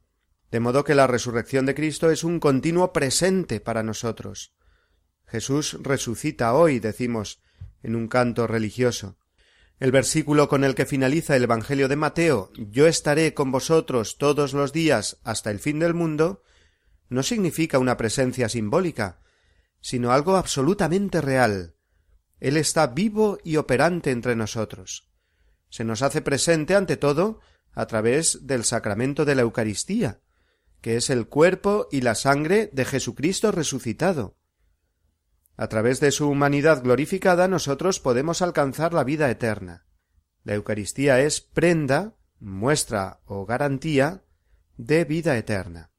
De 0.51 0.59
modo 0.59 0.83
que 0.83 0.97
la 0.97 1.07
resurrección 1.07 1.65
de 1.65 1.77
Cristo 1.77 2.11
es 2.11 2.25
un 2.25 2.41
continuo 2.41 2.93
presente 2.93 3.61
para 3.61 3.85
nosotros. 3.85 4.53
Jesús 5.27 5.79
resucita 5.81 6.55
hoy, 6.55 6.81
decimos, 6.81 7.41
en 7.85 7.95
un 7.95 8.09
canto 8.09 8.49
religioso. 8.49 9.17
El 9.81 9.93
versículo 9.93 10.49
con 10.49 10.65
el 10.65 10.75
que 10.75 10.87
finaliza 10.87 11.37
el 11.37 11.45
Evangelio 11.45 11.89
de 11.89 11.97
Mateo 11.97 12.51
Yo 12.57 12.87
estaré 12.87 13.33
con 13.35 13.53
vosotros 13.53 14.19
todos 14.19 14.53
los 14.53 14.73
días 14.73 15.19
hasta 15.23 15.51
el 15.51 15.61
fin 15.61 15.79
del 15.79 15.95
mundo 15.95 16.43
no 17.09 17.23
significa 17.23 17.79
una 17.79 17.97
presencia 17.97 18.49
simbólica, 18.49 19.21
sino 19.81 20.13
algo 20.13 20.37
absolutamente 20.37 21.21
real. 21.21 21.75
Él 22.41 22.57
está 22.57 22.87
vivo 22.89 23.39
y 23.45 23.57
operante 23.57 24.11
entre 24.11 24.37
nosotros. 24.37 25.09
Se 25.71 25.85
nos 25.85 26.03
hace 26.03 26.23
presente 26.23 26.75
ante 26.75 26.97
todo 26.97 27.41
a 27.73 27.87
través 27.87 28.47
del 28.47 28.65
sacramento 28.65 29.25
de 29.25 29.35
la 29.35 29.43
Eucaristía, 29.43 30.21
que 30.81 30.97
es 30.97 31.11
el 31.11 31.29
cuerpo 31.29 31.89
y 31.91 32.03
la 32.03 32.15
sangre 32.15 32.71
de 32.73 32.85
Jesucristo 32.85 33.53
resucitado. 33.53 34.37
A 35.59 35.69
través 35.69 35.99
de 35.99 36.13
su 36.13 36.31
humanidad 36.31 36.85
glorificada 36.85 37.49
nosotros 37.49 37.99
podemos 37.99 38.43
alcanzar 38.43 38.95
la 38.95 39.03
vida 39.03 39.29
eterna. 39.29 39.87
La 40.45 40.55
Eucaristía 40.55 41.21
es 41.21 41.41
prenda, 41.41 42.15
muestra 42.39 43.19
o 43.25 43.45
garantía 43.45 44.23
de 44.77 45.05
vida 45.05 45.37
eterna. 45.37 45.91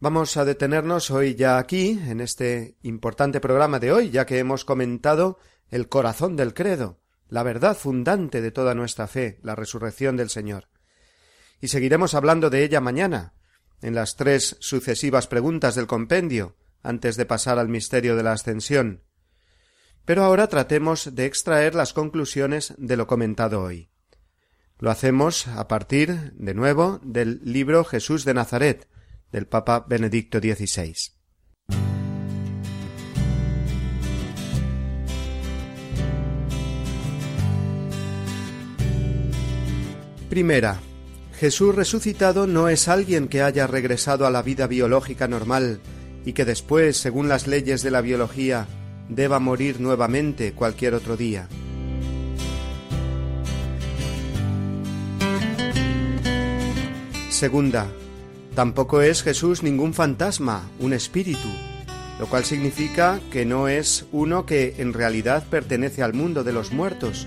Vamos 0.00 0.36
a 0.36 0.44
detenernos 0.44 1.12
hoy 1.12 1.36
ya 1.36 1.56
aquí, 1.56 2.00
en 2.08 2.20
este 2.20 2.76
importante 2.82 3.38
programa 3.38 3.78
de 3.78 3.92
hoy, 3.92 4.10
ya 4.10 4.26
que 4.26 4.40
hemos 4.40 4.64
comentado 4.64 5.38
el 5.68 5.88
corazón 5.88 6.34
del 6.34 6.52
credo, 6.52 7.00
la 7.28 7.44
verdad 7.44 7.76
fundante 7.76 8.40
de 8.40 8.50
toda 8.50 8.74
nuestra 8.74 9.06
fe, 9.06 9.38
la 9.44 9.54
resurrección 9.54 10.16
del 10.16 10.30
Señor. 10.30 10.68
Y 11.60 11.68
seguiremos 11.68 12.14
hablando 12.14 12.50
de 12.50 12.64
ella 12.64 12.80
mañana, 12.80 13.34
en 13.80 13.94
las 13.94 14.16
tres 14.16 14.56
sucesivas 14.58 15.28
preguntas 15.28 15.76
del 15.76 15.86
compendio, 15.86 16.56
antes 16.82 17.16
de 17.16 17.26
pasar 17.26 17.58
al 17.58 17.68
misterio 17.68 18.16
de 18.16 18.22
la 18.22 18.32
ascensión. 18.32 19.02
Pero 20.04 20.24
ahora 20.24 20.48
tratemos 20.48 21.14
de 21.14 21.26
extraer 21.26 21.74
las 21.74 21.92
conclusiones 21.92 22.74
de 22.76 22.96
lo 22.96 23.06
comentado 23.06 23.62
hoy. 23.62 23.90
Lo 24.78 24.90
hacemos 24.90 25.46
a 25.46 25.68
partir, 25.68 26.32
de 26.32 26.54
nuevo, 26.54 26.98
del 27.04 27.40
libro 27.44 27.84
Jesús 27.84 28.24
de 28.24 28.34
Nazaret, 28.34 28.88
del 29.30 29.46
Papa 29.46 29.84
Benedicto 29.88 30.40
XVI. 30.40 30.94
Primera. 40.28 40.80
Jesús 41.38 41.74
resucitado 41.74 42.46
no 42.46 42.68
es 42.68 42.88
alguien 42.88 43.28
que 43.28 43.42
haya 43.42 43.66
regresado 43.66 44.26
a 44.26 44.30
la 44.30 44.40
vida 44.40 44.66
biológica 44.66 45.28
normal, 45.28 45.80
y 46.24 46.32
que 46.32 46.44
después, 46.44 46.96
según 46.96 47.28
las 47.28 47.46
leyes 47.46 47.82
de 47.82 47.90
la 47.90 48.00
biología, 48.00 48.66
deba 49.08 49.38
morir 49.38 49.80
nuevamente 49.80 50.52
cualquier 50.52 50.94
otro 50.94 51.16
día. 51.16 51.48
Segunda, 57.30 57.88
tampoco 58.54 59.02
es 59.02 59.22
Jesús 59.22 59.62
ningún 59.62 59.94
fantasma, 59.94 60.70
un 60.78 60.92
espíritu, 60.92 61.48
lo 62.20 62.28
cual 62.28 62.44
significa 62.44 63.18
que 63.32 63.44
no 63.44 63.66
es 63.66 64.06
uno 64.12 64.46
que 64.46 64.76
en 64.78 64.92
realidad 64.92 65.44
pertenece 65.50 66.02
al 66.02 66.14
mundo 66.14 66.44
de 66.44 66.52
los 66.52 66.72
muertos, 66.72 67.26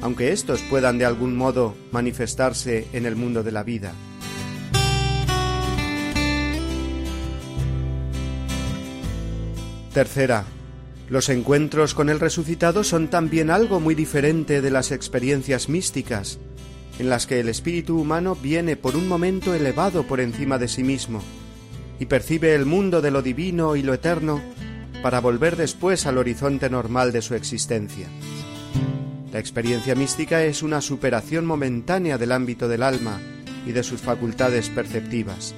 aunque 0.00 0.32
éstos 0.32 0.62
puedan 0.70 0.96
de 0.96 1.04
algún 1.04 1.36
modo 1.36 1.74
manifestarse 1.90 2.88
en 2.94 3.04
el 3.04 3.14
mundo 3.14 3.42
de 3.42 3.52
la 3.52 3.62
vida. 3.62 3.92
Tercera, 9.92 10.46
los 11.10 11.28
encuentros 11.28 11.92
con 11.92 12.08
el 12.08 12.18
resucitado 12.18 12.82
son 12.82 13.08
también 13.08 13.50
algo 13.50 13.78
muy 13.78 13.94
diferente 13.94 14.62
de 14.62 14.70
las 14.70 14.90
experiencias 14.90 15.68
místicas, 15.68 16.38
en 16.98 17.10
las 17.10 17.26
que 17.26 17.40
el 17.40 17.50
espíritu 17.50 17.98
humano 17.98 18.34
viene 18.34 18.76
por 18.76 18.96
un 18.96 19.06
momento 19.06 19.52
elevado 19.52 20.04
por 20.04 20.20
encima 20.20 20.56
de 20.58 20.68
sí 20.68 20.82
mismo 20.82 21.22
y 22.00 22.06
percibe 22.06 22.54
el 22.54 22.64
mundo 22.64 23.02
de 23.02 23.10
lo 23.10 23.20
divino 23.20 23.76
y 23.76 23.82
lo 23.82 23.92
eterno 23.92 24.40
para 25.02 25.20
volver 25.20 25.56
después 25.56 26.06
al 26.06 26.16
horizonte 26.16 26.70
normal 26.70 27.12
de 27.12 27.20
su 27.20 27.34
existencia. 27.34 28.08
La 29.30 29.40
experiencia 29.40 29.94
mística 29.94 30.42
es 30.42 30.62
una 30.62 30.80
superación 30.80 31.44
momentánea 31.44 32.16
del 32.16 32.32
ámbito 32.32 32.66
del 32.66 32.82
alma 32.82 33.20
y 33.66 33.72
de 33.72 33.82
sus 33.82 34.00
facultades 34.00 34.70
perceptivas. 34.70 35.54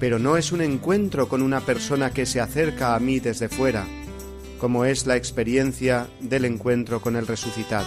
Pero 0.00 0.18
no 0.18 0.38
es 0.38 0.50
un 0.50 0.62
encuentro 0.62 1.28
con 1.28 1.42
una 1.42 1.60
persona 1.60 2.10
que 2.10 2.24
se 2.24 2.40
acerca 2.40 2.94
a 2.96 2.98
mí 3.00 3.20
desde 3.20 3.50
fuera, 3.50 3.86
como 4.58 4.86
es 4.86 5.06
la 5.06 5.16
experiencia 5.16 6.08
del 6.20 6.46
encuentro 6.46 7.02
con 7.02 7.16
el 7.16 7.26
resucitado. 7.26 7.86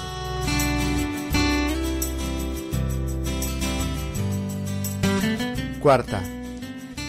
Cuarta. 5.82 6.22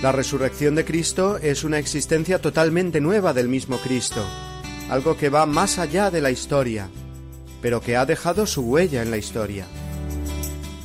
La 0.03 0.11
resurrección 0.11 0.75
de 0.75 0.85
Cristo 0.85 1.39
es 1.39 1.65
una 1.65 1.79
existencia 1.79 2.41
totalmente 2.41 3.01
nueva 3.01 3.33
del 3.33 3.49
mismo 3.49 3.77
Cristo, 3.79 4.25
algo 4.91 5.17
que 5.17 5.29
va 5.29 5.47
más 5.47 5.79
allá 5.79 6.11
de 6.11 6.21
la 6.21 6.31
historia, 6.31 6.89
pero 7.63 7.81
que 7.81 7.97
ha 7.97 8.05
dejado 8.05 8.47
su 8.47 8.63
huella 8.63 9.03
en 9.03 9.11
la 9.11 9.19
historia. 9.19 9.67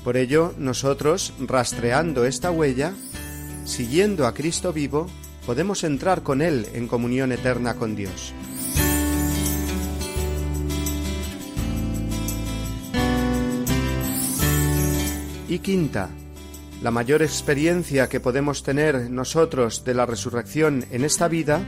Por 0.04 0.18
ello, 0.18 0.54
nosotros, 0.58 1.34
rastreando 1.40 2.26
esta 2.26 2.52
huella, 2.52 2.94
siguiendo 3.66 4.28
a 4.28 4.34
Cristo 4.34 4.74
vivo, 4.74 5.08
podemos 5.46 5.84
entrar 5.84 6.24
con 6.24 6.42
Él 6.42 6.68
en 6.74 6.88
comunión 6.88 7.32
eterna 7.32 7.76
con 7.76 7.96
Dios. 7.96 8.34
Y 15.48 15.60
quinta, 15.60 16.10
la 16.84 16.92
mayor 16.92 17.24
experiencia 17.24 18.08
que 18.08 18.20
podemos 18.20 18.62
tener 18.62 19.10
nosotros 19.10 19.84
de 19.84 19.96
la 19.96 20.06
resurrección 20.06 20.86
en 20.92 21.04
esta 21.04 21.28
vida 21.28 21.62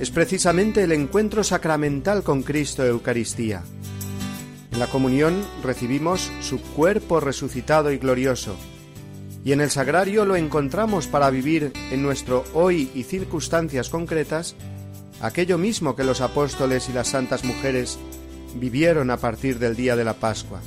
es 0.00 0.10
precisamente 0.10 0.82
el 0.82 0.92
encuentro 0.92 1.44
sacramental 1.44 2.22
con 2.22 2.42
Cristo 2.42 2.84
Eucaristía. 2.84 3.62
En 4.72 4.78
la 4.78 4.88
comunión 4.88 5.42
recibimos 5.62 6.30
su 6.42 6.60
cuerpo 6.60 7.20
resucitado 7.20 7.92
y 7.92 7.98
glorioso, 7.98 8.56
y 9.46 9.52
en 9.52 9.60
el 9.60 9.70
sagrario 9.70 10.24
lo 10.24 10.34
encontramos 10.34 11.06
para 11.06 11.30
vivir 11.30 11.72
en 11.92 12.02
nuestro 12.02 12.44
hoy 12.52 12.90
y 12.96 13.04
circunstancias 13.04 13.90
concretas 13.90 14.56
aquello 15.20 15.56
mismo 15.56 15.94
que 15.94 16.02
los 16.02 16.20
apóstoles 16.20 16.88
y 16.88 16.92
las 16.92 17.06
santas 17.06 17.44
mujeres 17.44 17.96
vivieron 18.56 19.08
a 19.12 19.18
partir 19.18 19.60
del 19.60 19.76
día 19.76 19.94
de 19.94 20.02
la 20.02 20.14
Pascua 20.14 20.60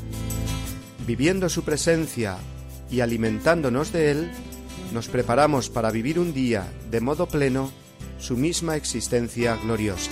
viviendo 1.06 1.50
su 1.50 1.64
presencia 1.64 2.38
y 2.90 3.02
alimentándonos 3.02 3.92
de 3.92 4.12
Él, 4.12 4.32
nos 4.94 5.10
preparamos 5.10 5.70
para 5.70 5.92
vivir 5.92 6.20
un 6.20 6.34
día 6.34 6.72
de 6.90 7.02
modo 7.02 7.28
pleno 7.28 7.72
su 8.18 8.38
misma 8.38 8.78
existencia 8.78 9.58
gloriosa. 9.58 10.12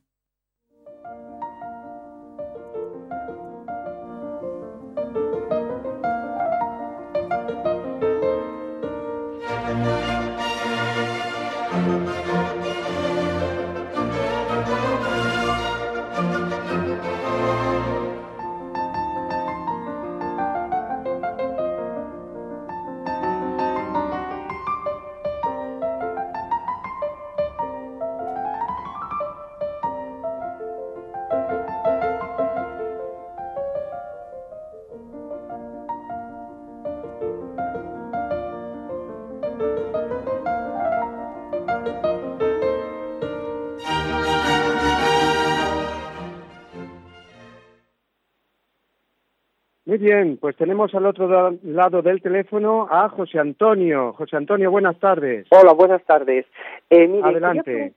bien, 50.01 50.37
pues 50.37 50.57
tenemos 50.57 50.93
al 50.95 51.05
otro 51.05 51.57
lado 51.63 52.01
del 52.01 52.21
teléfono 52.21 52.87
a 52.89 53.07
José 53.09 53.39
Antonio. 53.39 54.13
José 54.13 54.35
Antonio, 54.35 54.71
buenas 54.71 54.99
tardes. 54.99 55.45
Hola, 55.51 55.73
buenas 55.73 56.03
tardes. 56.03 56.45
Eh, 56.89 57.21
Adelante. 57.23 57.93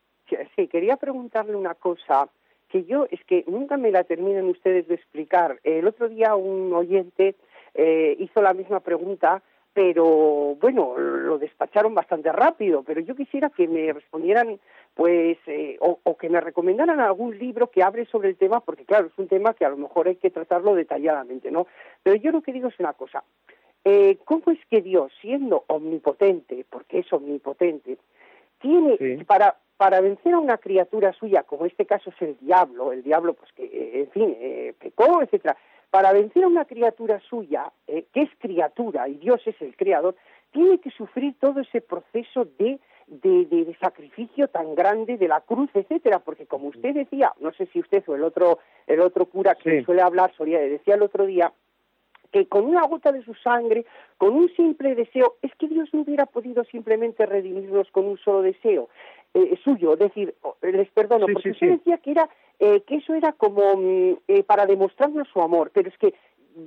sí, 0.55 0.69
quería 0.69 0.97
preguntarle 0.97 1.57
una 1.57 1.75
cosa 1.75 2.29
que 2.69 2.85
yo 2.85 3.07
es 3.11 3.25
que 3.25 3.45
nunca 3.49 3.77
me 3.77 3.91
la 3.91 4.05
terminan 4.05 4.45
ustedes 4.45 4.87
de 4.87 4.95
explicar. 4.95 5.59
El 5.65 5.87
otro 5.87 6.09
día 6.09 6.35
un 6.37 6.73
oyente 6.75 7.35
eh, 7.75 8.17
hizo 8.19 8.43
la 8.43 8.53
misma 8.53 8.81
pregunta 8.81 9.43
pero 9.75 10.57
bueno, 10.61 10.97
lo 10.97 11.37
despacharon 11.37 11.95
bastante 11.95 12.31
rápido, 12.31 12.85
pero 12.85 13.01
yo 13.01 13.17
quisiera 13.17 13.51
que 13.51 13.67
me 13.67 13.93
respondieran, 13.93 14.61
pues, 14.95 15.39
eh, 15.47 15.77
o, 15.81 16.17
que 16.17 16.29
me 16.29 16.41
recomendaran 16.41 17.01
algún 17.01 17.39
libro 17.39 17.71
que 17.71 17.83
hable 17.83 18.07
sobre 18.07 18.29
el 18.29 18.37
tema, 18.37 18.61
porque 18.61 18.85
claro, 18.85 19.07
es 19.09 19.19
un 19.19 19.29
tema 19.29 19.55
que 19.55 19.65
a 19.65 19.71
lo 19.71 19.77
mejor 19.77 20.09
hay 20.09 20.17
que 20.17 20.31
tratarlo 20.31 20.75
detalladamente, 20.75 21.51
¿no? 21.51 21.67
Pero 22.03 22.17
yo 22.17 22.31
lo 22.31 22.43
que 22.43 22.53
digo 22.53 22.69
es 22.69 22.79
una 22.79 22.93
cosa, 22.93 23.25
eh, 23.85 24.19
¿cómo 24.25 24.45
es 24.53 24.59
que 24.71 24.81
Dios, 24.81 25.13
siendo 25.21 25.65
omnipotente, 25.67 26.65
porque 26.71 27.01
es 27.01 27.13
omnipotente, 27.13 27.99
tiene 28.61 29.25
para 29.27 29.57
para 29.77 30.01
vencer 30.01 30.35
a 30.35 30.39
una 30.39 30.59
criatura 30.59 31.13
suya, 31.13 31.43
como 31.43 31.67
este 31.67 31.87
caso 31.87 32.11
es 32.11 32.23
el 32.23 32.37
diablo, 32.39 32.93
el 32.93 33.03
diablo, 33.03 33.35
pues 33.35 33.51
que, 33.53 33.65
eh, 33.65 34.01
en 34.01 34.11
fin, 34.11 34.37
eh, 34.39 34.75
pecó, 34.79 35.21
etcétera, 35.23 35.57
para 35.91 36.13
vencer 36.13 36.45
a 36.45 36.49
una 36.49 36.65
criatura 36.65 37.21
suya, 37.29 37.73
eh, 37.87 38.07
que 38.13 38.23
es 38.23 38.31
criatura 38.39 39.09
y 39.09 39.15
Dios 39.15 39.41
es 39.47 39.61
el 39.61 39.77
creador, 39.77 40.15
tiene 40.53 40.79
que 40.79 40.91
sufrir 40.91 41.35
todo 41.41 41.61
ese 41.61 41.81
proceso 41.81 42.45
de, 42.59 42.79
de, 43.07 43.77
sacrificio 43.81 44.49
tan 44.49 44.75
grande 44.75 45.17
de 45.17 45.29
la 45.29 45.41
cruz, 45.41 45.71
etcétera, 45.75 46.21
porque 46.21 46.47
como 46.47 46.69
usted 46.69 46.95
decía, 46.95 47.33
no 47.41 47.53
sé 47.53 47.67
si 47.67 47.81
usted 47.81 48.03
o 48.07 48.15
el 48.15 48.25
otro, 48.25 48.59
el 48.87 49.01
otro 49.01 49.27
cura 49.27 49.55
que 49.55 49.83
suele 49.85 50.03
hablar, 50.03 50.33
Soria, 50.37 50.61
decía 50.61 50.95
el 50.95 51.03
otro 51.03 51.27
día, 51.27 51.53
que 52.33 52.47
con 52.47 52.65
una 52.65 52.87
gota 52.87 53.13
de 53.13 53.23
su 53.23 53.35
sangre, 53.35 53.87
con 54.19 54.35
un 54.35 54.49
simple 54.57 54.95
deseo, 54.95 55.37
es 55.43 55.55
que 55.55 55.69
Dios 55.69 55.89
no 55.93 56.01
hubiera 56.01 56.27
podido 56.27 56.65
simplemente 56.65 57.27
redimirnos 57.27 57.91
con 57.93 58.07
un 58.07 58.19
solo 58.19 58.43
deseo 58.43 58.89
eh, 59.35 59.57
suyo, 59.63 59.95
es 59.95 60.01
decir, 60.01 60.35
les 60.63 60.91
perdono, 60.91 61.27
porque 61.33 61.51
usted 61.51 61.71
decía 61.71 61.99
que 61.99 62.11
era 62.13 62.29
eh, 62.61 62.83
que 62.83 62.97
eso 62.97 63.15
era 63.15 63.33
como 63.33 63.77
mm, 63.77 64.19
eh, 64.29 64.43
para 64.45 64.67
demostrarnos 64.67 65.29
su 65.29 65.41
amor, 65.41 65.71
pero 65.75 65.89
es 65.89 65.99
que 65.99 66.15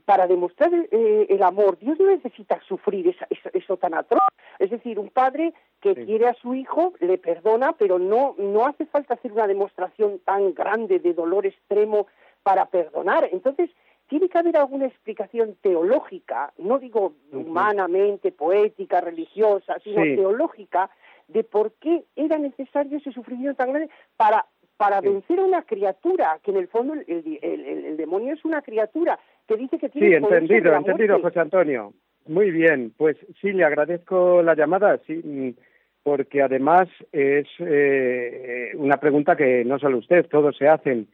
para 0.05 0.27
demostrar 0.27 0.71
el 0.91 1.43
amor, 1.43 1.77
Dios 1.79 1.99
no 1.99 2.07
necesita 2.07 2.59
sufrir 2.67 3.15
eso 3.53 3.77
tan 3.77 3.93
atroz. 3.93 4.21
Es 4.59 4.69
decir, 4.69 4.99
un 4.99 5.09
padre 5.09 5.53
que 5.81 5.95
quiere 5.95 6.27
a 6.27 6.33
su 6.33 6.55
hijo 6.55 6.93
le 6.99 7.17
perdona, 7.17 7.73
pero 7.73 7.99
no, 7.99 8.35
no 8.37 8.65
hace 8.65 8.85
falta 8.85 9.13
hacer 9.13 9.31
una 9.31 9.47
demostración 9.47 10.19
tan 10.19 10.53
grande 10.53 10.99
de 10.99 11.13
dolor 11.13 11.45
extremo 11.45 12.07
para 12.43 12.65
perdonar. 12.65 13.29
Entonces, 13.31 13.69
tiene 14.07 14.29
que 14.29 14.37
haber 14.37 14.57
alguna 14.57 14.85
explicación 14.85 15.57
teológica, 15.61 16.53
no 16.57 16.79
digo 16.79 17.13
humanamente, 17.31 18.31
poética, 18.31 19.01
religiosa, 19.01 19.77
sino 19.83 20.01
teológica, 20.01 20.89
de 21.27 21.43
por 21.43 21.73
qué 21.73 22.05
era 22.15 22.37
necesario 22.37 22.97
ese 22.97 23.11
sufrimiento 23.11 23.55
tan 23.55 23.73
grande 23.73 23.89
para 24.15 24.45
para 24.77 25.01
vencer 25.01 25.39
a 25.39 25.43
una 25.43 25.63
criatura, 25.63 26.39
que 26.43 26.51
en 26.51 26.57
el 26.57 26.67
fondo 26.67 26.93
el, 26.93 27.97
demonio 27.97 28.33
es 28.33 28.45
una 28.45 28.61
criatura 28.61 29.19
que 29.47 29.57
dice 29.57 29.77
que 29.77 29.89
tiene 29.89 30.07
Sí, 30.07 30.13
entendido, 30.13 30.75
entendido, 30.75 31.21
José 31.21 31.39
Antonio. 31.39 31.93
Muy 32.27 32.51
bien, 32.51 32.93
pues 32.97 33.15
sí, 33.41 33.53
le 33.53 33.63
agradezco 33.63 34.41
la 34.41 34.53
llamada, 34.55 34.99
sí, 35.07 35.55
porque 36.03 36.41
además 36.41 36.87
es 37.11 37.47
eh, 37.59 38.71
una 38.75 38.97
pregunta 38.97 39.35
que 39.35 39.63
no 39.63 39.79
solo 39.79 39.97
usted, 39.97 40.25
todos 40.27 40.57
se 40.57 40.67
hacen 40.67 41.07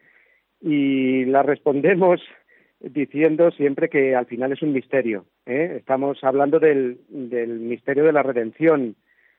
y 0.61 1.25
la 1.25 1.43
respondemos 1.43 2.21
diciendo 2.79 3.51
siempre 3.51 3.89
que 3.89 4.15
al 4.15 4.25
final 4.25 4.51
es 4.51 4.61
un 4.61 4.73
misterio. 4.73 5.25
¿eh? 5.45 5.75
Estamos 5.77 6.23
hablando 6.23 6.59
del, 6.59 6.99
del 7.09 7.59
misterio 7.59 8.03
de 8.03 8.13
la 8.13 8.23
redención, 8.23 8.95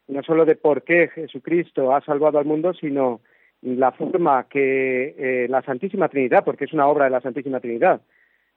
no 0.06 0.22
solo 0.22 0.44
de 0.44 0.56
por 0.56 0.82
qué 0.82 1.08
Jesucristo 1.08 1.94
ha 1.94 2.00
salvado 2.02 2.38
al 2.38 2.44
mundo, 2.44 2.72
sino 2.74 3.20
la 3.62 3.92
forma 3.92 4.46
que 4.48 5.14
eh, 5.16 5.46
la 5.48 5.62
Santísima 5.62 6.08
Trinidad, 6.08 6.44
porque 6.44 6.64
es 6.66 6.72
una 6.72 6.86
obra 6.86 7.06
de 7.06 7.10
la 7.10 7.20
Santísima 7.20 7.60
Trinidad, 7.60 8.02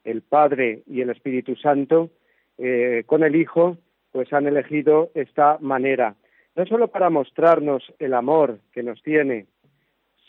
el 0.08 0.22
Padre 0.22 0.84
y 0.88 1.02
el 1.02 1.10
Espíritu 1.10 1.58
Santo, 1.58 2.10
eh, 2.58 3.04
con 3.06 3.24
el 3.24 3.36
Hijo, 3.36 3.78
pues 4.14 4.32
han 4.32 4.48
elegido 4.48 5.12
esta 5.14 5.58
manera, 5.60 6.16
no 6.56 6.66
solo 6.66 6.88
para 6.88 7.10
mostrarnos 7.10 7.84
el 8.00 8.14
amor 8.14 8.60
que 8.72 8.84
nos 8.84 9.04
tiene, 9.04 9.48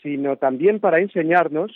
sino 0.03 0.35
también 0.35 0.81
para 0.81 0.99
enseñarnos 0.99 1.71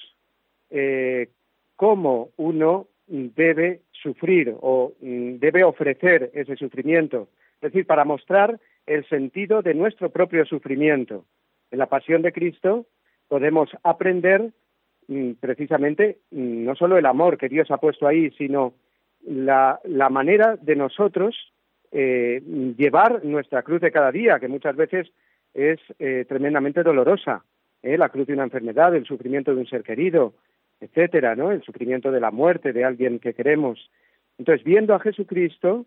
eh, 0.69 1.29
cómo 1.77 2.29
uno 2.35 2.87
debe 3.07 3.81
sufrir 3.91 4.53
o 4.59 4.91
mm, 5.01 5.35
debe 5.37 5.63
ofrecer 5.63 6.29
ese 6.33 6.57
sufrimiento, 6.57 7.29
es 7.55 7.71
decir, 7.71 7.87
para 7.87 8.03
mostrar 8.03 8.59
el 8.85 9.07
sentido 9.07 9.61
de 9.61 9.73
nuestro 9.75 10.09
propio 10.09 10.45
sufrimiento. 10.45 11.23
En 11.71 11.79
la 11.79 11.85
pasión 11.85 12.21
de 12.21 12.33
Cristo 12.33 12.85
podemos 13.29 13.69
aprender 13.81 14.51
precisamente 15.39 16.19
mm, 16.31 16.65
no 16.65 16.75
solo 16.75 16.97
el 16.97 17.05
amor 17.05 17.37
que 17.37 17.49
Dios 17.49 17.69
ha 17.71 17.77
puesto 17.77 18.07
ahí, 18.07 18.31
sino 18.31 18.73
la, 19.25 19.79
manera 20.09 20.57
de 20.61 20.75
nosotros 20.75 21.53
eh, 21.91 22.41
llevar 22.77 23.23
nuestra 23.23 23.63
cruz 23.63 23.81
de 23.81 23.91
cada 23.91 24.11
día, 24.11 24.39
que 24.39 24.47
muchas 24.47 24.75
veces 24.75 25.11
es 25.53 25.79
eh, 25.99 26.25
tremendamente 26.27 26.83
dolorosa. 26.83 27.43
¿eh? 27.81 27.97
La 27.97 28.09
cruz 28.09 28.27
de 28.27 28.33
una 28.33 28.43
enfermedad, 28.43 28.95
el 28.95 29.05
sufrimiento 29.05 29.53
de 29.53 29.61
un 29.61 29.67
ser 29.67 29.83
querido, 29.83 30.33
etcétera, 30.81 31.35
¿no? 31.35 31.51
El 31.51 31.61
sufrimiento 31.63 32.11
de 32.11 32.19
la 32.19 32.31
muerte 32.31 32.73
de 32.73 32.83
alguien 32.83 33.19
que 33.19 33.33
queremos. 33.33 33.89
Entonces, 34.37 34.65
viendo 34.65 34.93
a 34.93 34.99
Jesucristo, 34.99 35.85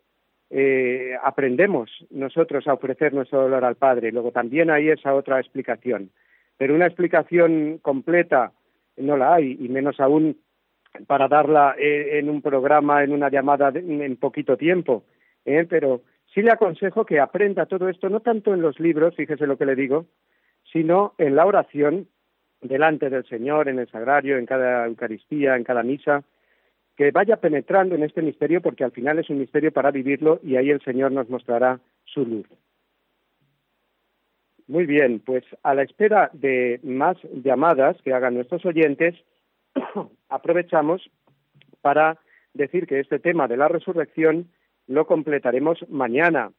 eh, 0.51 1.17
aprendemos 1.23 1.91
nosotros 2.11 2.67
a 2.69 2.75
ofrecer 2.75 3.13
nuestro 3.13 3.43
dolor 3.43 3.65
al 3.65 3.75
Padre. 3.75 4.13
Luego 4.13 4.31
también 4.31 4.71
hay 4.71 4.89
esa 4.89 5.15
otra 5.15 5.41
explicación. 5.41 6.11
Pero 6.57 6.75
una 6.75 6.87
explicación 6.87 7.79
completa 7.83 8.53
no 8.97 9.17
la 9.17 9.35
hay, 9.35 9.57
y 9.61 9.69
menos 9.69 10.01
aún 10.01 10.39
para 11.07 11.29
darla 11.29 11.75
eh, 11.79 12.19
en 12.19 12.31
un 12.31 12.41
programa, 12.41 13.05
en 13.05 13.13
una 13.13 13.29
llamada 13.29 13.71
en 13.75 14.17
poquito 14.17 14.57
tiempo. 14.57 15.05
¿eh? 15.45 15.67
Pero 15.69 16.03
sí 16.33 16.43
le 16.43 16.53
aconsejo 16.53 17.05
que 17.05 17.21
aprenda 17.21 17.67
todo 17.67 17.89
esto, 17.89 18.09
no 18.09 18.21
tanto 18.21 18.55
en 18.55 18.63
los 18.63 18.81
libros, 18.81 19.15
fíjese 19.15 19.47
lo 19.47 19.59
que 19.59 19.67
le 19.67 19.75
digo, 19.75 20.07
sino 20.73 21.15
en 21.19 21.37
la 21.37 21.47
oración 21.47 22.09
delante 22.61 23.11
del 23.11 23.27
Señor, 23.27 23.69
en 23.69 23.79
el 23.79 23.89
sagrario, 23.89 24.39
en 24.39 24.47
cada 24.47 24.87
Eucaristía, 24.87 25.57
en 25.57 25.65
cada 25.65 25.83
misa, 25.83 26.25
que 26.97 27.11
vaya 27.11 27.37
penetrando 27.37 27.95
en 27.95 28.03
este 28.03 28.23
misterio 28.23 28.63
porque 28.63 28.85
al 28.85 28.93
final 28.93 29.19
es 29.19 29.29
un 29.29 29.39
misterio 29.39 29.71
para 29.71 29.91
vivirlo 29.91 30.41
y 30.43 30.57
ahí 30.57 30.71
el 30.71 30.81
Señor 30.81 31.13
nos 31.13 31.29
mostrará 31.29 31.79
su 32.05 32.25
luz. 32.25 32.47
Muy 34.69 34.87
bien, 34.87 35.21
pues 35.21 35.45
a 35.63 35.75
la 35.75 35.83
espera 35.83 36.31
de 36.33 36.81
más 36.83 37.17
llamadas 37.45 37.97
que 38.03 38.13
hagan 38.13 38.35
nuestros 38.35 38.65
oyentes, 38.65 39.15
aprovechamos 40.29 41.09
para 41.81 42.19
decir 42.53 42.87
que 42.87 43.01
este 43.01 43.19
tema 43.19 43.47
de 43.47 43.57
la 43.57 43.69
resurrección 43.69 44.49
lo 44.87 45.07
completaremos 45.07 45.79
mañana. 45.89 46.53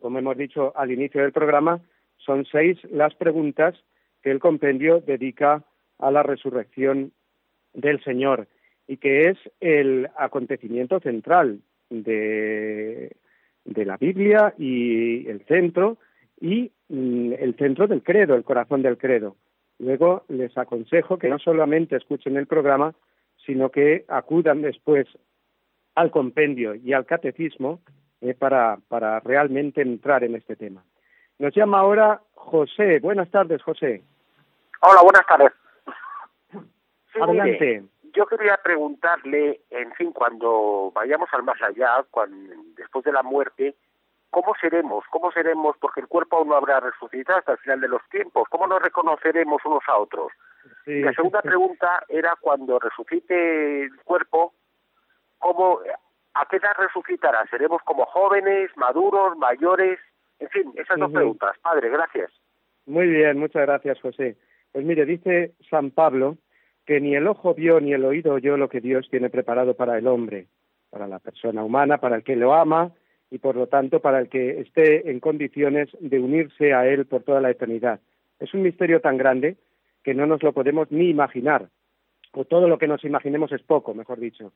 Como 0.00 0.18
hemos 0.18 0.36
dicho 0.36 0.72
al 0.76 0.90
inicio 0.90 1.22
del 1.22 1.32
programa, 1.32 1.80
son 2.16 2.46
seis 2.50 2.78
las 2.90 3.14
preguntas 3.14 3.74
que 4.22 4.30
el 4.30 4.38
compendio 4.38 5.00
dedica 5.00 5.62
a 5.98 6.10
la 6.10 6.22
resurrección 6.22 7.12
del 7.74 8.02
Señor 8.02 8.48
y 8.86 8.96
que 8.96 9.28
es 9.28 9.38
el 9.60 10.08
acontecimiento 10.16 11.00
central 11.00 11.60
de, 11.90 13.16
la 13.64 13.96
Biblia 13.96 14.54
y 14.58 15.26
el 15.28 15.44
centro 15.46 15.98
y 16.40 16.72
el 16.94 17.54
centro 17.58 17.86
del 17.86 18.02
credo, 18.02 18.34
el 18.34 18.44
corazón 18.44 18.82
del 18.82 18.98
credo. 18.98 19.36
Luego 19.78 20.24
les 20.28 20.56
aconsejo 20.56 21.18
que 21.18 21.28
no 21.28 21.38
solamente 21.38 21.96
escuchen 21.96 22.36
el 22.36 22.46
programa, 22.46 22.94
sino 23.44 23.70
que 23.70 24.04
acudan 24.08 24.62
después 24.62 25.06
al 25.94 26.10
compendio 26.10 26.74
y 26.74 26.92
al 26.92 27.06
catecismo 27.06 27.80
eh, 28.20 28.34
para, 28.34 28.78
para 28.88 29.20
realmente 29.20 29.82
entrar 29.82 30.24
en 30.24 30.34
este 30.34 30.56
tema. 30.56 30.84
Nos 31.38 31.54
llama 31.54 31.80
ahora 31.80 32.20
José. 32.34 33.00
Buenas 33.00 33.30
tardes, 33.30 33.62
José. 33.62 34.02
Hola, 34.80 35.02
buenas 35.02 35.26
tardes. 35.26 35.52
Adelante 37.20 37.84
yo 38.14 38.26
quería 38.26 38.56
preguntarle, 38.62 39.60
en 39.70 39.92
fin, 39.94 40.12
cuando 40.12 40.92
vayamos 40.94 41.28
al 41.32 41.42
más 41.42 41.60
allá, 41.60 42.04
cuando, 42.10 42.54
después 42.76 43.04
de 43.04 43.12
la 43.12 43.22
muerte, 43.22 43.74
¿cómo 44.34 44.52
seremos? 44.60 45.04
¿Cómo 45.10 45.30
seremos? 45.30 45.76
Porque 45.78 46.00
el 46.00 46.08
cuerpo 46.08 46.38
aún 46.38 46.48
no 46.48 46.56
habrá 46.56 46.80
resucitado 46.80 47.38
hasta 47.38 47.52
el 47.52 47.58
final 47.58 47.80
de 47.80 47.86
los 47.86 48.02
tiempos. 48.10 48.48
¿Cómo 48.50 48.66
nos 48.66 48.82
reconoceremos 48.82 49.64
unos 49.64 49.84
a 49.86 49.96
otros? 49.96 50.32
La 50.86 51.12
segunda 51.12 51.40
pregunta 51.40 52.02
era 52.08 52.34
cuando 52.40 52.80
resucite 52.80 53.84
el 53.84 53.96
cuerpo, 54.02 54.52
¿cómo, 55.38 55.78
¿a 56.34 56.46
qué 56.46 56.56
edad 56.56 56.72
resucitará? 56.76 57.46
¿Seremos 57.48 57.80
como 57.84 58.06
jóvenes, 58.06 58.72
maduros, 58.76 59.38
mayores? 59.38 60.00
En 60.40 60.48
fin, 60.48 60.72
esas 60.74 60.98
dos 60.98 61.12
preguntas. 61.12 61.56
Padre, 61.62 61.88
gracias. 61.90 62.32
Muy 62.86 63.06
bien, 63.06 63.38
muchas 63.38 63.62
gracias, 63.62 64.00
José. 64.00 64.36
Pues 64.72 64.84
mire, 64.84 65.06
dice 65.06 65.52
San 65.70 65.92
Pablo 65.92 66.38
que 66.86 67.00
ni 67.00 67.14
el 67.14 67.28
ojo 67.28 67.54
vio 67.54 67.78
ni 67.80 67.92
el 67.92 68.04
oído 68.04 68.34
oyó 68.34 68.56
lo 68.56 68.68
que 68.68 68.80
Dios 68.80 69.08
tiene 69.10 69.30
preparado 69.30 69.74
para 69.74 69.96
el 69.96 70.08
hombre, 70.08 70.48
para 70.90 71.06
la 71.06 71.20
persona 71.20 71.62
humana, 71.62 71.98
para 71.98 72.16
el 72.16 72.24
que 72.24 72.34
lo 72.34 72.52
ama 72.52 72.90
y 73.34 73.38
por 73.38 73.56
lo 73.56 73.66
tanto 73.66 73.98
para 73.98 74.20
el 74.20 74.28
que 74.28 74.60
esté 74.60 75.10
en 75.10 75.18
condiciones 75.18 75.88
de 75.98 76.20
unirse 76.20 76.72
a 76.72 76.86
Él 76.86 77.04
por 77.04 77.24
toda 77.24 77.40
la 77.40 77.50
eternidad. 77.50 77.98
Es 78.38 78.54
un 78.54 78.62
misterio 78.62 79.00
tan 79.00 79.16
grande 79.16 79.56
que 80.04 80.14
no 80.14 80.24
nos 80.24 80.40
lo 80.44 80.52
podemos 80.52 80.92
ni 80.92 81.10
imaginar, 81.10 81.68
o 82.32 82.44
todo 82.44 82.68
lo 82.68 82.78
que 82.78 82.86
nos 82.86 83.02
imaginemos 83.02 83.50
es 83.50 83.60
poco, 83.62 83.92
mejor 83.92 84.20
dicho. 84.20 84.52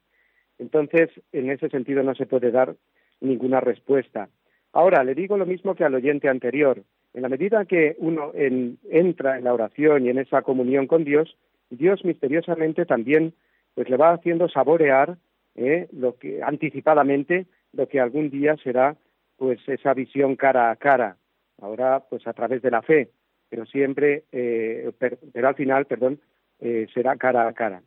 Entonces, 0.60 1.10
en 1.32 1.50
ese 1.50 1.68
sentido 1.70 2.04
no 2.04 2.14
se 2.14 2.26
puede 2.26 2.52
dar 2.52 2.76
ninguna 3.20 3.58
respuesta. 3.58 4.28
Ahora, 4.72 5.02
le 5.02 5.16
digo 5.16 5.36
lo 5.36 5.46
mismo 5.46 5.74
que 5.74 5.82
al 5.82 5.96
oyente 5.96 6.28
anterior. 6.28 6.84
En 7.14 7.22
la 7.22 7.28
medida 7.28 7.64
que 7.64 7.96
uno 7.98 8.30
entra 8.34 9.38
en 9.38 9.44
la 9.44 9.54
oración 9.54 10.06
y 10.06 10.10
en 10.10 10.18
esa 10.18 10.42
comunión 10.42 10.86
con 10.86 11.02
Dios, 11.02 11.36
Dios 11.70 12.04
misteriosamente 12.04 12.86
también 12.86 13.34
pues 13.74 13.90
le 13.90 13.96
va 13.96 14.12
haciendo 14.12 14.48
saborear 14.48 15.18
eh, 15.56 15.88
lo 15.90 16.16
que 16.16 16.44
anticipadamente 16.44 17.46
lo 17.72 17.88
que 17.88 18.00
algún 18.00 18.30
día 18.30 18.56
será 18.62 18.96
pues 19.36 19.60
esa 19.68 19.94
visión 19.94 20.36
cara 20.36 20.70
a 20.70 20.76
cara 20.76 21.16
ahora 21.60 22.04
pues 22.08 22.26
a 22.26 22.32
través 22.32 22.62
de 22.62 22.70
la 22.70 22.82
fe 22.82 23.10
pero 23.48 23.66
siempre 23.66 24.24
eh, 24.32 24.92
pero 24.98 25.48
al 25.48 25.54
final 25.54 25.86
perdón 25.86 26.20
eh, 26.60 26.86
será 26.92 27.16
cara 27.16 27.46
a 27.48 27.52
cara 27.52 27.82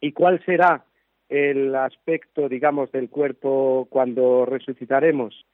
y 0.00 0.12
cuál 0.12 0.44
será 0.44 0.84
el 1.28 1.74
aspecto 1.74 2.48
digamos 2.48 2.92
del 2.92 3.10
cuerpo 3.10 3.86
cuando 3.90 4.46
resucitaremos 4.46 5.46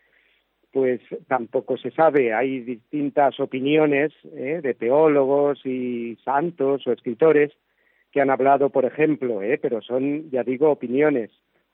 pues 0.73 1.01
tampoco 1.29 1.77
se 1.77 1.91
sabe. 1.91 2.33
Hay 2.33 2.61
distintas 2.61 3.39
opiniones 3.39 4.13
¿eh? 4.35 4.61
de 4.63 4.75
teólogos 4.75 5.65
y 5.65 6.17
santos 6.25 6.87
o 6.87 6.93
escritores 6.93 7.53
que 8.11 8.21
han 8.21 8.31
hablado, 8.31 8.71
por 8.71 8.85
ejemplo, 8.85 9.43
¿eh? 9.43 9.59
pero 9.61 9.81
son, 9.83 10.31
ya 10.31 10.43
digo, 10.43 10.71
opiniones 10.71 11.31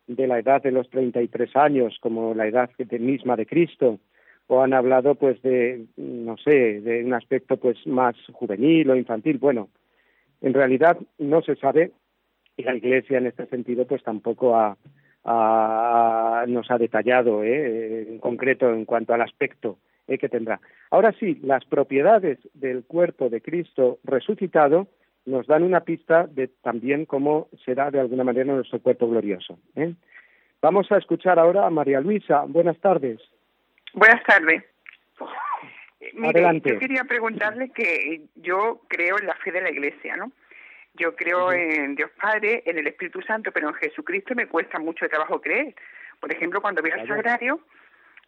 de 0.09 0.27
la 0.27 0.39
edad 0.41 0.63
de 0.63 0.73
los 0.73 0.91
33 0.91 1.55
años, 1.55 1.97
como 2.01 2.35
la 2.35 2.49
edad 2.49 2.71
misma 2.99 3.37
de 3.37 3.47
Cristo, 3.47 4.01
o 4.49 4.63
han 4.63 4.73
hablado, 4.73 5.15
pues, 5.15 5.41
de, 5.43 5.87
no 5.97 6.37
sé, 6.39 6.81
de 6.81 7.05
un 7.05 7.15
aspecto, 7.15 7.59
pues, 7.59 7.87
más 7.87 8.17
juvenil 8.33 8.91
o 8.91 8.97
infantil. 8.97 9.39
Bueno, 9.39 9.69
en 10.41 10.55
realidad 10.55 10.99
no 11.19 11.43
se 11.43 11.55
sabe 11.57 11.93
y 12.57 12.65
la 12.65 12.75
Iglesia, 12.75 13.19
en 13.19 13.27
este 13.27 13.47
sentido, 13.47 13.87
pues, 13.87 14.03
tampoco 14.03 14.57
ha, 14.57 14.77
nos 16.49 16.71
ha 16.71 16.79
detallado 16.79 17.45
¿eh? 17.45 18.09
en 18.09 18.19
concreto 18.19 18.73
en 18.73 18.85
cuanto 18.85 19.13
al 19.15 19.21
aspecto 19.21 19.79
¿eh? 20.07 20.19
que 20.19 20.29
tendrá. 20.29 20.61
Ahora 20.91 21.15
sí, 21.21 21.39
las 21.43 21.65
propiedades 21.67 22.39
del 22.55 22.85
cuerpo 22.85 23.29
de 23.29 23.43
Cristo 23.43 23.99
resucitado 24.05 24.89
nos 25.29 25.47
dan 25.47 25.63
una 25.63 25.81
pista 25.81 26.27
de 26.27 26.49
también 26.49 27.05
cómo 27.05 27.49
será 27.65 27.91
de 27.91 28.01
alguna 28.01 28.25
manera 28.25 28.53
nuestro 28.53 28.81
cuerpo 28.81 29.09
glorioso. 29.09 29.59
¿eh? 29.77 29.95
Vamos 30.61 30.91
a 30.91 30.97
escuchar 30.97 31.39
ahora 31.39 31.67
a 31.67 31.71
María 31.71 32.01
Luisa. 32.01 32.45
Buenas 32.47 32.79
tardes. 32.79 33.21
Buenas 33.93 34.23
tardes. 34.25 34.65
Adelante. 36.25 36.71
Yo 36.73 36.79
quería 36.79 37.05
preguntarle 37.05 37.71
que 37.71 38.23
yo 38.37 38.81
creo 38.89 39.19
en 39.19 39.27
la 39.27 39.35
fe 39.35 39.53
de 39.53 39.61
la 39.61 39.71
Iglesia, 39.71 40.17
¿no? 40.17 40.33
Yo 40.95 41.15
creo 41.15 41.53
en 41.53 41.95
Dios 41.95 42.11
Padre, 42.21 42.63
en 42.67 42.79
el 42.79 42.87
Espíritu 42.87 43.21
Santo, 43.23 43.53
pero 43.53 43.69
en 43.69 43.75
Jesucristo 43.75 44.35
me 44.35 44.47
cuesta 44.47 44.79
mucho 44.79 45.09
trabajo 45.09 45.41
creer. 45.41 45.75
Por 46.19 46.33
ejemplo, 46.33 46.61
cuando 46.61 46.83
veo 46.83 46.95
al 46.95 47.07
sagrario, 47.07 47.61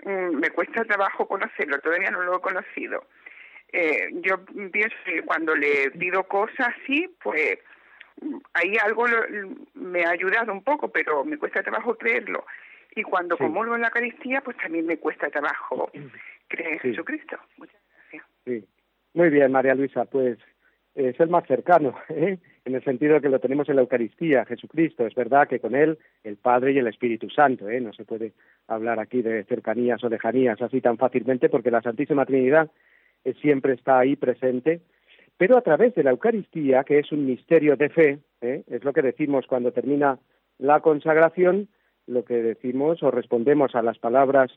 mm, 0.04 0.36
me 0.36 0.50
cuesta 0.50 0.84
trabajo 0.84 1.26
conocerlo, 1.26 1.80
todavía 1.80 2.10
no 2.10 2.22
lo 2.22 2.36
he 2.36 2.40
conocido. 2.40 3.04
Eh, 3.72 4.10
yo 4.22 4.44
pienso 4.72 4.96
que 5.04 5.22
cuando 5.22 5.54
le 5.54 5.90
pido 5.92 6.24
cosas 6.24 6.74
así, 6.82 7.08
pues 7.22 7.58
ahí 8.54 8.76
algo 8.82 9.06
me 9.74 10.04
ha 10.04 10.10
ayudado 10.10 10.52
un 10.52 10.62
poco, 10.62 10.88
pero 10.88 11.24
me 11.24 11.38
cuesta 11.38 11.62
trabajo 11.62 11.96
creerlo. 11.96 12.44
Y 12.94 13.02
cuando 13.02 13.38
comulgo 13.38 13.76
en 13.76 13.82
la 13.82 13.88
Eucaristía, 13.88 14.40
pues 14.40 14.56
también 14.56 14.86
me 14.86 14.98
cuesta 14.98 15.30
trabajo 15.30 15.90
creer 16.48 16.72
en 16.72 16.78
Jesucristo. 16.80 17.38
Muchas 17.56 17.80
gracias. 17.94 18.24
Sí. 18.44 18.64
Muy 19.14 19.30
bien, 19.30 19.52
María 19.52 19.74
Luisa, 19.74 20.04
pues 20.04 20.38
es 20.94 21.18
el 21.20 21.28
más 21.28 21.46
cercano, 21.46 21.94
¿eh? 22.08 22.38
en 22.64 22.74
el 22.74 22.84
sentido 22.84 23.14
de 23.14 23.20
que 23.20 23.28
lo 23.28 23.38
tenemos 23.38 23.68
en 23.68 23.76
la 23.76 23.82
Eucaristía, 23.82 24.44
Jesucristo. 24.44 25.06
Es 25.06 25.14
verdad 25.14 25.48
que 25.48 25.60
con 25.60 25.74
Él 25.74 25.98
el 26.24 26.36
Padre 26.36 26.72
y 26.72 26.78
el 26.78 26.88
Espíritu 26.88 27.30
Santo. 27.30 27.68
¿eh? 27.68 27.80
No 27.80 27.92
se 27.92 28.04
puede 28.04 28.32
hablar 28.66 28.98
aquí 28.98 29.22
de 29.22 29.44
cercanías 29.44 30.02
o 30.04 30.08
lejanías 30.08 30.60
así 30.60 30.80
tan 30.80 30.98
fácilmente 30.98 31.48
porque 31.48 31.70
la 31.70 31.82
Santísima 31.82 32.26
Trinidad 32.26 32.70
eh, 33.24 33.34
siempre 33.40 33.74
está 33.74 33.98
ahí 33.98 34.16
presente. 34.16 34.80
Pero 35.36 35.56
a 35.56 35.62
través 35.62 35.94
de 35.94 36.02
la 36.02 36.10
Eucaristía, 36.10 36.84
que 36.84 36.98
es 36.98 37.12
un 37.12 37.26
misterio 37.26 37.76
de 37.76 37.88
fe, 37.88 38.18
¿eh? 38.40 38.62
es 38.68 38.84
lo 38.84 38.92
que 38.92 39.02
decimos 39.02 39.46
cuando 39.46 39.72
termina 39.72 40.18
la 40.58 40.80
consagración, 40.80 41.68
lo 42.06 42.24
que 42.24 42.42
decimos 42.42 43.02
o 43.02 43.10
respondemos 43.10 43.74
a 43.74 43.82
las 43.82 43.98
palabras, 43.98 44.50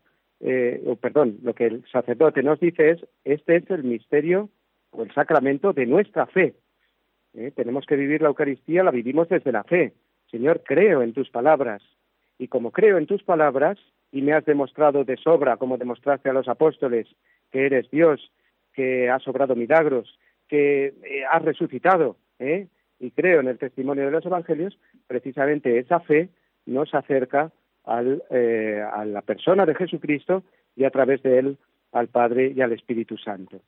o 0.86 0.98
perdón, 0.98 1.38
lo 1.42 1.54
que 1.56 1.68
el 1.68 1.86
sacerdote 1.90 2.44
nos 2.44 2.60
dice 2.60 2.90
es, 2.90 3.06
este 3.24 3.56
es 3.56 3.70
el 3.70 3.86
misterio 3.86 4.50
o 4.92 5.04
el 5.04 5.14
sacramento 5.14 5.72
de 5.72 5.86
nuestra 5.86 6.26
fe. 6.26 6.54
¿Eh? 7.34 7.52
Tenemos 7.56 7.86
que 7.86 7.96
vivir 7.96 8.22
la 8.22 8.28
Eucaristía, 8.30 8.84
la 8.84 8.92
vivimos 8.92 9.28
desde 9.30 9.52
la 9.52 9.64
fe. 9.64 9.94
Señor, 10.30 10.62
creo 10.64 11.02
en 11.02 11.14
tus 11.14 11.30
palabras. 11.30 11.82
Y 12.38 12.48
como 12.48 12.72
creo 12.72 12.98
en 12.98 13.08
tus 13.08 13.24
palabras, 13.24 13.78
y 14.12 14.22
me 14.22 14.34
has 14.34 14.46
demostrado 14.46 15.04
de 15.04 15.18
sobra, 15.18 15.58
como 15.58 15.78
demostraste 15.78 16.30
a 16.30 16.34
los 16.34 16.48
apóstoles, 16.48 17.08
que 17.52 17.66
eres 17.66 17.90
Dios, 17.90 18.32
que 18.74 19.10
has 19.10 19.28
obrado 19.28 19.56
milagros, 19.56 20.18
que 20.48 20.88
eh, 20.88 21.24
has 21.32 21.42
resucitado, 21.44 22.18
¿eh? 22.40 22.68
y 23.00 23.12
creo 23.12 23.40
en 23.40 23.48
el 23.48 23.58
testimonio 23.58 24.06
de 24.06 24.12
los 24.12 24.26
evangelios, 24.26 24.78
precisamente 25.08 25.80
esa 25.80 26.00
fe 26.00 26.30
nos 26.66 26.94
acerca 26.94 27.52
al, 27.84 28.24
a 28.94 29.04
la 29.04 29.22
persona 29.22 29.66
de 29.66 29.76
Jesucristo 29.76 30.44
y 30.76 30.86
a 30.86 30.90
través 30.90 31.22
de 31.22 31.40
él 31.40 31.58
al 31.92 32.08
Padre 32.08 32.54
y 32.56 32.62
al 32.62 32.72
Espíritu 32.72 33.18
Santo. 33.18 33.60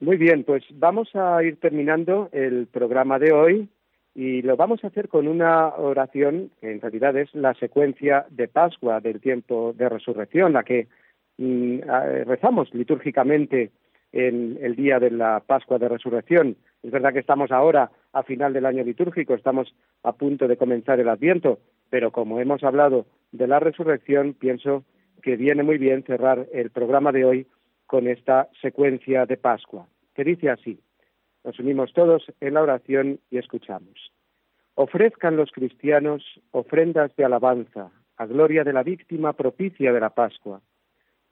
Muy 0.00 0.16
bien, 0.16 0.42
pues 0.42 0.64
vamos 0.70 1.14
a 1.14 1.42
ir 1.44 1.60
terminando 1.60 2.28
el 2.32 2.66
programa 2.66 3.20
de 3.20 3.32
hoy 3.32 3.68
y 4.14 4.42
lo 4.42 4.56
vamos 4.56 4.82
a 4.82 4.88
hacer 4.88 5.08
con 5.08 5.28
una 5.28 5.68
oración 5.68 6.50
que 6.60 6.72
en 6.72 6.80
realidad 6.80 7.16
es 7.16 7.32
la 7.34 7.54
secuencia 7.54 8.26
de 8.30 8.48
Pascua 8.48 9.00
del 9.00 9.20
tiempo 9.20 9.72
de 9.76 9.88
resurrección, 9.88 10.52
la 10.52 10.64
que 10.64 10.88
rezamos 11.38 12.72
litúrgicamente 12.74 13.70
en 14.12 14.58
el 14.60 14.76
día 14.76 14.98
de 15.00 15.10
la 15.10 15.40
Pascua 15.40 15.78
de 15.78 15.88
Resurrección. 15.88 16.56
Es 16.82 16.90
verdad 16.90 17.12
que 17.12 17.20
estamos 17.20 17.50
ahora 17.50 17.90
a 18.12 18.22
final 18.22 18.52
del 18.52 18.66
año 18.66 18.84
litúrgico, 18.84 19.34
estamos 19.34 19.74
a 20.02 20.12
punto 20.12 20.46
de 20.48 20.56
comenzar 20.56 21.00
el 21.00 21.08
Adviento, 21.08 21.60
pero 21.90 22.10
como 22.10 22.40
hemos 22.40 22.62
hablado 22.62 23.06
de 23.32 23.46
la 23.46 23.58
resurrección, 23.58 24.34
pienso 24.34 24.84
que 25.22 25.36
viene 25.36 25.62
muy 25.62 25.78
bien 25.78 26.02
cerrar 26.02 26.46
el 26.52 26.70
programa 26.70 27.12
de 27.12 27.24
hoy 27.24 27.46
con 27.86 28.08
esta 28.08 28.48
secuencia 28.60 29.26
de 29.26 29.36
Pascua, 29.36 29.86
que 30.14 30.24
dice 30.24 30.50
así. 30.50 30.80
Nos 31.44 31.58
unimos 31.58 31.92
todos 31.92 32.24
en 32.40 32.54
la 32.54 32.62
oración 32.62 33.20
y 33.30 33.38
escuchamos. 33.38 34.12
Ofrezcan 34.74 35.36
los 35.36 35.50
cristianos 35.52 36.22
ofrendas 36.50 37.14
de 37.16 37.24
alabanza 37.24 37.90
a 38.16 38.26
gloria 38.26 38.64
de 38.64 38.72
la 38.72 38.82
víctima 38.82 39.32
propicia 39.32 39.92
de 39.92 40.00
la 40.00 40.10
Pascua. 40.10 40.60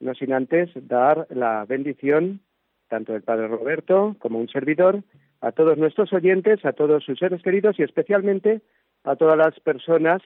no 0.00 0.14
sin 0.14 0.32
antes 0.32 0.70
dar 0.74 1.26
la 1.30 1.64
bendición, 1.64 2.40
tanto 2.88 3.12
del 3.12 3.22
Padre 3.22 3.48
Roberto 3.48 4.16
como 4.18 4.38
un 4.38 4.48
servidor, 4.48 5.02
a 5.40 5.52
todos 5.52 5.76
nuestros 5.78 6.12
oyentes, 6.12 6.64
a 6.64 6.72
todos 6.72 7.04
sus 7.04 7.18
seres 7.18 7.42
queridos 7.42 7.78
y 7.78 7.82
especialmente 7.82 8.60
a 9.04 9.16
todas 9.16 9.36
las 9.36 9.58
personas 9.60 10.22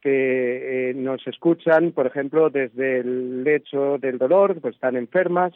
que 0.00 0.90
eh, 0.90 0.94
nos 0.94 1.26
escuchan, 1.26 1.92
por 1.92 2.06
ejemplo, 2.06 2.50
desde 2.50 2.98
el 3.00 3.44
lecho 3.44 3.98
del 3.98 4.18
dolor, 4.18 4.60
pues 4.60 4.74
están 4.74 4.96
enfermas, 4.96 5.54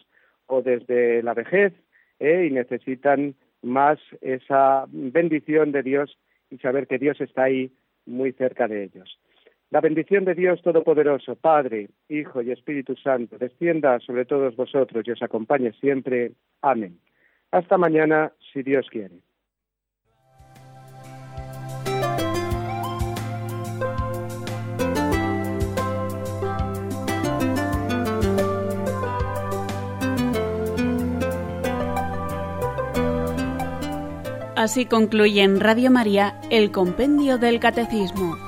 o 0.48 0.62
desde 0.62 1.22
la 1.22 1.34
vejez 1.34 1.72
¿eh? 2.18 2.48
y 2.50 2.52
necesitan 2.52 3.34
más 3.62 3.98
esa 4.20 4.86
bendición 4.88 5.72
de 5.72 5.82
Dios 5.82 6.18
y 6.50 6.58
saber 6.58 6.86
que 6.86 6.98
Dios 6.98 7.20
está 7.20 7.44
ahí 7.44 7.70
muy 8.06 8.32
cerca 8.32 8.66
de 8.66 8.84
ellos. 8.84 9.18
La 9.70 9.82
bendición 9.82 10.24
de 10.24 10.34
Dios 10.34 10.62
Todopoderoso, 10.62 11.36
Padre, 11.36 11.90
Hijo 12.08 12.40
y 12.40 12.52
Espíritu 12.52 12.96
Santo, 12.96 13.36
descienda 13.36 14.00
sobre 14.00 14.24
todos 14.24 14.56
vosotros 14.56 15.06
y 15.06 15.10
os 15.10 15.22
acompañe 15.22 15.72
siempre. 15.72 16.32
Amén. 16.62 16.98
Hasta 17.50 17.76
mañana, 17.76 18.32
si 18.52 18.62
Dios 18.62 18.86
quiere. 18.90 19.20
Así 34.56 34.86
concluye 34.86 35.42
en 35.42 35.60
Radio 35.60 35.90
María 35.90 36.40
el 36.50 36.72
Compendio 36.72 37.38
del 37.38 37.60
Catecismo. 37.60 38.47